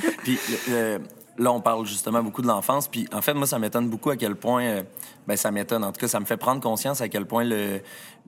puis 0.22 0.38
le- 0.68 0.98
le- 0.98 1.00
là, 1.38 1.52
on 1.52 1.60
parle 1.60 1.86
justement 1.86 2.22
beaucoup 2.22 2.42
de 2.42 2.46
l'enfance. 2.48 2.86
Puis 2.88 3.06
en 3.12 3.22
fait, 3.22 3.32
moi, 3.34 3.46
ça 3.46 3.58
m'étonne 3.58 3.88
beaucoup 3.88 4.10
à 4.10 4.16
quel 4.16 4.36
point. 4.36 4.62
euh, 4.64 4.82
ben, 5.26 5.36
ça 5.36 5.50
m'étonne. 5.50 5.84
En 5.84 5.92
tout 5.92 6.00
cas, 6.00 6.08
ça 6.08 6.18
me 6.20 6.24
fait 6.24 6.36
prendre 6.36 6.60
conscience 6.60 7.00
à 7.00 7.08
quel 7.08 7.24
point 7.26 7.44
le, 7.44 7.80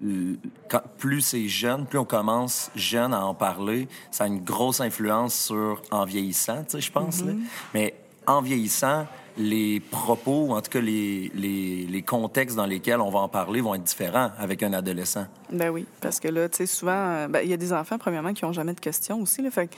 le- 0.02 0.36
quand- 0.70 0.82
plus 0.98 1.20
c'est 1.20 1.48
jeune, 1.48 1.84
plus 1.86 1.98
on 1.98 2.04
commence 2.04 2.70
jeune 2.76 3.12
à 3.12 3.24
en 3.24 3.34
parler, 3.34 3.88
ça 4.10 4.24
a 4.24 4.26
une 4.28 4.42
grosse 4.42 4.80
influence 4.80 5.34
sur 5.34 5.82
en 5.90 6.04
vieillissant, 6.04 6.64
tu 6.64 6.70
sais, 6.72 6.80
je 6.80 6.92
pense. 6.92 7.22
là. 7.24 7.32
Mais 7.74 7.94
en 8.26 8.40
vieillissant, 8.40 9.06
les 9.36 9.80
propos, 9.80 10.46
ou 10.48 10.52
en 10.52 10.60
tout 10.60 10.70
cas 10.70 10.80
les, 10.80 11.30
les, 11.34 11.86
les 11.86 12.02
contextes 12.02 12.56
dans 12.56 12.66
lesquels 12.66 13.00
on 13.00 13.10
va 13.10 13.20
en 13.20 13.28
parler 13.28 13.60
vont 13.60 13.74
être 13.74 13.82
différents 13.82 14.30
avec 14.38 14.62
un 14.62 14.72
adolescent. 14.72 15.26
Ben 15.50 15.70
oui, 15.70 15.86
parce 16.00 16.20
que 16.20 16.28
là, 16.28 16.48
tu 16.48 16.58
sais, 16.58 16.66
souvent, 16.66 16.92
euh, 16.92 17.28
ben, 17.28 17.40
il 17.42 17.50
y 17.50 17.52
a 17.52 17.56
des 17.56 17.72
enfants, 17.72 17.98
premièrement, 17.98 18.32
qui 18.32 18.44
n'ont 18.44 18.52
jamais 18.52 18.74
de 18.74 18.80
questions 18.80 19.20
aussi. 19.20 19.42
Là, 19.42 19.50
fait 19.50 19.68
que, 19.68 19.74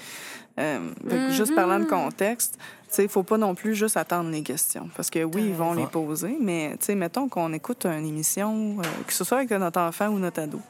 euh, 0.60 0.90
fait 1.08 1.32
juste 1.32 1.54
parlant 1.54 1.80
de 1.80 1.84
contexte, 1.84 2.58
tu 2.58 2.94
sais, 2.96 3.02
il 3.04 3.08
faut 3.08 3.22
pas 3.22 3.38
non 3.38 3.54
plus 3.54 3.74
juste 3.74 3.96
attendre 3.96 4.30
les 4.30 4.42
questions. 4.42 4.88
Parce 4.96 5.10
que 5.10 5.24
oui, 5.24 5.46
ils 5.46 5.54
vont 5.54 5.74
les 5.74 5.86
poser, 5.86 6.36
mais, 6.40 6.76
tu 6.78 6.86
sais, 6.86 6.94
mettons 6.94 7.28
qu'on 7.28 7.52
écoute 7.52 7.86
une 7.86 8.06
émission, 8.06 8.76
euh, 8.78 8.82
que 9.06 9.12
ce 9.12 9.24
soit 9.24 9.38
avec 9.38 9.50
notre 9.50 9.80
enfant 9.80 10.08
ou 10.08 10.18
notre 10.18 10.42
ado. 10.42 10.60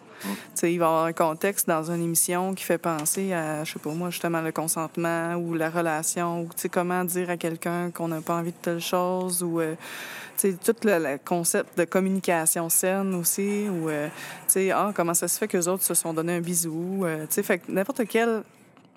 Il 0.63 0.79
va 0.79 0.87
y 0.87 0.89
avoir 0.89 1.05
un 1.05 1.13
contexte 1.13 1.69
dans 1.69 1.91
une 1.91 2.03
émission 2.03 2.55
qui 2.55 2.65
fait 2.65 2.79
penser 2.79 3.33
à, 3.33 3.65
je 3.65 3.73
sais 3.73 3.79
pas 3.79 3.91
moi, 3.91 4.11
justement, 4.11 4.41
le 4.41 4.53
consentement 4.53 5.35
ou 5.35 5.55
la 5.55 5.71
relation, 5.71 6.43
ou, 6.43 6.49
comment 6.71 7.05
dire 7.05 7.31
à 7.31 7.37
quelqu'un 7.37 7.91
qu'on 7.91 8.09
n'a 8.09 8.21
pas 8.21 8.35
envie 8.35 8.53
de 8.53 8.57
telle 8.61 8.81
chose, 8.81 9.43
ou, 9.43 9.61
euh, 9.61 9.75
tout 10.41 10.77
le, 10.85 11.19
concept 11.25 11.79
de 11.79 11.85
communication 11.85 12.69
saine 12.69 13.15
aussi, 13.15 13.69
ou, 13.69 13.89
euh, 13.89 14.09
ah, 14.73 14.93
comment 14.95 15.15
ça 15.15 15.29
se 15.29 15.39
fait 15.39 15.49
qu'eux 15.49 15.69
autres 15.69 15.85
se 15.85 15.95
sont 15.95 16.13
donné 16.13 16.35
un 16.35 16.41
bisou, 16.41 17.05
euh, 17.05 17.27
que 17.27 17.73
n'importe 17.73 18.07
quelle 18.07 18.43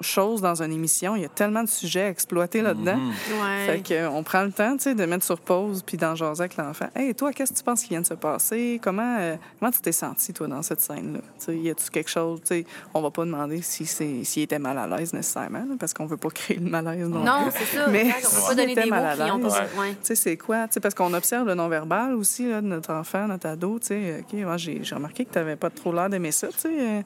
chose 0.02 0.42
dans 0.42 0.62
une 0.62 0.72
émission, 0.72 1.16
il 1.16 1.24
y 1.24 1.26
a 1.26 1.30
tellement 1.30 1.64
de 1.64 1.70
sujets 1.70 2.04
à 2.04 2.10
exploiter 2.10 2.62
là-dedans. 2.62 2.98
Ouais. 2.98 3.66
Fait 3.66 3.80
que, 3.82 3.94
euh, 3.94 4.10
on 4.10 4.24
prend 4.24 4.44
le 4.44 4.52
temps, 4.52 4.78
tu 4.78 4.84
sais, 4.84 4.96
de 4.96 5.06
mettre 5.06 5.24
sur 5.26 5.40
pause 5.40 5.84
puis 5.84 5.98
d'en 5.98 6.16
jaser 6.16 6.42
avec 6.42 6.58
l'enfant. 6.58 6.88
Hey, 6.96 7.16
toi, 7.16 7.34
qu'est-ce 7.34 7.54
que 7.54 7.58
tu 7.58 7.64
penses 7.64 7.82
qui 7.84 7.90
vient 7.90 8.02
de 8.02 8.06
se 8.06 8.14
passer? 8.14 8.80
Comment, 8.82 9.18
euh, 9.20 9.36
comment 9.60 9.72
tu 9.72 9.82
t'es 9.82 9.92
senti, 9.92 10.34
toi, 10.34 10.48
dans 10.48 10.62
cette 10.62 10.82
scène-là? 10.82 11.20
Tu 11.40 11.46
sais, 11.46 11.58
y 11.58 11.70
a-tu 11.70 11.90
quelque 11.90 12.10
chose, 12.10 12.40
tu 12.42 12.48
sais, 12.48 12.66
on 12.94 13.02
va 13.02 13.10
pas 13.12 13.26
demander 13.26 13.62
si 13.62 13.86
c'est, 13.86 14.24
s'il 14.24 14.44
était 14.44 14.60
mal 14.60 14.78
à 14.78 14.88
l'aise 14.88 15.14
nécessairement, 15.14 15.60
là, 15.68 15.76
parce 15.80 15.94
qu'on 15.94 16.06
veut 16.06 16.18
pas 16.18 16.30
créer 16.30 16.58
le 16.58 16.70
malaise 16.70 17.08
non, 17.08 17.24
Non, 17.24 17.44
plus. 17.50 17.60
c'est 17.60 17.78
ça. 17.78 17.88
Mais 17.88 18.04
on 18.04 18.22
peut 18.22 18.28
s'il 18.28 18.48
pas 18.48 18.56
donner 18.56 18.76
des 18.76 18.84
mots 18.84 18.90
mal 18.90 19.22
à 19.22 19.26
qui 19.26 19.32
ont 19.32 19.40
pas... 19.40 19.48
l'aise, 19.62 19.70
Ouais. 19.78 19.92
Tu 19.92 19.98
sais, 20.04 20.16
c'est 20.16 20.38
quoi? 20.38 20.68
Tu 20.68 20.74
sais, 20.76 20.80
parce 20.80 20.94
qu'on 20.96 21.14
observe 21.14 21.48
le 21.48 21.56
non-verbal 21.56 22.14
aussi, 22.14 22.48
là, 22.50 22.62
de 22.62 22.68
notre 22.68 22.94
enfant, 22.94 23.28
notre 23.28 23.48
ado. 23.48 23.80
Tu 23.80 23.88
sais, 23.88 24.20
OK, 24.28 24.40
moi, 24.42 24.58
j'ai, 24.58 24.84
j'ai 24.84 24.96
remarqué 24.96 25.26
que 25.26 25.32
tu 25.34 25.40
n'avais 25.40 25.56
pas 25.56 25.70
trop 25.70 25.92
l'air 25.92 26.10
d'aimer 26.10 26.32
ça, 26.32 26.48
tu 26.50 26.60
sais. 26.60 27.06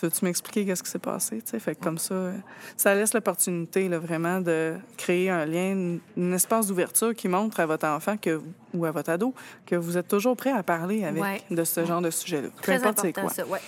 Tu 0.00 0.06
veux-tu 0.06 0.24
m'expliquer 0.24 0.64
qu'est-ce 0.64 0.82
qui 0.82 0.88
s'est 0.90 0.98
passé? 0.98 1.42
Tu 1.42 1.50
sais, 1.50 1.58
fait 1.58 1.74
que 1.74 1.82
comme 1.84 1.98
ça, 1.98 2.14
euh, 2.14 2.32
ça 2.74 2.94
laisse 2.94 3.12
l'opportunité, 3.12 3.86
là, 3.86 3.98
vraiment, 3.98 4.40
de 4.40 4.74
créer 4.96 5.28
un 5.28 5.44
lien, 5.44 5.72
une, 5.72 6.00
une 6.16 6.32
espace 6.32 6.68
d'ouverture 6.68 7.14
qui 7.14 7.28
montre 7.28 7.60
à 7.60 7.66
votre 7.66 7.86
enfant 7.86 8.16
que, 8.16 8.40
ou 8.72 8.86
à 8.86 8.92
votre 8.92 9.10
ado 9.10 9.34
que 9.66 9.76
vous 9.76 9.98
êtes 9.98 10.08
toujours 10.08 10.36
prêt 10.36 10.52
à 10.52 10.62
parler 10.62 11.04
avec 11.04 11.22
Ouais. 11.22 11.42
de 11.50 11.64
ce 11.64 11.84
genre 11.84 12.00
de 12.00 12.10
sujet-là. 12.10 12.48
Peu 12.62 12.72
importe 12.72 13.00
c'est 13.02 13.08
important, 13.08 13.26
quoi. 13.26 13.30
ça. 13.34 13.46
Ouais. 13.46 13.60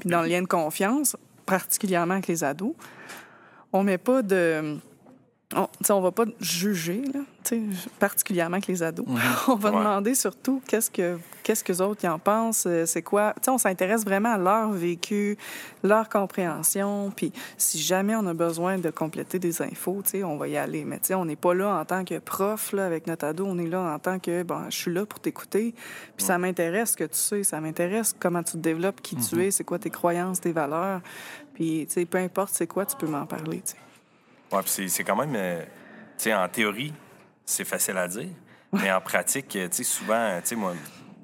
Puis 0.00 0.08
dans 0.08 0.22
le 0.22 0.28
lien 0.28 0.40
de 0.40 0.46
confiance, 0.46 1.14
particulièrement 1.44 2.14
avec 2.14 2.26
les 2.28 2.42
ados. 2.42 2.72
On 3.72 3.82
met 3.82 3.98
pas 3.98 4.22
de 4.22 4.78
on, 5.54 5.68
on 5.90 6.00
va 6.00 6.10
pas 6.10 6.24
juger, 6.40 7.02
là, 7.14 7.20
particulièrement 8.00 8.54
avec 8.56 8.66
les 8.66 8.82
ados. 8.82 9.06
Mhm. 9.06 9.18
on 9.48 9.54
va 9.54 9.70
Ouais. 9.70 9.78
demander 9.78 10.14
surtout 10.14 10.60
qu'est-ce 10.66 10.90
que 10.90 11.18
qu'est-ce 11.44 11.62
que 11.62 11.72
les 11.72 11.80
autres 11.80 12.04
y 12.04 12.08
en 12.08 12.18
pensent, 12.18 12.64
euh, 12.66 12.84
c'est 12.86 13.02
quoi. 13.02 13.32
T'sais, 13.40 13.52
on 13.52 13.58
s'intéresse 13.58 14.04
vraiment 14.04 14.32
à 14.32 14.38
leur 14.38 14.72
vécu, 14.72 15.38
leur 15.84 16.08
compréhension. 16.08 17.12
Puis 17.14 17.32
si 17.56 17.78
jamais 17.80 18.16
on 18.16 18.26
a 18.26 18.34
besoin 18.34 18.78
de 18.78 18.90
compléter 18.90 19.38
des 19.38 19.62
infos, 19.62 20.02
on 20.24 20.36
va 20.36 20.48
y 20.48 20.56
aller. 20.56 20.84
Mais 20.84 21.00
on 21.14 21.24
n'est 21.24 21.36
pas 21.36 21.54
là 21.54 21.76
en 21.78 21.84
tant 21.84 22.04
que 22.04 22.18
prof 22.18 22.72
là, 22.72 22.84
avec 22.84 23.06
notre 23.06 23.26
ado, 23.26 23.46
on 23.46 23.58
est 23.58 23.68
là 23.68 23.80
en 23.94 23.98
tant 24.00 24.18
que 24.18 24.42
bon, 24.42 24.68
je 24.68 24.76
suis 24.76 24.92
là 24.92 25.06
pour 25.06 25.20
t'écouter. 25.20 25.72
Puis 26.16 26.26
ça 26.26 26.36
m'intéresse 26.38 26.92
ce 26.92 26.96
que 26.96 27.04
tu 27.04 27.16
sais, 27.18 27.44
ça 27.44 27.60
m'intéresse 27.60 28.16
comment 28.18 28.42
tu 28.42 28.52
te 28.54 28.58
développes, 28.58 29.00
qui 29.00 29.14
tu 29.14 29.44
es, 29.44 29.52
c'est 29.52 29.62
quoi 29.64 29.78
tes 29.78 29.90
croyances, 29.90 30.40
tes 30.40 30.50
valeurs. 30.52 31.00
Puis 31.54 31.86
peu 32.10 32.18
importe 32.18 32.50
c'est 32.54 32.66
quoi, 32.66 32.84
tu 32.84 32.96
peux 32.96 33.06
m'en 33.06 33.24
parler. 33.26 33.60
t'sais. 33.60 33.76
Ouais, 34.52 34.60
puis 34.62 34.70
c'est- 34.70 34.88
c'est 34.88 35.04
quand 35.04 35.16
même. 35.16 35.34
euh, 35.34 35.60
tu 35.62 35.68
sais, 36.24 36.34
en 36.34 36.48
théorie, 36.48 36.92
c'est 37.44 37.64
facile 37.64 37.96
à 37.98 38.08
dire. 38.08 38.28
Mais 38.72 38.90
en 38.92 39.00
pratique, 39.00 39.54
euh, 39.56 39.68
tu 39.68 39.76
sais, 39.78 39.84
souvent, 39.84 40.38
tu 40.40 40.48
sais, 40.48 40.56
moi, 40.56 40.74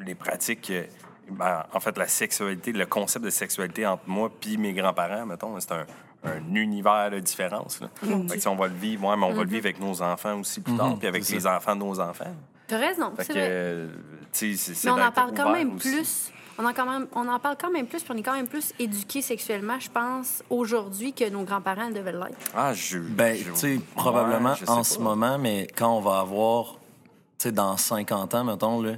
les 0.04 0.14
pratiques. 0.14 0.70
euh, 0.70 0.85
ben, 1.30 1.64
en 1.72 1.80
fait, 1.80 1.96
la 1.98 2.08
sexualité, 2.08 2.72
le 2.72 2.85
concept 2.87 3.24
de 3.24 3.30
sexualité 3.30 3.87
entre 3.87 4.02
moi 4.06 4.30
puis 4.40 4.58
mes 4.58 4.72
grands-parents, 4.72 5.24
mettons, 5.24 5.58
c'est 5.61 5.72
un, 5.72 5.87
un 6.24 6.54
univers 6.54 7.11
de 7.11 7.20
différence. 7.20 7.80
Là. 7.80 7.88
Fait 8.28 8.35
que, 8.37 8.40
si 8.40 8.48
on 8.48 8.56
va 8.56 8.66
le 8.68 8.74
vivre, 8.74 9.08
ouais, 9.08 9.16
mais 9.16 9.24
on 9.24 9.32
va 9.32 9.42
le 9.44 9.48
vivre 9.48 9.64
avec 9.66 9.80
nos 9.80 10.02
enfants 10.02 10.40
aussi 10.40 10.61
plus 10.61 10.76
tard, 10.76 10.96
puis 10.98 11.08
avec 11.08 11.26
les 11.28 11.46
enfants 11.46 11.74
de 11.76 11.80
nos 11.80 11.98
enfants. 12.00 12.35
T'as 12.66 12.78
raison, 12.78 13.12
Fait 13.16 13.24
c'est 13.24 13.28
que, 13.35 13.38
vrai. 13.38 13.48
euh, 13.50 13.88
tu 13.88 13.92
sais, 13.92 14.21
c'est- 14.32 14.56
c'est 14.56 14.84
Mais 14.88 14.90
on 15.00 15.04
en 15.04 15.12
parle 15.12 15.32
quand 15.36 15.52
même 15.52 15.76
aussi. 15.76 15.88
plus. 15.90 16.30
On 16.58 16.66
en, 16.66 16.72
quand 16.74 16.84
même, 16.86 17.06
on 17.14 17.26
en 17.28 17.38
parle 17.38 17.56
quand 17.60 17.70
même 17.70 17.86
plus, 17.86 18.02
puis 18.02 18.12
on 18.14 18.16
est 18.18 18.22
quand 18.22 18.34
même 18.34 18.46
plus 18.46 18.72
éduqués 18.78 19.22
sexuellement, 19.22 19.80
je 19.80 19.88
pense, 19.90 20.42
aujourd'hui 20.50 21.12
que 21.14 21.28
nos 21.30 21.44
grands-parents 21.44 21.88
devaient 21.90 22.12
l'être. 22.12 22.36
Ah, 22.54 22.74
je. 22.74 22.98
Ben, 22.98 23.36
tu 23.38 23.50
sais, 23.54 23.80
probablement 23.96 24.52
Ouais, 24.52 24.68
en 24.68 24.76
pas. 24.76 24.84
ce 24.84 24.98
moment, 24.98 25.38
mais 25.38 25.66
quand 25.74 25.96
on 25.96 26.00
va 26.00 26.20
avoir, 26.20 26.74
tu 27.38 27.44
sais, 27.44 27.52
dans 27.52 27.76
50 27.78 28.34
ans, 28.34 28.44
mettons, 28.44 28.82
là, 28.82 28.92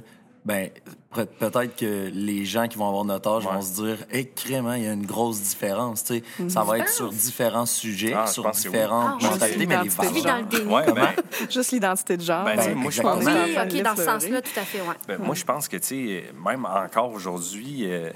ben, 0.45 0.69
peut- 1.11 1.25
peut-être 1.25 1.75
que 1.75 2.09
les 2.13 2.45
gens 2.45 2.67
qui 2.67 2.77
vont 2.77 2.87
avoir 2.87 3.03
notre 3.03 3.29
âge 3.29 3.45
Ouais. 3.47 3.53
vont 3.53 3.61
se 3.61 3.73
dire, 3.81 3.97
hé, 4.11 4.29
crément, 4.29 4.73
il 4.73 4.83
y 4.83 4.87
a 4.87 4.93
une 4.93 5.05
grosse 5.05 5.41
différence, 5.41 6.03
tu 6.03 6.19
sais. 6.19 6.49
Ça 6.49 6.63
va 6.63 6.77
être 6.77 6.89
sur 6.89 7.09
différents 7.09 7.65
sujets, 7.65 8.13
Ah, 8.15 8.27
sur 8.27 8.45
oui. 8.45 8.51
différentes 8.51 9.19
Ah, 9.21 9.23
ouais. 9.23 9.29
mentalités, 9.31 9.65
mais 9.65 9.83
les 9.83 9.89
valeurs. 9.89 10.71
Ouais, 10.71 10.93
ben, 10.93 11.13
Juste 11.49 11.71
l'identité 11.71 12.15
de 12.17 12.21
genre. 12.21 12.45
Ben, 12.45 12.59
euh, 12.59 12.75
moi, 12.75 12.91
je 12.91 13.01
pense- 13.01 13.23
Oui, 13.25 13.31
en 13.31 13.53
train 13.53 13.65
de 13.65 13.75
OK, 13.75 13.81
dans 13.83 13.95
ce 13.95 13.97
l'effleurer. 14.01 14.19
sens-là, 14.21 14.41
tout 14.41 14.59
à 14.59 14.63
fait, 14.63 14.81
ouais. 14.81 14.95
Ben, 15.07 15.17
Moi, 15.19 15.33
je 15.35 15.43
pense 15.45 15.67
que, 15.67 15.77
tu 15.77 15.87
sais, 15.87 16.25
même 16.45 16.65
encore 16.65 17.11
aujourd'hui, 17.11 17.89
euh, 17.91 18.11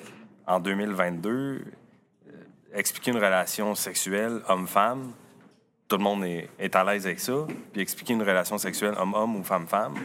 en 0.45 0.59
2022, 0.59 1.31
euh, 1.31 2.31
expliquer 2.75 3.09
une 3.11 3.17
relation 3.17 3.73
sexuelle 3.73 4.41
homme-femme, 4.47 5.11
tout 5.87 5.97
le 5.97 6.03
monde 6.03 6.23
est, 6.25 6.47
est 6.59 6.75
à 6.75 6.83
l'aise 6.83 7.07
avec 7.07 7.19
ça. 7.19 7.33
Puis 7.73 7.81
expliquer 7.81 8.13
une 8.13 8.21
relation 8.21 8.59
sexuelle 8.59 8.93
homme-homme 8.99 9.35
ou 9.37 9.43
femme-femme, 9.43 9.95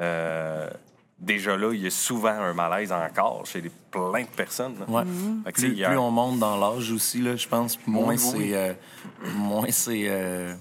euh, 0.00 0.70
déjà 1.18 1.56
là, 1.56 1.72
il 1.72 1.82
y 1.82 1.86
a 1.86 1.90
souvent 1.90 2.28
un 2.30 2.52
malaise 2.54 2.92
encore 2.92 3.46
chez 3.46 3.60
les- 3.60 3.70
plein 3.90 4.22
de 4.22 4.28
personnes. 4.36 4.74
là. 4.80 4.86
Ouais. 4.88 5.04
Fait 5.44 5.52
que, 5.52 5.60
tu 5.60 5.68
sais, 5.68 5.72
Plus, 5.74 5.84
a- 5.84 6.00
on 6.00 6.10
monte 6.10 6.38
dans 6.38 6.56
l'âge 6.56 6.90
aussi, 6.92 7.20
là, 7.22 7.36
je 7.36 7.46
pense, 7.48 7.78
moins 7.86 8.14
Oui, 8.14 8.20
oui, 8.22 8.32
oui. 8.36 8.48
c'est 8.50 8.54
euh, 8.56 8.72
moins 9.36 9.70
c'est 9.70 10.04
euh, 10.08 10.54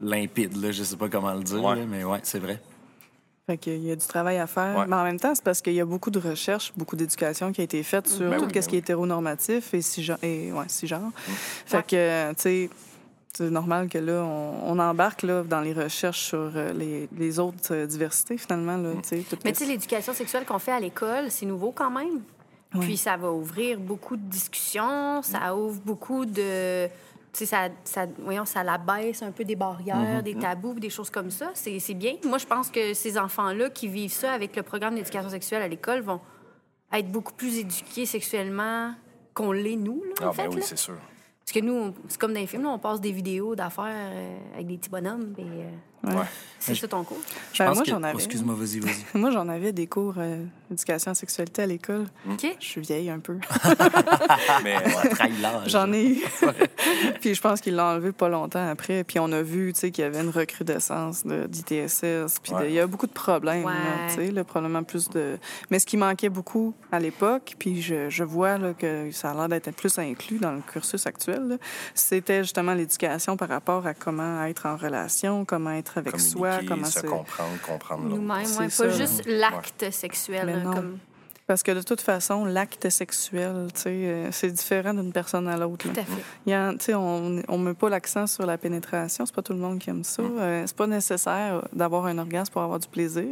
limpide, 0.00 0.56
là, 0.62 0.70
je 0.72 0.82
sais 0.84 0.96
pas 0.96 1.08
comment 1.08 1.32
le 1.34 1.42
dire, 1.42 1.62
Ouais. 1.62 1.76
là, 1.76 1.82
mais 1.86 2.04
ouais, 2.04 2.20
c'est 2.22 2.38
vrai. 2.38 2.60
Fait 3.46 3.58
qu'il 3.58 3.82
y 3.84 3.90
a 3.92 3.96
du 3.96 4.06
travail 4.06 4.38
à 4.38 4.46
faire. 4.46 4.74
Ouais. 4.78 4.84
Mais 4.88 4.96
en 4.96 5.04
même 5.04 5.20
temps, 5.20 5.34
c'est 5.34 5.44
parce 5.44 5.60
qu'il 5.60 5.74
y 5.74 5.80
a 5.80 5.84
beaucoup 5.84 6.10
de 6.10 6.18
recherches, 6.18 6.72
beaucoup 6.76 6.96
d'éducation 6.96 7.52
qui 7.52 7.60
a 7.60 7.64
été 7.64 7.82
faite 7.82 8.08
sur 8.08 8.30
Ben 8.30 8.38
tout 8.38 8.44
oui, 8.46 8.50
ce 8.54 8.54
ben 8.60 8.66
qui 8.68 8.76
est 8.76 8.78
hétéronormatif 8.78 9.74
et 9.74 9.82
si 9.82 10.02
genre. 10.02 10.16
Et, 10.22 10.50
ouais, 10.50 10.64
si 10.68 10.86
genre. 10.86 11.00
Mm. 11.02 11.12
Fait 11.66 11.86
que, 11.86 12.30
tu 12.30 12.40
sais, 12.40 12.70
c'est 13.36 13.50
normal 13.50 13.88
que 13.88 13.98
là, 13.98 14.22
on, 14.24 14.72
on 14.72 14.78
embarque 14.78 15.22
là, 15.22 15.42
dans 15.42 15.60
les 15.60 15.72
recherches 15.72 16.22
sur 16.26 16.52
euh, 16.54 16.72
les, 16.72 17.08
les 17.16 17.38
autres 17.38 17.72
euh, 17.74 17.86
diversités, 17.86 18.38
finalement. 18.38 18.76
Là, 18.76 18.90
Mais 19.44 19.52
tu 19.52 19.58
sais, 19.58 19.66
l'éducation 19.66 20.12
sexuelle 20.14 20.44
qu'on 20.44 20.58
fait 20.58 20.72
à 20.72 20.80
l'école, 20.80 21.30
c'est 21.30 21.46
nouveau 21.46 21.72
quand 21.72 21.90
même. 21.90 22.22
Puis 22.80 22.96
ça 22.96 23.16
va 23.16 23.30
ouvrir 23.30 23.78
beaucoup 23.78 24.16
de 24.16 24.22
discussions, 24.28 25.22
ça 25.22 25.54
ouvre 25.54 25.80
beaucoup 25.80 26.26
de... 26.26 26.86
Tu 26.86 27.38
sais, 27.40 27.46
ça, 27.46 27.68
ça, 27.84 28.06
voyons, 28.18 28.44
ça 28.44 28.64
l'abaisse 28.64 29.22
un 29.22 29.30
peu 29.30 29.44
des 29.44 29.54
barrières, 29.56 30.22
des 30.24 30.34
tabous, 30.36 30.74
des 30.80 30.90
choses 30.90 31.10
comme 31.10 31.30
ça. 31.30 31.50
C'est 31.54 31.78
c'est 31.78 31.94
bien. 31.94 32.14
Moi, 32.24 32.38
je 32.38 32.46
pense 32.46 32.70
que 32.70 32.92
ces 32.94 33.16
enfants-là 33.18 33.70
qui 33.70 33.86
vivent 33.86 34.12
ça 34.12 34.32
avec 34.32 34.56
le 34.56 34.62
programme 34.64 34.96
d'éducation 34.96 35.30
sexuelle 35.30 35.62
à 35.62 35.68
l'école 35.68 36.00
vont 36.00 36.20
être 36.92 37.10
beaucoup 37.10 37.32
plus 37.32 37.58
éduqués 37.58 38.06
sexuellement 38.06 38.92
qu'on 39.34 39.52
l'est, 39.52 39.76
nous, 39.76 40.02
là, 40.04 40.14
Ah, 40.22 40.28
en 40.28 40.32
fait. 40.32 40.48
ben 40.48 40.54
oui, 40.56 40.62
c'est 40.64 40.78
sûr. 40.78 40.94
Parce 41.44 41.52
que 41.52 41.60
nous, 41.60 41.92
c'est 42.08 42.18
comme 42.18 42.32
dans 42.32 42.40
les 42.40 42.46
films, 42.46 42.62
là, 42.62 42.70
on 42.70 42.78
passe 42.78 43.02
des 43.02 43.12
vidéos 43.12 43.54
d'affaires 43.54 43.84
euh, 43.86 44.38
avec 44.54 44.66
des 44.66 44.78
petits 44.78 44.88
bonhommes. 44.88 45.34
euh, 45.38 45.70
Ouais. 46.06 46.24
c'est 46.60 46.74
ça 46.74 46.88
ton 46.88 47.04
cours? 47.04 47.18
Je 47.52 47.58
Ben, 47.58 47.66
pense 47.66 47.76
moi, 47.76 47.84
que- 47.84 47.90
j'en 47.90 48.02
avais. 48.02 48.14
Oh, 48.14 48.18
Excuse-moi, 48.18 48.54
vas-y, 48.58 48.80
vas-y. 48.80 49.04
Moi, 49.18 49.30
j'en 49.30 49.48
avais 49.48 49.72
des 49.72 49.86
cours 49.86 50.14
euh, 50.18 50.42
d'éducation 50.70 51.10
à 51.10 51.14
sexualité 51.14 51.62
à 51.62 51.66
l'école. 51.66 52.06
OK? 52.30 52.46
Je 52.58 52.64
suis 52.66 52.80
vieille 52.80 53.10
un 53.10 53.18
peu. 53.20 53.36
Mais 54.64 54.74
l'âge. 55.42 55.66
J'en 55.68 55.92
ai 55.92 56.06
eu. 56.06 56.22
puis 57.20 57.34
je 57.34 57.40
pense 57.40 57.60
qu'il 57.60 57.74
l'a 57.74 57.86
enlevé 57.86 58.12
pas 58.12 58.28
longtemps 58.28 58.68
après. 58.68 59.04
Puis 59.04 59.18
on 59.18 59.30
a 59.32 59.42
vu, 59.42 59.72
tu 59.72 59.80
sais, 59.80 59.90
qu'il 59.90 60.02
y 60.04 60.06
avait 60.06 60.20
une 60.20 60.30
recrudescence 60.30 61.24
de- 61.26 61.46
d'ITSS. 61.46 62.38
Puis 62.42 62.52
Ouais. 62.54 62.68
il 62.68 62.74
y 62.74 62.80
a 62.80 62.86
beaucoup 62.86 63.06
de 63.06 63.12
problèmes, 63.12 63.64
Ouais. 63.64 63.72
tu 64.08 64.14
sais, 64.16 64.30
là, 64.30 64.44
probablement 64.44 64.82
plus 64.84 65.08
de... 65.10 65.38
Mais 65.70 65.78
ce 65.78 65.86
qui 65.86 65.96
manquait 65.96 66.28
beaucoup 66.28 66.74
à 66.92 66.98
l'époque, 67.00 67.54
puis 67.58 67.82
je, 67.82 68.08
je 68.10 68.24
vois 68.24 68.58
là, 68.58 68.72
que 68.74 69.10
ça 69.12 69.30
a 69.30 69.34
l'air 69.34 69.48
d'être 69.48 69.70
plus 69.72 69.98
inclus 69.98 70.38
dans 70.38 70.52
le 70.52 70.60
cursus 70.60 71.06
actuel, 71.06 71.48
là, 71.48 71.56
c'était 71.94 72.42
justement 72.42 72.74
l'éducation 72.74 73.36
par 73.36 73.48
rapport 73.48 73.86
à 73.86 73.94
comment 73.94 74.44
être 74.44 74.66
en 74.66 74.76
relation, 74.76 75.44
comment 75.44 75.70
être 75.72 75.93
avec 75.96 76.18
soi, 76.20 76.60
comment 76.66 76.84
se 76.84 77.00
se... 77.00 77.06
comprendre, 77.06 77.60
comprendre 77.66 78.04
l'autre. 78.04 78.16
Nous-mêmes, 78.16 78.44
C'est 78.46 78.58
ouais, 78.84 78.88
pas 78.90 78.96
juste 78.96 79.22
l'acte 79.26 79.90
sexuel. 79.90 80.46
Mais 80.46 80.62
non. 80.62 80.72
comme... 80.72 80.98
Parce 81.46 81.62
que 81.62 81.72
de 81.72 81.82
toute 81.82 82.00
façon, 82.00 82.46
l'acte 82.46 82.88
sexuel, 82.88 83.68
tu 83.74 83.80
sais, 83.82 83.88
euh, 83.90 84.32
c'est 84.32 84.50
différent 84.50 84.94
d'une 84.94 85.12
personne 85.12 85.46
à 85.46 85.58
l'autre. 85.58 85.86
Tout 85.92 86.00
à 86.00 86.02
fait. 86.02 86.22
Il 86.46 86.50
y 86.50 86.54
a- 86.54 86.72
tu 86.72 86.86
sais, 86.86 86.94
on 86.94 87.42
on 87.46 87.58
met 87.58 87.74
pas 87.74 87.90
l'accent 87.90 88.26
sur 88.26 88.46
la 88.46 88.56
pénétration. 88.56 89.26
C'est 89.26 89.34
pas 89.34 89.42
tout 89.42 89.52
le 89.52 89.58
monde 89.58 89.78
qui 89.78 89.90
aime 89.90 90.04
ça. 90.04 90.22
Euh, 90.22 90.62
c'est 90.66 90.74
pas 90.74 90.86
nécessaire 90.86 91.62
d'avoir 91.70 92.06
un 92.06 92.16
orgasme 92.16 92.50
pour 92.50 92.62
avoir 92.62 92.78
du 92.78 92.88
plaisir. 92.88 93.26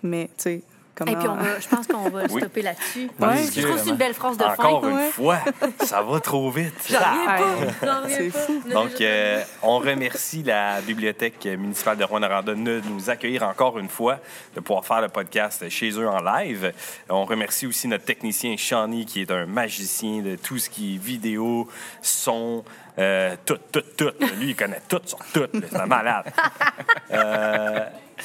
Mais, 0.00 0.26
tu 0.36 0.42
sais, 0.44 0.62
comment... 1.04 1.12
Et 1.12 1.16
puis, 1.16 1.28
on 1.28 1.34
va, 1.34 1.58
je 1.60 1.68
pense 1.68 1.86
qu'on 1.86 2.08
va 2.10 2.22
Oui. 2.30 2.40
stopper 2.40 2.62
là-dessus. 2.62 3.10
Ouais, 3.18 3.36
je 3.54 3.60
trouve 3.62 3.76
que 3.76 3.82
c'est 3.82 3.90
une 3.90 3.96
belle 3.96 4.14
phrase 4.14 4.36
de 4.36 4.44
Encore 4.44 4.82
fin. 4.82 4.88
une 4.90 4.96
Ouais. 4.96 5.10
fois, 5.10 5.38
ça 5.84 6.02
va 6.02 6.20
trop 6.20 6.50
vite. 6.50 6.74
J'en 6.90 6.98
c'est 8.08 8.30
fou. 8.30 8.62
Donc, 8.72 9.00
euh, 9.00 9.42
on 9.62 9.78
remercie 9.78 10.42
la 10.42 10.80
Bibliothèque 10.80 11.44
municipale 11.46 11.96
de 11.96 12.04
Rouen-Noranda 12.04 12.54
de 12.54 12.80
nous 12.88 13.10
accueillir 13.10 13.42
encore 13.44 13.78
une 13.78 13.88
fois, 13.88 14.18
de 14.54 14.60
pouvoir 14.60 14.84
faire 14.84 15.00
le 15.00 15.08
podcast 15.08 15.68
chez 15.68 15.90
eux 15.90 16.08
en 16.08 16.18
live. 16.22 16.72
On 17.08 17.24
remercie 17.24 17.66
aussi 17.66 17.88
notre 17.88 18.04
technicien 18.04 18.56
Shawnee, 18.56 19.04
qui 19.06 19.22
est 19.22 19.30
un 19.30 19.46
magicien 19.46 20.20
de 20.22 20.36
tout 20.36 20.58
ce 20.58 20.68
qui 20.70 20.94
est 20.94 20.98
vidéo, 20.98 21.68
son, 22.02 22.64
euh, 22.98 23.34
tout, 23.46 23.58
tout, 23.72 23.82
tout. 23.96 24.10
Lui, 24.38 24.50
il 24.50 24.56
connaît 24.56 24.80
tout 24.88 25.00
sur 25.04 25.18
tout. 25.32 25.46
C'est 25.52 25.76
un 25.78 25.86
malade. 25.86 26.26
Euh, 27.12 27.80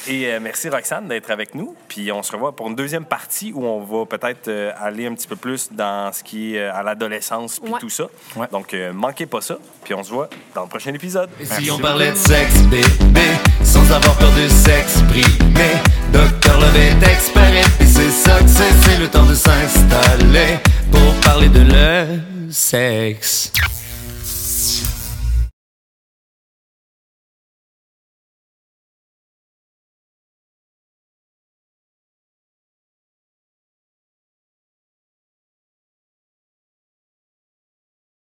et 0.07 0.27
euh, 0.27 0.39
merci 0.39 0.69
Roxane 0.69 1.07
d'être 1.07 1.31
avec 1.31 1.55
nous. 1.55 1.75
Puis 1.87 2.11
on 2.11 2.21
se 2.21 2.31
revoit 2.33 2.55
pour 2.55 2.67
une 2.67 2.75
deuxième 2.75 3.05
partie 3.05 3.51
où 3.51 3.65
on 3.65 3.79
va 3.83 4.05
peut-être 4.05 4.47
euh, 4.47 4.71
aller 4.79 5.07
un 5.07 5.15
petit 5.15 5.27
peu 5.27 5.35
plus 5.35 5.69
dans 5.71 6.11
ce 6.13 6.23
qui 6.23 6.55
est 6.55 6.59
euh, 6.59 6.71
à 6.73 6.83
l'adolescence 6.83 7.59
puis 7.59 7.71
Ouais. 7.73 7.79
tout 7.79 7.89
ça. 7.89 8.03
Ouais. 8.35 8.45
Donc 8.51 8.75
euh, 8.75 8.93
manquez 8.93 9.25
pas 9.25 9.41
ça. 9.41 9.57
Puis 9.83 9.95
on 9.95 10.03
se 10.03 10.11
voit 10.11 10.29
dans 10.53 10.61
le 10.63 10.67
prochain 10.67 10.93
épisode. 10.93 11.29
Et 11.39 11.45
si 11.45 11.71
on 11.71 11.79
parlait 11.79 12.11
de 12.11 12.15
sexe, 12.15 12.59
bébé, 12.63 13.21
sans 13.63 13.91
avoir 13.91 14.15
peur 14.17 14.29
de 14.33 14.47
s'exprimer, 14.49 15.71
Docteur 16.13 16.59
Love 16.59 16.77
est 16.77 17.11
expert 17.11 17.55
et 17.55 17.85
c'est 17.85 18.11
ça 18.11 18.37
que 18.39 18.47
c'est, 18.47 18.71
c'est 18.83 18.99
le 18.99 19.07
temps 19.07 19.25
de 19.25 19.33
s'installer 19.33 20.59
pour 20.91 21.13
parler 21.21 21.49
de 21.49 21.61
le 21.61 22.51
sexe. 22.51 23.51